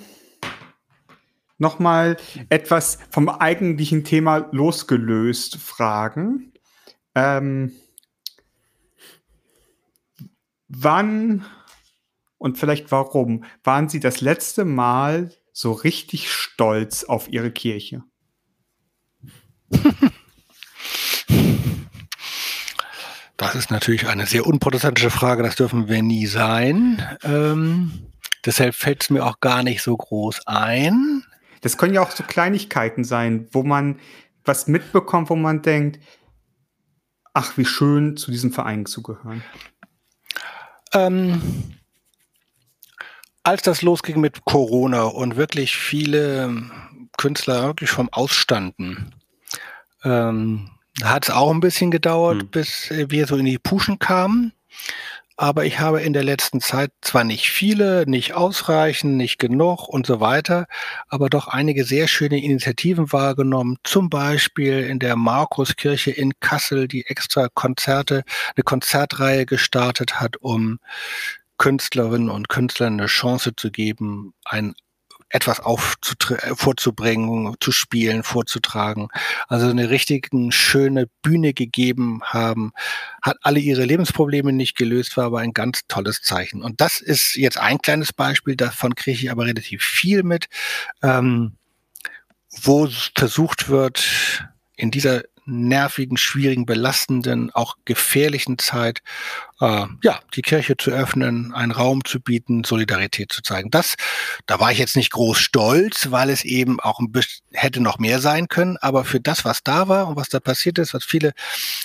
nochmal 1.58 2.16
etwas 2.48 2.98
vom 3.10 3.28
eigentlichen 3.28 4.06
Thema 4.06 4.48
losgelöst 4.54 5.58
fragen. 5.58 6.54
Ähm, 7.14 7.74
wann 10.70 11.46
und 12.38 12.58
vielleicht 12.58 12.90
warum 12.94 13.44
waren 13.66 13.90
Sie 13.90 14.00
das 14.00 14.22
letzte 14.22 14.64
Mal 14.64 15.34
so 15.52 15.74
richtig 15.74 16.32
stolz 16.32 17.04
auf 17.04 17.28
Ihre 17.28 17.52
Kirche? 17.52 18.04
Das 23.48 23.56
ist 23.56 23.72
natürlich 23.72 24.10
eine 24.10 24.26
sehr 24.26 24.46
unprotestantische 24.46 25.10
Frage, 25.10 25.42
das 25.42 25.56
dürfen 25.56 25.88
wir 25.88 26.04
nie 26.04 26.26
sein. 26.26 27.02
Ähm, 27.24 28.12
deshalb 28.46 28.76
fällt 28.76 29.04
es 29.04 29.10
mir 29.10 29.26
auch 29.26 29.40
gar 29.40 29.64
nicht 29.64 29.82
so 29.82 29.96
groß 29.96 30.48
ein. 30.48 31.24
Das 31.62 31.78
können 31.78 31.94
ja 31.94 32.02
auch 32.02 32.12
so 32.12 32.26
Kleinigkeiten 32.26 33.06
sein, 33.06 33.48
wo 33.54 33.64
man 33.64 34.02
was 34.44 34.68
mitbekommt, 34.68 35.30
wo 35.30 35.38
man 35.38 35.62
denkt, 35.62 36.04
ach, 37.34 37.58
wie 37.58 37.64
schön, 37.64 38.18
zu 38.18 38.32
diesem 38.32 38.52
Verein 38.52 38.86
zu 38.86 39.02
gehören. 39.02 39.42
Ähm, 40.92 41.42
als 43.44 43.62
das 43.62 43.82
losging 43.82 44.20
mit 44.20 44.44
Corona 44.44 45.04
und 45.04 45.38
wirklich 45.38 45.78
viele 45.78 46.54
Künstler 47.18 47.64
wirklich 47.64 47.92
vom 47.92 48.10
Ausstanden, 48.12 49.16
ähm, 50.04 50.70
hat 51.04 51.26
es 51.26 51.30
auch 51.30 51.52
ein 51.52 51.60
bisschen 51.60 51.92
gedauert, 51.92 52.42
hm. 52.42 52.48
bis 52.50 52.90
wir 52.92 53.28
so 53.28 53.38
in 53.38 53.46
die 53.46 53.60
Puschen 53.60 54.00
kamen. 54.00 54.54
Aber 55.40 55.66
ich 55.66 55.80
habe 55.80 56.02
in 56.02 56.14
der 56.14 56.24
letzten 56.24 56.62
Zeit 56.62 56.92
zwar 57.02 57.24
nicht 57.24 57.52
viele, 57.52 58.06
nicht 58.08 58.34
ausreichend, 58.34 59.18
nicht 59.18 59.38
genug 59.38 59.88
und 59.88 60.08
so 60.08 60.20
weiter, 60.20 60.66
aber 61.10 61.30
doch 61.30 61.48
einige 61.48 61.84
sehr 61.84 62.08
schöne 62.08 62.42
Initiativen 62.42 63.12
wahrgenommen. 63.14 63.78
Zum 63.84 64.10
Beispiel 64.10 64.80
in 64.80 64.98
der 64.98 65.16
Markuskirche 65.16 66.10
in 66.10 66.34
Kassel, 66.40 66.88
die 66.88 67.06
extra 67.06 67.50
Konzerte, 67.54 68.24
eine 68.56 68.64
Konzertreihe 68.64 69.46
gestartet 69.46 70.20
hat, 70.20 70.38
um 70.38 70.80
Künstlerinnen 71.60 72.32
und 72.32 72.50
Künstlern 72.50 72.94
eine 72.94 73.06
Chance 73.06 73.56
zu 73.56 73.70
geben, 73.70 74.34
ein 74.44 74.74
etwas 75.30 75.60
äh, 75.60 76.56
vorzubringen, 76.56 77.56
zu 77.60 77.72
spielen, 77.72 78.24
vorzutragen. 78.24 79.10
Also 79.48 79.70
eine 79.70 79.90
richtig 79.90 80.30
schöne 80.50 81.08
Bühne 81.22 81.54
gegeben 81.54 82.22
haben, 82.24 82.72
hat 83.22 83.38
alle 83.42 83.60
ihre 83.60 83.84
Lebensprobleme 83.84 84.54
nicht 84.54 84.76
gelöst, 84.76 85.18
war 85.18 85.26
aber 85.26 85.40
ein 85.40 85.54
ganz 85.54 85.82
tolles 85.88 86.22
Zeichen. 86.22 86.62
Und 86.62 86.80
das 86.82 87.02
ist 87.02 87.36
jetzt 87.36 87.58
ein 87.58 87.80
kleines 87.80 88.14
Beispiel, 88.14 88.56
davon 88.56 88.96
kriege 88.96 89.18
ich 89.18 89.32
aber 89.32 89.46
relativ 89.46 89.84
viel 89.84 90.24
mit, 90.24 90.48
ähm, 91.04 91.58
wo 92.62 92.88
versucht 93.16 93.70
wird, 93.70 94.48
in 94.76 94.92
dieser 94.92 95.24
nervigen, 95.48 96.18
schwierigen, 96.18 96.66
belastenden, 96.66 97.52
auch 97.52 97.78
gefährlichen 97.86 98.58
Zeit, 98.58 99.02
äh, 99.60 99.86
ja, 100.04 100.20
die 100.36 100.42
Kirche 100.42 100.78
zu 100.78 100.92
öffnen, 100.92 101.54
einen 101.54 101.72
Raum 101.72 102.04
zu 102.04 102.20
bieten, 102.20 102.64
Solidarität 102.64 103.32
zu 103.32 103.42
zeigen. 103.42 103.72
Das, 103.72 103.96
da 104.46 104.60
war 104.60 104.72
ich 104.72 104.78
jetzt 104.78 104.96
nicht 104.96 105.12
groß 105.12 105.40
stolz, 105.40 106.12
weil 106.12 106.30
es 106.30 106.44
eben 106.44 106.80
auch 106.80 107.00
ein 107.00 107.12
bisschen 107.12 107.46
hätte 107.54 107.82
noch 107.82 107.98
mehr 107.98 108.20
sein 108.20 108.48
können, 108.48 108.78
aber 108.78 109.06
für 109.06 109.20
das, 109.20 109.46
was 109.46 109.64
da 109.64 109.88
war 109.88 110.08
und 110.08 110.16
was 110.16 110.30
da 110.30 110.40
passiert 110.40 110.78
ist, 110.78 110.94
was 110.94 111.04
viele 111.04 111.34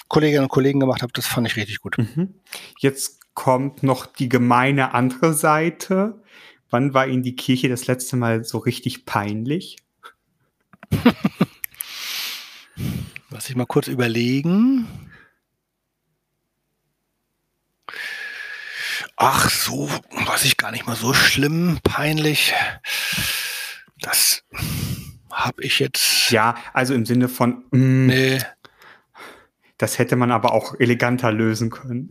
Kolleginnen 0.08 0.44
und 0.44 0.50
Kollegen 0.50 0.80
gemacht 0.80 1.02
haben, 1.02 1.12
das 1.14 1.26
fand 1.26 1.46
ich 1.46 1.56
richtig 1.56 1.80
gut. 1.80 1.96
Mhm. 1.98 2.34
Jetzt 2.78 3.20
kommt 3.34 3.82
noch 3.82 4.06
die 4.06 4.28
gemeine 4.28 4.92
andere 4.94 5.32
Seite. 5.32 6.20
Wann 6.70 6.94
war 6.94 7.06
Ihnen 7.06 7.22
die 7.22 7.36
Kirche 7.36 7.68
das 7.68 7.86
letzte 7.86 8.16
Mal 8.16 8.44
so 8.44 8.58
richtig 8.58 9.04
peinlich? 9.04 9.76
Lass 13.32 13.48
ich 13.48 13.56
mal 13.56 13.66
kurz 13.66 13.88
überlegen. 13.88 14.86
Ach 19.16 19.48
so, 19.48 19.88
was 20.26 20.44
ich 20.44 20.58
gar 20.58 20.70
nicht 20.70 20.86
mal 20.86 20.96
so 20.96 21.14
schlimm, 21.14 21.78
peinlich. 21.82 22.52
Das 24.00 24.44
habe 25.30 25.62
ich 25.62 25.78
jetzt. 25.78 26.30
Ja, 26.30 26.56
also 26.74 26.92
im 26.92 27.06
Sinne 27.06 27.28
von. 27.28 27.64
Mm, 27.70 28.06
nee. 28.06 28.38
Das 29.78 29.98
hätte 29.98 30.16
man 30.16 30.30
aber 30.30 30.52
auch 30.52 30.78
eleganter 30.78 31.32
lösen 31.32 31.70
können. 31.70 32.10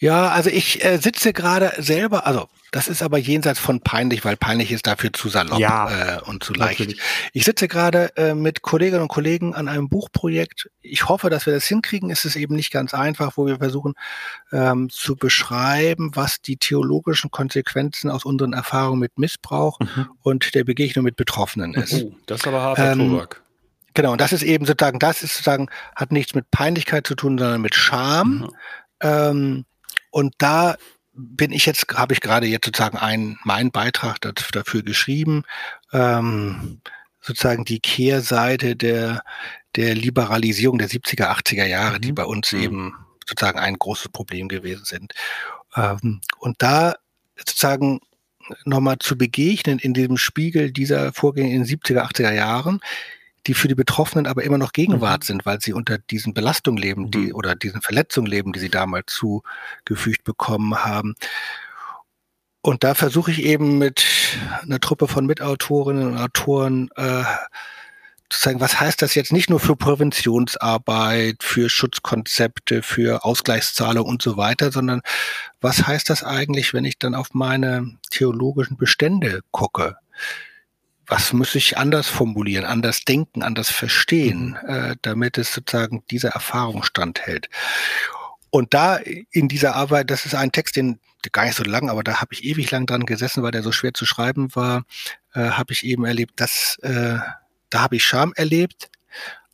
Ja, 0.00 0.28
also 0.30 0.48
ich 0.48 0.82
äh, 0.82 0.96
sitze 0.96 1.34
gerade 1.34 1.74
selber, 1.76 2.26
also 2.26 2.48
das 2.70 2.88
ist 2.88 3.02
aber 3.02 3.18
jenseits 3.18 3.58
von 3.58 3.80
peinlich, 3.80 4.24
weil 4.24 4.38
peinlich 4.38 4.72
ist 4.72 4.86
dafür 4.86 5.12
zu 5.12 5.28
salopp 5.28 5.60
ja, 5.60 6.16
äh, 6.16 6.20
und 6.22 6.42
zu 6.42 6.54
leicht. 6.54 6.80
Natürlich. 6.80 7.00
Ich 7.34 7.44
sitze 7.44 7.68
gerade 7.68 8.16
äh, 8.16 8.34
mit 8.34 8.62
Kolleginnen 8.62 9.02
und 9.02 9.08
Kollegen 9.08 9.54
an 9.54 9.68
einem 9.68 9.90
Buchprojekt. 9.90 10.70
Ich 10.80 11.06
hoffe, 11.06 11.28
dass 11.28 11.44
wir 11.44 11.52
das 11.52 11.66
hinkriegen. 11.66 12.10
Es 12.10 12.24
ist 12.24 12.36
eben 12.36 12.56
nicht 12.56 12.72
ganz 12.72 12.94
einfach, 12.94 13.36
wo 13.36 13.46
wir 13.46 13.58
versuchen 13.58 13.92
ähm, 14.52 14.88
zu 14.88 15.16
beschreiben, 15.16 16.12
was 16.14 16.40
die 16.40 16.56
theologischen 16.56 17.30
Konsequenzen 17.30 18.08
aus 18.08 18.24
unseren 18.24 18.54
Erfahrungen 18.54 19.00
mit 19.00 19.18
Missbrauch 19.18 19.80
mhm. 19.80 20.08
und 20.22 20.54
der 20.54 20.64
Begegnung 20.64 21.04
mit 21.04 21.16
Betroffenen 21.16 21.74
ist. 21.74 21.92
Oh, 21.92 22.14
das 22.24 22.40
ist 22.40 22.46
aber 22.46 22.62
harter 22.62 22.92
ähm, 22.92 23.10
Tobak. 23.10 23.42
Genau, 23.92 24.12
und 24.12 24.20
das 24.22 24.32
ist 24.32 24.44
eben 24.44 24.64
sozusagen, 24.64 24.98
das 24.98 25.22
ist 25.22 25.34
sozusagen, 25.34 25.68
hat 25.94 26.10
nichts 26.10 26.34
mit 26.34 26.50
Peinlichkeit 26.50 27.06
zu 27.06 27.14
tun, 27.16 27.36
sondern 27.36 27.60
mit 27.60 27.74
Scham. 27.74 28.28
Mhm. 28.30 28.50
Ähm, 29.02 29.64
und 30.10 30.34
da 30.38 30.76
bin 31.12 31.52
ich 31.52 31.66
jetzt, 31.66 31.86
habe 31.94 32.14
ich 32.14 32.20
gerade 32.20 32.46
jetzt 32.46 32.66
sozusagen 32.66 32.98
einen, 32.98 33.38
meinen 33.44 33.70
Beitrag 33.70 34.20
dafür 34.20 34.82
geschrieben, 34.82 35.44
ähm, 35.92 36.80
sozusagen 37.20 37.64
die 37.64 37.80
Kehrseite 37.80 38.76
der, 38.76 39.22
der 39.76 39.94
Liberalisierung 39.94 40.78
der 40.78 40.88
70er, 40.88 41.30
80er 41.36 41.66
Jahre, 41.66 41.96
mhm. 41.96 42.00
die 42.00 42.12
bei 42.12 42.24
uns 42.24 42.52
mhm. 42.52 42.60
eben 42.60 42.94
sozusagen 43.26 43.58
ein 43.58 43.78
großes 43.78 44.08
Problem 44.08 44.48
gewesen 44.48 44.84
sind. 44.84 45.14
Ähm, 45.76 46.20
und 46.38 46.62
da 46.62 46.94
sozusagen 47.36 48.00
nochmal 48.64 48.98
zu 48.98 49.16
begegnen 49.16 49.78
in 49.78 49.94
diesem 49.94 50.16
Spiegel 50.16 50.72
dieser 50.72 51.12
Vorgänge 51.12 51.54
in 51.54 51.64
den 51.64 51.78
70er, 51.78 52.02
80er 52.02 52.32
Jahren, 52.32 52.80
die 53.46 53.54
für 53.54 53.68
die 53.68 53.74
Betroffenen 53.74 54.26
aber 54.26 54.42
immer 54.42 54.58
noch 54.58 54.72
Gegenwart 54.72 55.22
mhm. 55.22 55.26
sind, 55.26 55.46
weil 55.46 55.60
sie 55.60 55.72
unter 55.72 55.98
diesen 55.98 56.34
Belastungen 56.34 56.80
leben, 56.80 57.10
die 57.10 57.28
mhm. 57.28 57.34
oder 57.34 57.54
diesen 57.54 57.82
Verletzungen 57.82 58.26
leben, 58.26 58.52
die 58.52 58.60
sie 58.60 58.70
damals 58.70 59.12
zugefügt 59.12 60.24
bekommen 60.24 60.84
haben. 60.84 61.14
Und 62.62 62.84
da 62.84 62.94
versuche 62.94 63.30
ich 63.30 63.42
eben 63.42 63.78
mit 63.78 64.04
einer 64.62 64.80
Truppe 64.80 65.08
von 65.08 65.24
Mitautorinnen 65.26 66.06
und 66.08 66.18
Autoren 66.18 66.90
äh, 66.96 67.24
sozusagen, 68.30 68.60
was 68.60 68.78
heißt 68.78 69.02
das 69.02 69.14
jetzt 69.14 69.32
nicht 69.32 69.50
nur 69.50 69.60
für 69.60 69.76
Präventionsarbeit, 69.76 71.42
für 71.42 71.68
Schutzkonzepte, 71.68 72.82
für 72.82 73.24
Ausgleichszahlung 73.24 74.06
und 74.06 74.22
so 74.22 74.36
weiter, 74.36 74.70
sondern 74.70 75.00
was 75.60 75.86
heißt 75.86 76.10
das 76.10 76.22
eigentlich, 76.22 76.72
wenn 76.74 76.84
ich 76.84 76.98
dann 76.98 77.14
auf 77.14 77.32
meine 77.32 77.96
theologischen 78.10 78.76
Bestände 78.76 79.40
gucke? 79.50 79.96
Was 81.10 81.32
muss 81.32 81.56
ich 81.56 81.76
anders 81.76 82.06
formulieren, 82.06 82.64
anders 82.64 83.04
denken, 83.04 83.42
anders 83.42 83.68
verstehen, 83.68 84.56
mhm. 84.62 84.68
äh, 84.68 84.96
damit 85.02 85.38
es 85.38 85.52
sozusagen 85.52 86.04
dieser 86.10 86.30
Erfahrung 86.30 86.84
standhält? 86.84 87.50
Und 88.50 88.74
da 88.74 88.96
in 89.30 89.48
dieser 89.48 89.74
Arbeit, 89.74 90.10
das 90.10 90.24
ist 90.24 90.34
ein 90.34 90.52
Text, 90.52 90.76
den 90.76 91.00
gar 91.32 91.44
nicht 91.44 91.56
so 91.56 91.64
lang, 91.64 91.90
aber 91.90 92.02
da 92.02 92.20
habe 92.20 92.32
ich 92.32 92.44
ewig 92.44 92.70
lang 92.70 92.86
dran 92.86 93.06
gesessen, 93.06 93.42
weil 93.42 93.50
der 93.50 93.62
so 93.62 93.72
schwer 93.72 93.92
zu 93.92 94.06
schreiben 94.06 94.54
war, 94.54 94.84
äh, 95.34 95.50
habe 95.50 95.72
ich 95.72 95.84
eben 95.84 96.04
erlebt, 96.04 96.40
dass 96.40 96.78
äh, 96.82 97.18
da 97.70 97.80
habe 97.80 97.96
ich 97.96 98.04
Scham 98.04 98.32
erlebt, 98.36 98.88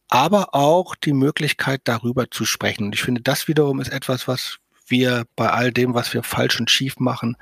aber 0.09 0.55
auch 0.55 0.95
die 0.95 1.13
Möglichkeit, 1.13 1.81
darüber 1.85 2.31
zu 2.31 2.45
sprechen. 2.45 2.85
Und 2.85 2.95
ich 2.95 3.03
finde, 3.03 3.23
das 3.23 3.49
wiederum 3.49 3.81
ist 3.81 3.93
etwas, 3.93 4.29
was 4.29 4.59
wir 4.87 5.25
bei 5.35 5.51
all 5.51 5.73
dem, 5.73 5.95
was 5.95 6.15
wir 6.15 6.23
falsch 6.23 6.61
und 6.61 6.71
schief 6.71 6.99
machen, 6.99 7.37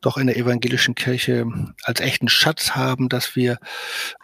doch 0.00 0.16
in 0.16 0.26
der 0.26 0.36
evangelischen 0.36 0.94
Kirche 0.94 1.46
als 1.82 2.00
echten 2.00 2.28
Schatz 2.28 2.72
haben, 2.72 3.08
dass 3.08 3.36
wir 3.36 3.58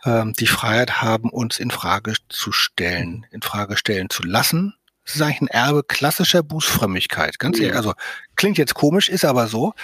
ähm, 0.05 0.33
die 0.35 0.47
Freiheit 0.47 1.03
haben, 1.03 1.31
uns 1.31 1.59
in 1.59 1.71
Frage 1.71 2.15
zu 2.29 2.53
stellen, 2.53 3.27
in 3.31 3.43
Frage 3.43 3.77
stellen 3.77 4.11
zu 4.11 4.23
lassen. 4.23 4.75
Das 5.05 5.17
ist 5.17 5.23
eigentlich 5.23 5.43
ein 5.43 5.49
Erbe 5.49 5.83
klassischer 5.83 6.43
Bußfrömmigkeit. 6.43 7.39
Ganz 7.39 7.59
ehrlich, 7.59 7.77
also 7.77 7.93
klingt 8.37 8.57
jetzt 8.57 8.75
komisch, 8.75 9.09
ist 9.09 9.25
aber 9.25 9.49
so. 9.49 9.75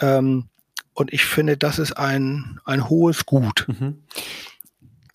Ähm, 0.00 0.48
und 0.92 1.12
ich 1.12 1.24
finde, 1.24 1.56
das 1.56 1.78
ist 1.78 1.92
ein, 1.92 2.58
ein 2.64 2.88
hohes 2.88 3.26
Gut. 3.26 3.66
Mhm. 3.68 4.02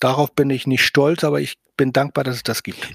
Darauf 0.00 0.32
bin 0.34 0.48
ich 0.50 0.66
nicht 0.66 0.84
stolz, 0.84 1.24
aber 1.24 1.40
ich 1.40 1.58
bin 1.76 1.92
dankbar, 1.92 2.24
dass 2.24 2.36
es 2.36 2.42
das 2.42 2.62
gibt. 2.62 2.90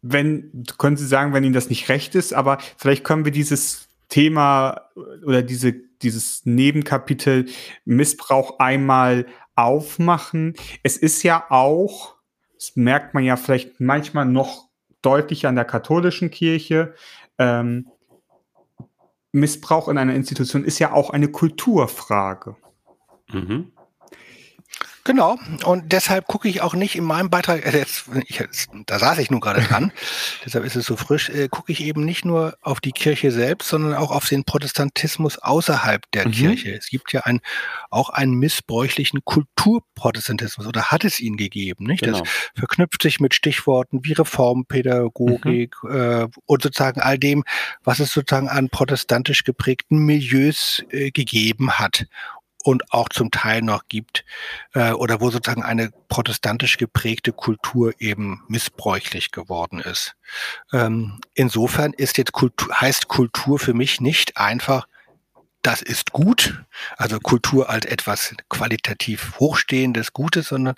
Wenn, 0.00 0.64
können 0.78 0.96
Sie 0.96 1.06
sagen, 1.06 1.34
wenn 1.34 1.44
Ihnen 1.44 1.52
das 1.52 1.68
nicht 1.68 1.88
recht 1.88 2.14
ist, 2.14 2.32
aber 2.32 2.58
vielleicht 2.76 3.04
können 3.04 3.24
wir 3.24 3.32
dieses 3.32 3.88
Thema 4.08 4.88
oder 5.24 5.42
diese, 5.42 5.74
dieses 6.02 6.44
Nebenkapitel 6.44 7.46
Missbrauch 7.84 8.58
einmal 8.58 9.26
aufmachen. 9.54 10.54
Es 10.82 10.96
ist 10.96 11.22
ja 11.22 11.46
auch, 11.50 12.16
das 12.54 12.76
merkt 12.76 13.14
man 13.14 13.24
ja 13.24 13.36
vielleicht 13.36 13.80
manchmal 13.80 14.24
noch 14.24 14.68
deutlicher 15.02 15.48
an 15.48 15.54
der 15.54 15.64
katholischen 15.64 16.30
Kirche, 16.30 16.94
ähm, 17.38 17.88
Missbrauch 19.32 19.88
in 19.88 19.98
einer 19.98 20.14
Institution 20.14 20.64
ist 20.64 20.78
ja 20.78 20.92
auch 20.92 21.10
eine 21.10 21.28
Kulturfrage. 21.28 22.56
Mhm. 23.30 23.72
Genau. 25.08 25.38
Und 25.64 25.90
deshalb 25.92 26.26
gucke 26.26 26.50
ich 26.50 26.60
auch 26.60 26.74
nicht 26.74 26.94
in 26.94 27.02
meinem 27.02 27.30
Beitrag, 27.30 27.64
äh, 27.64 27.78
jetzt, 27.78 28.04
ich, 28.26 28.44
da 28.84 28.98
saß 28.98 29.16
ich 29.20 29.30
nun 29.30 29.40
gerade 29.40 29.62
dran, 29.62 29.90
deshalb 30.44 30.66
ist 30.66 30.76
es 30.76 30.84
so 30.84 30.96
frisch, 30.96 31.30
äh, 31.30 31.48
gucke 31.48 31.72
ich 31.72 31.82
eben 31.82 32.04
nicht 32.04 32.26
nur 32.26 32.58
auf 32.60 32.78
die 32.80 32.92
Kirche 32.92 33.30
selbst, 33.30 33.70
sondern 33.70 33.94
auch 33.94 34.10
auf 34.10 34.28
den 34.28 34.44
Protestantismus 34.44 35.38
außerhalb 35.38 36.02
der 36.12 36.28
mhm. 36.28 36.32
Kirche. 36.32 36.74
Es 36.74 36.88
gibt 36.88 37.14
ja 37.14 37.22
ein, 37.22 37.40
auch 37.88 38.10
einen 38.10 38.34
missbräuchlichen 38.34 39.24
Kulturprotestantismus 39.24 40.66
oder 40.66 40.90
hat 40.90 41.06
es 41.06 41.20
ihn 41.20 41.38
gegeben, 41.38 41.86
nicht? 41.86 42.02
Genau. 42.02 42.18
Das 42.18 42.28
verknüpft 42.54 43.02
sich 43.02 43.18
mit 43.18 43.32
Stichworten 43.32 44.00
wie 44.04 44.12
Reformpädagogik 44.12 45.74
mhm. 45.84 45.90
äh, 45.90 46.26
und 46.44 46.62
sozusagen 46.62 47.00
all 47.00 47.18
dem, 47.18 47.44
was 47.82 47.98
es 47.98 48.12
sozusagen 48.12 48.50
an 48.50 48.68
protestantisch 48.68 49.44
geprägten 49.44 50.00
Milieus 50.00 50.84
äh, 50.90 51.12
gegeben 51.12 51.78
hat 51.78 52.04
und 52.64 52.92
auch 52.92 53.08
zum 53.08 53.30
Teil 53.30 53.62
noch 53.62 53.88
gibt 53.88 54.24
äh, 54.74 54.92
oder 54.92 55.20
wo 55.20 55.30
sozusagen 55.30 55.62
eine 55.62 55.90
protestantisch 56.08 56.76
geprägte 56.76 57.32
Kultur 57.32 57.92
eben 57.98 58.42
missbräuchlich 58.48 59.30
geworden 59.30 59.80
ist. 59.80 60.16
Ähm, 60.72 61.20
insofern 61.34 61.92
ist 61.92 62.18
jetzt 62.18 62.32
Kultur, 62.32 62.68
heißt 62.80 63.08
Kultur 63.08 63.58
für 63.58 63.74
mich 63.74 64.00
nicht 64.00 64.36
einfach, 64.36 64.86
das 65.62 65.82
ist 65.82 66.12
gut, 66.12 66.64
also 66.96 67.18
Kultur 67.18 67.68
als 67.68 67.84
etwas 67.84 68.34
qualitativ 68.48 69.34
hochstehendes, 69.38 70.12
Gutes, 70.12 70.48
sondern 70.48 70.76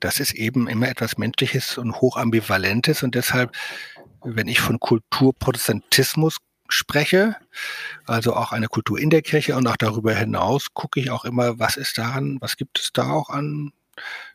das 0.00 0.20
ist 0.20 0.32
eben 0.32 0.68
immer 0.68 0.88
etwas 0.88 1.18
Menschliches 1.18 1.76
und 1.78 2.00
hochambivalentes 2.00 3.02
und 3.02 3.14
deshalb, 3.14 3.54
wenn 4.24 4.48
ich 4.48 4.60
von 4.60 4.80
Kulturprotestantismus 4.80 6.38
spreche, 6.68 7.36
also 8.06 8.34
auch 8.34 8.52
eine 8.52 8.68
Kultur 8.68 8.98
in 8.98 9.10
der 9.10 9.22
Kirche 9.22 9.56
und 9.56 9.66
auch 9.66 9.76
darüber 9.76 10.14
hinaus 10.14 10.74
gucke 10.74 11.00
ich 11.00 11.10
auch 11.10 11.24
immer, 11.24 11.58
was 11.58 11.76
ist 11.76 11.98
daran, 11.98 12.38
was 12.40 12.56
gibt 12.56 12.78
es 12.78 12.92
da 12.92 13.10
auch 13.10 13.28
an 13.28 13.72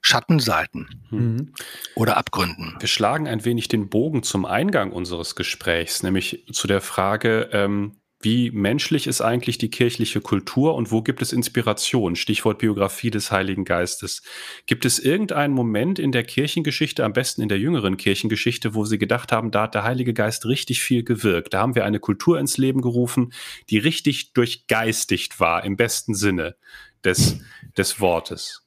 Schattenseiten 0.01 0.87
mhm. 1.09 1.53
oder 1.95 2.17
Abgründen. 2.17 2.75
Wir 2.79 2.87
schlagen 2.87 3.27
ein 3.27 3.43
wenig 3.43 3.67
den 3.67 3.89
Bogen 3.89 4.23
zum 4.23 4.45
Eingang 4.45 4.91
unseres 4.91 5.35
Gesprächs, 5.35 6.03
nämlich 6.03 6.45
zu 6.51 6.67
der 6.67 6.81
Frage, 6.81 7.49
ähm, 7.51 7.97
wie 8.27 8.51
menschlich 8.51 9.07
ist 9.07 9.21
eigentlich 9.21 9.57
die 9.57 9.69
kirchliche 9.69 10.19
Kultur 10.19 10.75
und 10.75 10.91
wo 10.91 11.01
gibt 11.01 11.21
es 11.21 11.31
Inspiration? 11.31 12.17
Stichwort 12.17 12.57
Biografie 12.57 13.09
des 13.09 13.31
Heiligen 13.31 13.63
Geistes. 13.63 14.21
Gibt 14.65 14.83
es 14.83 14.99
irgendeinen 14.99 15.53
Moment 15.53 15.97
in 15.97 16.11
der 16.11 16.25
Kirchengeschichte, 16.25 17.05
am 17.05 17.13
besten 17.13 17.41
in 17.41 17.47
der 17.47 17.57
jüngeren 17.57 17.95
Kirchengeschichte, 17.95 18.75
wo 18.75 18.83
Sie 18.83 18.97
gedacht 18.97 19.31
haben, 19.31 19.49
da 19.51 19.61
hat 19.61 19.75
der 19.75 19.85
Heilige 19.85 20.13
Geist 20.13 20.45
richtig 20.45 20.81
viel 20.81 21.05
gewirkt? 21.05 21.53
Da 21.53 21.61
haben 21.61 21.75
wir 21.75 21.85
eine 21.85 22.01
Kultur 22.01 22.37
ins 22.37 22.57
Leben 22.57 22.81
gerufen, 22.81 23.31
die 23.69 23.77
richtig 23.77 24.33
durchgeistigt 24.33 25.39
war, 25.39 25.63
im 25.63 25.77
besten 25.77 26.13
Sinne 26.13 26.57
des, 27.05 27.39
des 27.77 28.01
Wortes. 28.01 28.66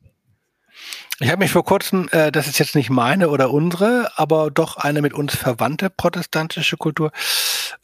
Ich 1.22 1.30
habe 1.30 1.40
mich 1.40 1.50
vor 1.52 1.64
kurzem, 1.64 2.08
äh, 2.12 2.32
das 2.32 2.46
ist 2.46 2.58
jetzt 2.58 2.74
nicht 2.74 2.88
meine 2.88 3.28
oder 3.28 3.52
unsere, 3.52 4.10
aber 4.16 4.50
doch 4.50 4.78
eine 4.78 5.02
mit 5.02 5.12
uns 5.12 5.36
verwandte 5.36 5.90
protestantische 5.90 6.78
Kultur, 6.78 7.12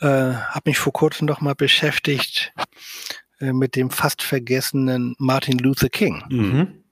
äh, 0.00 0.06
habe 0.06 0.62
mich 0.64 0.78
vor 0.78 0.94
kurzem 0.94 1.26
noch 1.26 1.42
mal 1.42 1.54
beschäftigt 1.54 2.54
äh, 3.38 3.52
mit 3.52 3.76
dem 3.76 3.90
fast 3.90 4.22
vergessenen 4.22 5.14
Martin 5.18 5.58
Luther 5.58 5.90
King. 5.90 6.24
Mhm 6.30 6.85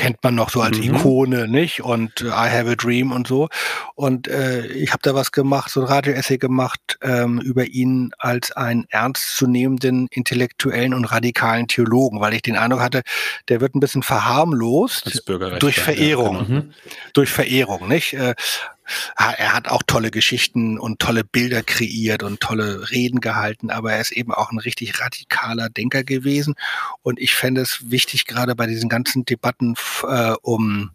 kennt 0.00 0.24
man 0.24 0.34
noch 0.34 0.48
so 0.48 0.62
als 0.62 0.78
mhm. 0.78 0.94
Ikone, 0.94 1.46
nicht? 1.46 1.82
Und 1.82 2.22
äh, 2.22 2.28
I 2.28 2.48
Have 2.50 2.70
a 2.70 2.74
Dream 2.74 3.12
und 3.12 3.26
so. 3.26 3.48
Und 3.94 4.28
äh, 4.28 4.66
ich 4.66 4.92
habe 4.92 5.02
da 5.02 5.14
was 5.14 5.30
gemacht, 5.30 5.70
so 5.70 5.82
ein 5.82 5.86
Radio-Essay 5.86 6.38
gemacht 6.38 6.98
ähm, 7.02 7.38
über 7.40 7.66
ihn 7.66 8.10
als 8.18 8.50
einen 8.52 8.86
ernstzunehmenden 8.88 10.08
intellektuellen 10.10 10.94
und 10.94 11.04
radikalen 11.04 11.68
Theologen, 11.68 12.18
weil 12.20 12.32
ich 12.32 12.40
den 12.40 12.56
Eindruck 12.56 12.80
hatte, 12.80 13.02
der 13.48 13.60
wird 13.60 13.74
ein 13.74 13.80
bisschen 13.80 14.02
verharmlost 14.02 15.22
durch 15.58 15.80
Verehrung. 15.80 16.36
Ja, 16.36 16.44
genau. 16.44 16.64
Durch 17.12 17.30
Verehrung, 17.30 17.86
nicht? 17.86 18.14
Äh, 18.14 18.34
er 19.16 19.52
hat 19.52 19.68
auch 19.68 19.82
tolle 19.86 20.10
Geschichten 20.10 20.78
und 20.78 20.98
tolle 20.98 21.24
Bilder 21.24 21.62
kreiert 21.62 22.22
und 22.22 22.40
tolle 22.40 22.90
Reden 22.90 23.20
gehalten, 23.20 23.70
aber 23.70 23.92
er 23.92 24.00
ist 24.00 24.12
eben 24.12 24.32
auch 24.32 24.50
ein 24.52 24.58
richtig 24.58 25.00
radikaler 25.00 25.68
Denker 25.68 26.04
gewesen. 26.04 26.54
Und 27.02 27.18
ich 27.20 27.34
fände 27.34 27.60
es 27.60 27.90
wichtig, 27.90 28.26
gerade 28.26 28.54
bei 28.54 28.66
diesen 28.66 28.88
ganzen 28.88 29.24
Debatten 29.24 29.74
äh, 30.02 30.34
um 30.42 30.92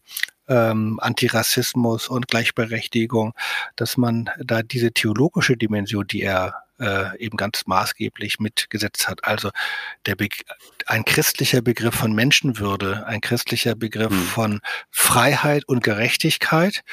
ähm, 0.48 1.00
Antirassismus 1.02 2.08
und 2.08 2.28
Gleichberechtigung, 2.28 3.34
dass 3.76 3.98
man 3.98 4.30
da 4.40 4.62
diese 4.62 4.92
theologische 4.92 5.58
Dimension, 5.58 6.06
die 6.08 6.22
er 6.22 6.66
äh, 6.80 7.18
eben 7.20 7.38
ganz 7.38 7.64
maßgeblich 7.66 8.40
mitgesetzt 8.40 9.08
hat. 9.08 9.24
Also 9.24 9.52
der 10.06 10.16
Be 10.16 10.28
ein 10.88 11.06
christlicher 11.06 11.62
Begriff 11.62 11.96
von 11.96 12.14
Menschenwürde, 12.14 13.06
ein 13.08 13.22
christlicher 13.22 13.76
Begriff 13.76 14.12
hm. 14.12 14.24
von 14.24 14.62
Freiheit 14.92 15.66
und 15.68 15.84
Gerechtigkeit 15.84 16.84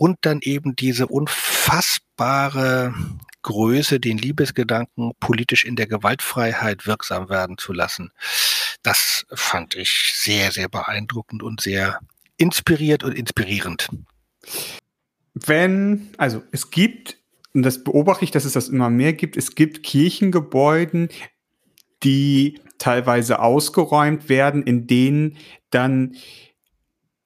und 0.00 0.16
dann 0.22 0.40
eben 0.40 0.74
diese 0.76 1.08
unfassbare 1.08 2.94
Größe, 3.42 4.00
den 4.00 4.16
Liebesgedanken 4.16 5.12
politisch 5.20 5.66
in 5.66 5.76
der 5.76 5.88
Gewaltfreiheit 5.88 6.86
wirksam 6.86 7.28
werden 7.28 7.58
zu 7.58 7.74
lassen. 7.74 8.10
Das 8.82 9.26
fand 9.30 9.74
ich 9.74 10.14
sehr, 10.16 10.52
sehr 10.52 10.70
beeindruckend 10.70 11.42
und 11.42 11.60
sehr 11.60 12.00
inspiriert 12.38 13.04
und 13.04 13.12
inspirierend. 13.12 13.90
Wenn, 15.34 16.08
also 16.16 16.42
es 16.50 16.70
gibt, 16.70 17.18
und 17.52 17.62
das 17.62 17.84
beobachte 17.84 18.24
ich, 18.24 18.30
dass 18.30 18.46
es 18.46 18.54
das 18.54 18.70
immer 18.70 18.88
mehr 18.88 19.12
gibt, 19.12 19.36
es 19.36 19.54
gibt 19.54 19.82
Kirchengebäuden, 19.82 21.10
die 22.02 22.58
teilweise 22.78 23.40
ausgeräumt 23.40 24.30
werden, 24.30 24.62
in 24.62 24.86
denen 24.86 25.36
dann 25.68 26.16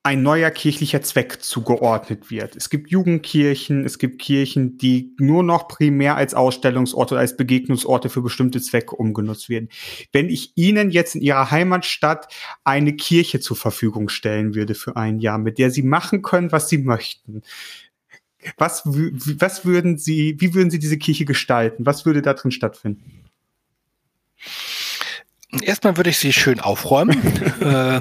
ein 0.05 0.22
neuer 0.22 0.50
kirchlicher 0.50 1.00
Zweck 1.00 1.42
zugeordnet 1.42 2.30
wird. 2.30 2.57
Es 2.57 2.68
gibt 2.68 2.90
Jugendkirchen, 2.90 3.86
es 3.86 3.98
gibt 3.98 4.20
Kirchen, 4.20 4.76
die 4.76 5.14
nur 5.18 5.42
noch 5.42 5.66
primär 5.66 6.16
als 6.16 6.34
Ausstellungsorte, 6.34 7.16
als 7.16 7.38
Begegnungsorte 7.38 8.11
für 8.11 8.20
bestimmte 8.20 8.61
Zwecke 8.61 8.96
umgenutzt 8.96 9.48
werden. 9.48 9.70
Wenn 10.12 10.28
ich 10.28 10.52
Ihnen 10.57 10.90
jetzt 10.90 11.14
in 11.14 11.22
Ihrer 11.22 11.50
Heimatstadt 11.50 12.28
eine 12.64 12.94
Kirche 12.94 13.40
zur 13.40 13.57
Verfügung 13.57 14.11
stellen 14.11 14.55
würde 14.55 14.74
für 14.74 14.94
ein 14.94 15.20
Jahr, 15.20 15.38
mit 15.38 15.57
der 15.57 15.70
Sie 15.70 15.82
machen 15.82 16.20
können, 16.20 16.52
was 16.52 16.68
Sie 16.68 16.78
möchten, 16.78 17.40
was, 18.59 18.82
was 18.84 19.64
würden 19.64 19.96
Sie, 19.96 20.36
wie 20.38 20.52
würden 20.52 20.70
Sie 20.70 20.78
diese 20.78 20.98
Kirche 20.98 21.24
gestalten? 21.24 21.86
Was 21.86 22.05
würde 22.05 22.20
da 22.20 22.34
drin 22.34 22.50
stattfinden? 22.50 23.24
Erstmal 25.62 25.96
würde 25.96 26.11
ich 26.11 26.18
sie 26.18 26.34
schön 26.34 26.61
aufräumen. 26.61 27.22
äh, 27.61 28.00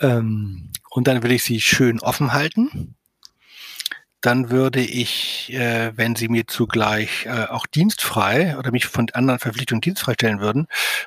ähm, 0.00 0.70
und 0.90 1.08
dann 1.08 1.22
will 1.22 1.32
ich 1.32 1.44
sie 1.44 1.60
schön 1.60 2.00
offen 2.00 2.32
halten. 2.32 2.94
Dann 4.20 4.50
würde 4.50 4.80
ich, 4.80 5.52
äh, 5.52 5.96
wenn 5.96 6.16
sie 6.16 6.28
mir 6.28 6.46
zugleich 6.46 7.26
äh, 7.26 7.44
auch 7.44 7.66
dienstfrei 7.66 8.56
oder 8.58 8.72
mich 8.72 8.86
von 8.86 9.08
anderen 9.10 9.38
Verpflichtungen 9.38 9.82
dienstfrei 9.82 10.14
stellen 10.14 10.40
würden, 10.40 10.66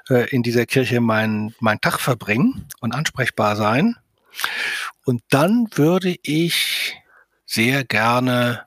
äh, 0.09 0.29
in 0.29 0.43
dieser 0.43 0.65
Kirche 0.65 1.01
meinen 1.01 1.55
mein 1.59 1.81
Tag 1.81 1.99
verbringen 1.99 2.67
und 2.79 2.93
ansprechbar 2.93 3.55
sein. 3.55 3.95
Und 5.05 5.21
dann 5.29 5.67
würde 5.73 6.15
ich 6.21 6.95
sehr 7.45 7.83
gerne 7.83 8.63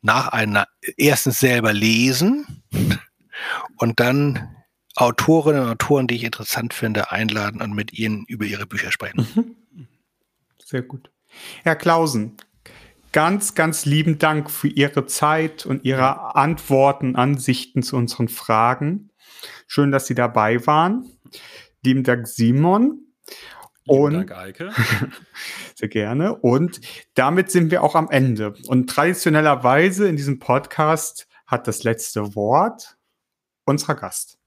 nach 0.00 0.28
einer 0.28 0.66
erstens 0.96 1.40
selber 1.40 1.72
lesen 1.72 2.62
und 3.76 4.00
dann 4.00 4.54
Autorinnen 4.96 5.62
und 5.62 5.68
Autoren, 5.70 6.06
die 6.06 6.16
ich 6.16 6.24
interessant 6.24 6.72
finde, 6.74 7.10
einladen 7.10 7.60
und 7.60 7.72
mit 7.72 7.92
ihnen 7.92 8.24
über 8.28 8.44
ihre 8.44 8.66
Bücher 8.66 8.92
sprechen. 8.92 9.26
Mhm. 9.34 9.86
Sehr 10.64 10.82
gut. 10.82 11.10
Herr 11.62 11.76
Klausen, 11.76 12.36
ganz, 13.12 13.54
ganz 13.54 13.84
lieben 13.84 14.18
Dank 14.18 14.50
für 14.50 14.68
Ihre 14.68 15.06
Zeit 15.06 15.66
und 15.66 15.84
Ihre 15.84 16.34
Antworten, 16.36 17.16
Ansichten 17.16 17.82
zu 17.82 17.96
unseren 17.96 18.28
Fragen. 18.28 19.10
Schön, 19.66 19.90
dass 19.90 20.06
Sie 20.06 20.14
dabei 20.14 20.64
waren. 20.66 21.10
Lieben 21.84 22.02
Dank, 22.02 22.26
Simon. 22.26 23.00
Und 23.86 24.14
Dank, 24.14 24.32
Eike. 24.32 24.72
sehr 25.74 25.88
gerne. 25.88 26.34
Und 26.34 26.80
damit 27.14 27.50
sind 27.50 27.70
wir 27.70 27.82
auch 27.82 27.94
am 27.94 28.10
Ende. 28.10 28.54
Und 28.66 28.88
traditionellerweise 28.88 30.08
in 30.08 30.16
diesem 30.16 30.38
Podcast 30.38 31.26
hat 31.46 31.68
das 31.68 31.82
letzte 31.82 32.34
Wort 32.34 32.96
unserer 33.64 33.94
Gast. 33.96 34.38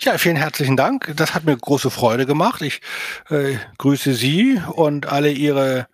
Ja, 0.00 0.16
vielen 0.18 0.36
herzlichen 0.36 0.76
Dank. 0.76 1.12
Das 1.16 1.34
hat 1.34 1.44
mir 1.44 1.56
große 1.56 1.90
Freude 1.90 2.26
gemacht. 2.26 2.62
Ich 2.62 2.80
äh, 3.28 3.56
grüße 3.78 4.14
Sie 4.14 4.60
und 4.72 5.06
alle 5.06 5.30
Ihre 5.30 5.88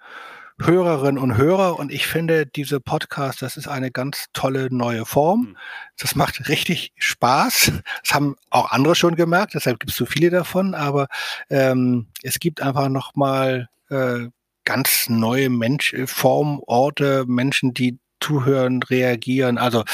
Hörerinnen 0.60 1.20
und 1.20 1.36
Hörer. 1.36 1.78
Und 1.78 1.92
ich 1.92 2.06
finde, 2.06 2.46
diese 2.46 2.80
Podcast, 2.80 3.42
das 3.42 3.56
ist 3.56 3.66
eine 3.66 3.90
ganz 3.90 4.26
tolle 4.32 4.68
neue 4.70 5.04
Form. 5.04 5.48
Hm. 5.48 5.56
Das 5.98 6.14
macht 6.14 6.48
richtig 6.48 6.92
Spaß. 6.96 7.72
Das 8.02 8.14
haben 8.14 8.36
auch 8.50 8.70
andere 8.70 8.94
schon 8.94 9.16
gemerkt, 9.16 9.54
deshalb 9.54 9.80
gibt 9.80 9.90
es 9.90 9.96
so 9.96 10.06
viele 10.06 10.30
davon. 10.30 10.74
Aber 10.74 11.08
ähm, 11.50 12.06
es 12.22 12.38
gibt 12.38 12.62
einfach 12.62 12.88
nochmal 12.88 13.68
äh, 13.90 14.28
ganz 14.64 15.08
neue 15.08 15.50
Mensch 15.50 15.94
Formen, 16.06 16.60
Orte, 16.66 17.24
Menschen, 17.26 17.74
die 17.74 17.98
zuhören, 18.20 18.82
reagieren. 18.82 19.58
Also 19.58 19.84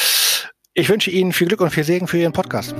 ich 0.74 0.88
wünsche 0.88 1.10
Ihnen 1.10 1.32
viel 1.32 1.48
Glück 1.48 1.60
und 1.60 1.70
viel 1.70 1.84
Segen 1.84 2.06
für 2.06 2.18
Ihren 2.18 2.32
Podcast. 2.32 2.74